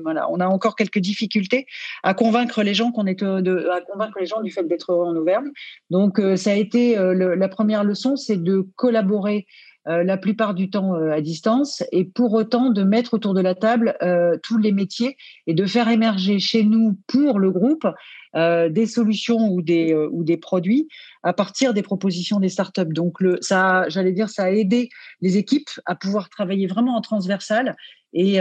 voilà, 0.03 0.31
on 0.31 0.41
a 0.41 0.47
encore 0.47 0.77
quelques 0.77 1.01
difficultés 1.01 1.67
à 2.03 2.15
convaincre 2.15 2.63
les 2.63 2.75
gens 2.75 2.93
qu'on 2.93 3.07
est 3.07 3.23
de, 3.23 3.69
à 3.69 3.81
convaincre 3.81 4.19
les 4.21 4.27
gens 4.27 4.41
du 4.41 4.51
fait 4.51 4.65
d'être 4.65 4.93
en 4.93 5.17
Auvergne. 5.17 5.51
Donc, 5.91 6.21
ça 6.37 6.53
a 6.53 6.55
été 6.55 6.97
la 6.97 7.49
première 7.49 7.85
leçon, 7.85 8.17
c'est 8.17 8.43
de 8.43 8.67
collaborer 8.77 9.47
euh, 9.89 10.05
la 10.05 10.17
plupart 10.17 10.55
du 10.55 10.69
temps 10.69 10.95
euh, 10.95 11.11
à 11.13 11.21
distance, 11.21 11.83
et 11.93 12.05
pour 12.05 12.35
autant 12.35 12.71
de 12.71 12.83
mettre 12.83 13.15
autour 13.15 13.33
de 13.33 13.41
la 13.41 13.55
table 13.55 13.97
euh, 14.03 14.37
tous 14.43 14.59
les 14.59 14.73
métiers 14.73 15.17
et 15.47 15.55
de 15.55 15.65
faire 15.65 15.89
émerger 15.89 16.39
chez 16.39 16.63
nous, 16.63 16.99
pour 17.07 17.39
le 17.39 17.51
groupe, 17.51 17.87
des 18.35 18.87
solutions 18.87 19.49
ou 19.49 19.63
des, 19.63 19.95
ou 19.95 20.23
des 20.23 20.37
produits 20.37 20.87
à 21.23 21.33
partir 21.33 21.73
des 21.73 21.83
propositions 21.83 22.39
des 22.39 22.51
startups. 22.51 22.93
Donc, 22.93 23.21
le, 23.21 23.39
ça, 23.41 23.89
j'allais 23.89 24.13
dire, 24.13 24.29
ça 24.29 24.45
a 24.45 24.51
aidé 24.51 24.91
les 25.23 25.39
équipes 25.39 25.71
à 25.87 25.97
pouvoir 25.97 26.29
travailler 26.29 26.67
vraiment 26.67 26.95
en 26.95 27.01
transversal 27.01 27.75
et, 28.13 28.39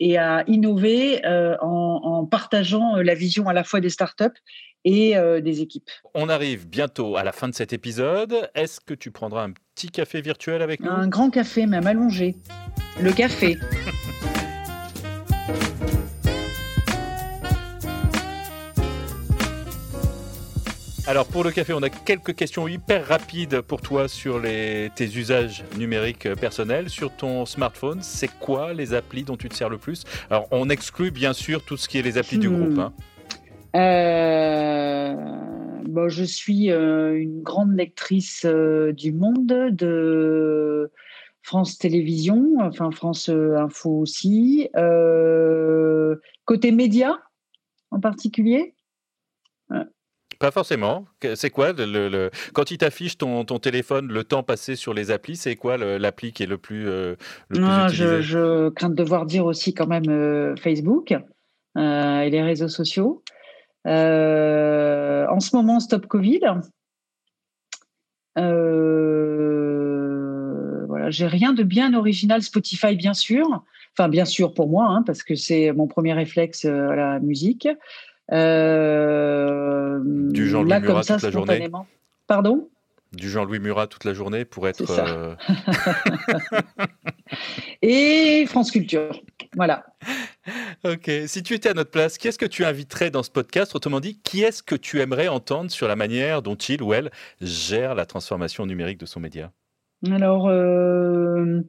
et 0.00 0.18
à 0.18 0.44
innover 0.46 1.20
en, 1.26 2.00
en, 2.02 2.26
partageant 2.26 2.96
la 2.96 3.14
vision 3.14 3.48
à 3.48 3.52
la 3.52 3.64
fois 3.64 3.80
des 3.80 3.90
startups 3.90 4.24
et 4.84 5.16
des 5.42 5.60
équipes. 5.60 5.90
On 6.14 6.28
arrive 6.28 6.68
bientôt 6.68 7.16
à 7.16 7.24
la 7.24 7.32
fin 7.32 7.48
de 7.48 7.54
cet 7.54 7.72
épisode. 7.72 8.48
Est-ce 8.54 8.80
que 8.80 8.94
tu 8.94 9.10
prendras 9.10 9.44
un 9.44 9.52
petit 9.74 9.88
café 9.88 10.20
virtuel 10.20 10.62
avec 10.62 10.80
nous? 10.80 10.90
Un 10.90 11.08
grand 11.08 11.30
café, 11.30 11.66
même 11.66 11.86
allongé. 11.86 12.36
Le 13.02 13.12
café. 13.12 13.56
Alors 21.14 21.28
pour 21.28 21.44
le 21.44 21.52
café, 21.52 21.72
on 21.72 21.82
a 21.84 21.90
quelques 21.90 22.34
questions 22.34 22.66
hyper 22.66 23.06
rapides 23.06 23.60
pour 23.60 23.80
toi 23.80 24.08
sur 24.08 24.40
les, 24.40 24.90
tes 24.96 25.04
usages 25.04 25.62
numériques 25.78 26.28
personnels. 26.34 26.90
Sur 26.90 27.14
ton 27.14 27.46
smartphone, 27.46 28.00
c'est 28.02 28.36
quoi 28.40 28.72
les 28.72 28.94
applis 28.94 29.22
dont 29.22 29.36
tu 29.36 29.48
te 29.48 29.54
sers 29.54 29.68
le 29.68 29.78
plus? 29.78 30.02
Alors 30.28 30.48
on 30.50 30.68
exclut 30.68 31.12
bien 31.12 31.32
sûr 31.32 31.64
tout 31.64 31.76
ce 31.76 31.88
qui 31.88 31.98
est 31.98 32.02
les 32.02 32.18
applis 32.18 32.38
du 32.38 32.50
groupe. 32.50 32.80
Hein. 32.80 32.92
Euh, 33.76 35.14
bon, 35.84 36.08
je 36.08 36.24
suis 36.24 36.72
euh, 36.72 37.16
une 37.16 37.42
grande 37.42 37.76
lectrice 37.76 38.44
euh, 38.44 38.92
du 38.92 39.12
Monde, 39.12 39.68
de 39.70 40.90
France 41.42 41.78
Télévisions, 41.78 42.56
enfin 42.58 42.90
France 42.90 43.28
Info 43.28 44.00
aussi. 44.00 44.68
côté 46.44 46.72
médias 46.72 47.18
en 47.92 48.00
particulier? 48.00 48.74
Pas 50.44 50.50
forcément. 50.50 51.06
C'est 51.34 51.50
quoi 51.50 51.72
le, 51.72 52.30
quand 52.52 52.70
il 52.70 52.78
t'affiche 52.78 53.18
ton, 53.18 53.44
ton, 53.44 53.58
téléphone, 53.58 54.08
le 54.08 54.24
temps 54.24 54.42
passé 54.42 54.76
sur 54.76 54.94
les 54.94 55.10
applis, 55.10 55.36
c'est 55.36 55.56
quoi 55.56 55.76
l'appli 55.76 56.32
qui 56.32 56.42
est 56.42 56.46
le 56.46 56.58
plus, 56.58 56.84
le 56.84 57.16
plus 57.48 57.60
utilisé 57.60 57.94
je, 57.96 58.20
je, 58.20 58.68
crains 58.70 58.90
de 58.90 58.94
devoir 58.94 59.26
dire 59.26 59.46
aussi 59.46 59.74
quand 59.74 59.86
même 59.86 60.56
Facebook 60.56 61.12
et 61.76 62.30
les 62.30 62.42
réseaux 62.42 62.68
sociaux. 62.68 63.22
Euh, 63.86 65.26
en 65.28 65.40
ce 65.40 65.54
moment, 65.56 65.80
Stop 65.80 66.06
Covid. 66.06 66.40
Euh, 68.38 69.64
voilà, 70.86 71.10
j'ai 71.10 71.26
rien 71.26 71.52
de 71.52 71.62
bien 71.62 71.92
original. 71.94 72.42
Spotify, 72.42 72.96
bien 72.96 73.14
sûr. 73.14 73.64
Enfin, 73.96 74.08
bien 74.08 74.24
sûr 74.24 74.54
pour 74.54 74.68
moi, 74.68 74.86
hein, 74.88 75.02
parce 75.06 75.22
que 75.22 75.34
c'est 75.36 75.70
mon 75.72 75.86
premier 75.86 76.14
réflexe 76.14 76.64
euh, 76.64 76.88
à 76.88 76.96
la 76.96 77.20
musique. 77.20 77.68
Euh, 78.32 80.00
du 80.04 80.48
Jean-Louis 80.48 80.80
Murat 80.80 81.04
toute 81.04 81.22
la 81.22 81.30
journée. 81.30 81.70
Pardon? 82.26 82.68
Du 83.12 83.30
Jean-Louis 83.30 83.60
Murat 83.60 83.86
toute 83.86 84.04
la 84.04 84.14
journée 84.14 84.44
pour 84.44 84.66
être. 84.66 84.90
Euh... 84.90 85.36
Et 87.82 88.44
France 88.46 88.70
Culture. 88.70 89.20
Voilà. 89.56 89.84
Ok. 90.84 91.10
Si 91.26 91.42
tu 91.42 91.54
étais 91.54 91.68
à 91.68 91.74
notre 91.74 91.90
place, 91.90 92.18
qui 92.18 92.26
est-ce 92.28 92.38
que 92.38 92.46
tu 92.46 92.64
inviterais 92.64 93.10
dans 93.10 93.22
ce 93.22 93.30
podcast? 93.30 93.74
Autrement 93.74 94.00
dit, 94.00 94.18
qui 94.22 94.42
est-ce 94.42 94.62
que 94.62 94.74
tu 94.74 95.00
aimerais 95.00 95.28
entendre 95.28 95.70
sur 95.70 95.86
la 95.86 95.96
manière 95.96 96.42
dont 96.42 96.56
il 96.56 96.82
ou 96.82 96.92
elle 96.92 97.10
gère 97.40 97.94
la 97.94 98.04
transformation 98.04 98.66
numérique 98.66 98.98
de 98.98 99.06
son 99.06 99.20
média? 99.20 99.52
Alors, 100.10 100.48
euh, 100.48 101.60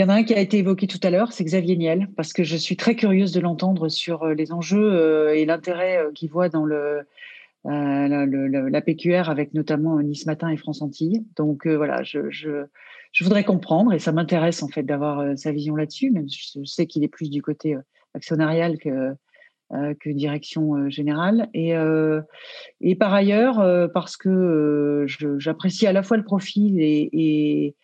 il 0.00 0.04
y 0.04 0.06
en 0.06 0.08
a 0.08 0.14
un 0.14 0.22
qui 0.22 0.32
a 0.32 0.40
été 0.40 0.56
évoqué 0.56 0.86
tout 0.86 0.98
à 1.02 1.10
l'heure, 1.10 1.30
c'est 1.34 1.44
Xavier 1.44 1.76
Niel, 1.76 2.08
parce 2.16 2.32
que 2.32 2.42
je 2.42 2.56
suis 2.56 2.74
très 2.74 2.96
curieuse 2.96 3.32
de 3.32 3.40
l'entendre 3.40 3.90
sur 3.90 4.22
euh, 4.22 4.32
les 4.32 4.50
enjeux 4.50 4.94
euh, 4.94 5.34
et 5.34 5.44
l'intérêt 5.44 6.02
qu'il 6.14 6.30
voit 6.30 6.48
dans 6.48 6.64
le, 6.64 7.02
la, 7.66 8.80
PQR 8.80 9.28
avec 9.28 9.52
notamment 9.52 10.00
Nice 10.00 10.24
Matin 10.24 10.48
et 10.48 10.56
France 10.56 10.80
Antilles. 10.80 11.26
Donc 11.36 11.66
voilà, 11.66 12.02
je, 12.02 12.64
voudrais 13.20 13.44
comprendre 13.44 13.92
et 13.92 13.98
ça 13.98 14.10
m'intéresse 14.10 14.62
en 14.62 14.68
fait 14.68 14.84
d'avoir 14.84 15.36
sa 15.36 15.52
vision 15.52 15.76
là-dessus, 15.76 16.10
même 16.10 16.28
je 16.30 16.64
sais 16.64 16.86
qu'il 16.86 17.04
est 17.04 17.08
plus 17.08 17.28
du 17.28 17.42
côté 17.42 17.76
actionnariale 18.14 18.78
que, 18.78 19.14
euh, 19.72 19.94
direction 20.04 20.74
euh, 20.74 20.90
générale. 20.90 21.48
Et, 21.54 21.76
euh, 21.76 22.22
et 22.80 22.96
par 22.96 23.14
ailleurs, 23.14 23.88
parce 23.92 24.16
que 24.16 25.06
j'apprécie 25.38 25.86
à 25.86 25.92
la 25.92 26.02
fois 26.02 26.16
le 26.16 26.24
profil 26.24 26.80
et 26.80 27.76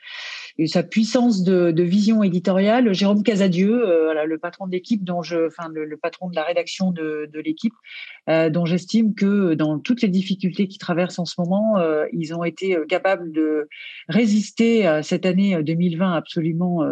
sa 0.64 0.82
puissance 0.82 1.42
de, 1.42 1.70
de, 1.70 1.82
vision 1.82 2.22
éditoriale. 2.22 2.94
Jérôme 2.94 3.22
Casadieu, 3.22 3.86
euh, 3.86 4.04
voilà, 4.04 4.24
le 4.24 4.38
patron 4.38 4.66
de 4.66 4.72
l'équipe, 4.72 5.04
dont 5.04 5.22
je, 5.22 5.46
enfin 5.46 5.68
le, 5.72 5.96
patron 5.96 6.30
de 6.30 6.34
la 6.34 6.44
rédaction 6.44 6.92
de, 6.92 7.28
de 7.30 7.40
l'équipe, 7.40 7.74
euh, 8.30 8.48
dont 8.48 8.64
j'estime 8.64 9.14
que 9.14 9.54
dans 9.54 9.78
toutes 9.78 10.00
les 10.00 10.08
difficultés 10.08 10.66
qu'ils 10.66 10.78
traversent 10.78 11.18
en 11.18 11.26
ce 11.26 11.34
moment, 11.38 11.78
euh, 11.78 12.06
ils 12.12 12.34
ont 12.34 12.42
été 12.42 12.76
capables 12.88 13.32
de 13.32 13.68
résister 14.08 14.86
à 14.86 15.02
cette 15.02 15.26
année 15.26 15.62
2020 15.62 16.14
absolument 16.14 16.82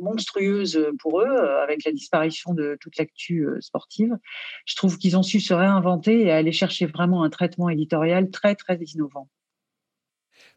monstrueuse 0.00 0.86
pour 0.98 1.20
eux, 1.20 1.36
avec 1.62 1.84
la 1.84 1.92
disparition 1.92 2.54
de 2.54 2.78
toute 2.80 2.96
l'actu 2.96 3.46
sportive. 3.60 4.16
Je 4.64 4.76
trouve 4.76 4.96
qu'ils 4.96 5.16
ont 5.16 5.22
su 5.22 5.40
se 5.40 5.52
réinventer 5.52 6.22
et 6.22 6.30
aller 6.30 6.52
chercher 6.52 6.86
vraiment 6.86 7.24
un 7.24 7.30
traitement 7.30 7.68
éditorial 7.68 8.30
très 8.30 8.54
très 8.54 8.76
innovant. 8.76 9.28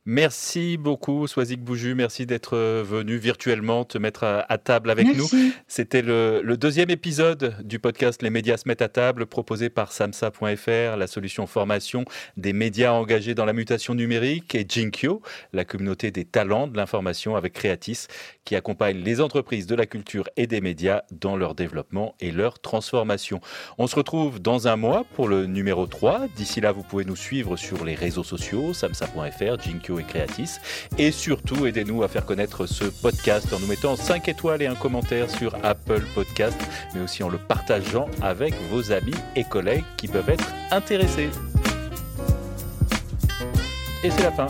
Merci 0.07 0.77
beaucoup, 0.77 1.25
Soazic 1.25 1.63
Bouju. 1.63 1.95
Merci 1.95 2.27
d'être 2.27 2.55
euh, 2.55 2.83
venu 2.85 3.17
virtuellement 3.17 3.85
te 3.85 3.97
mettre 3.97 4.23
à, 4.23 4.57
table 4.59 4.91
avec 4.91 5.07
nous. 5.15 5.25
C'était 5.67 6.03
le, 6.03 6.43
deuxième 6.57 6.91
épisode 6.91 7.55
du 7.63 7.79
podcast 7.79 8.21
Les 8.21 8.29
médias 8.29 8.57
se 8.57 8.67
mettent 8.67 8.83
à 8.83 8.87
table, 8.87 9.25
proposé 9.25 9.71
par 9.71 9.91
samsa.fr, 9.91 10.95
la 10.95 11.07
solution 11.07 11.47
formation 11.47 12.05
des 12.37 12.53
médias 12.53 12.91
engagés 12.91 13.33
dans 13.33 13.45
la 13.45 13.53
mutation 13.53 13.95
numérique, 13.95 14.53
et 14.53 14.63
Jinkyo, 14.69 15.23
la 15.53 15.65
communauté 15.65 16.11
des 16.11 16.23
talents 16.23 16.67
de 16.67 16.77
l'information 16.77 17.35
avec 17.35 17.53
Creatis, 17.53 18.05
qui 18.43 18.55
accompagne 18.55 18.97
les 18.97 19.21
entreprises 19.21 19.65
de 19.65 19.73
la 19.73 19.87
culture 19.87 20.29
et 20.37 20.45
des 20.45 20.61
médias 20.61 21.01
dans 21.11 21.35
leur 21.35 21.55
développement 21.55 22.13
et 22.19 22.29
leur 22.29 22.59
transformation. 22.59 23.41
On 23.79 23.87
se 23.87 23.95
retrouve 23.95 24.39
dans 24.39 24.67
un 24.67 24.75
mois 24.75 25.03
pour 25.15 25.27
le 25.27 25.47
numéro 25.47 25.87
3. 25.87 26.27
D'ici 26.35 26.61
là, 26.61 26.71
vous 26.71 26.83
pouvez 26.83 27.05
nous 27.05 27.15
suivre 27.15 27.57
sur 27.57 27.83
les 27.83 27.95
réseaux 27.95 28.23
sociaux, 28.23 28.71
samsa.fr, 28.71 29.59
Jinkyo 29.59 29.94
et 29.99 30.03
Creatis. 30.03 30.59
Et 30.97 31.11
surtout, 31.11 31.65
aidez-nous 31.65 32.03
à 32.03 32.07
faire 32.07 32.25
connaître 32.25 32.65
ce 32.65 32.85
podcast 32.85 33.51
en 33.53 33.59
nous 33.59 33.67
mettant 33.67 33.95
5 33.95 34.27
étoiles 34.27 34.61
et 34.61 34.67
un 34.67 34.75
commentaire 34.75 35.29
sur 35.29 35.55
Apple 35.63 36.01
Podcast, 36.13 36.57
mais 36.93 37.01
aussi 37.01 37.23
en 37.23 37.29
le 37.29 37.37
partageant 37.37 38.07
avec 38.21 38.53
vos 38.69 38.91
amis 38.91 39.15
et 39.35 39.43
collègues 39.43 39.83
qui 39.97 40.07
peuvent 40.07 40.29
être 40.29 40.53
intéressés. 40.71 41.29
Et 44.03 44.11
c'est 44.11 44.23
la 44.23 44.31
fin 44.31 44.47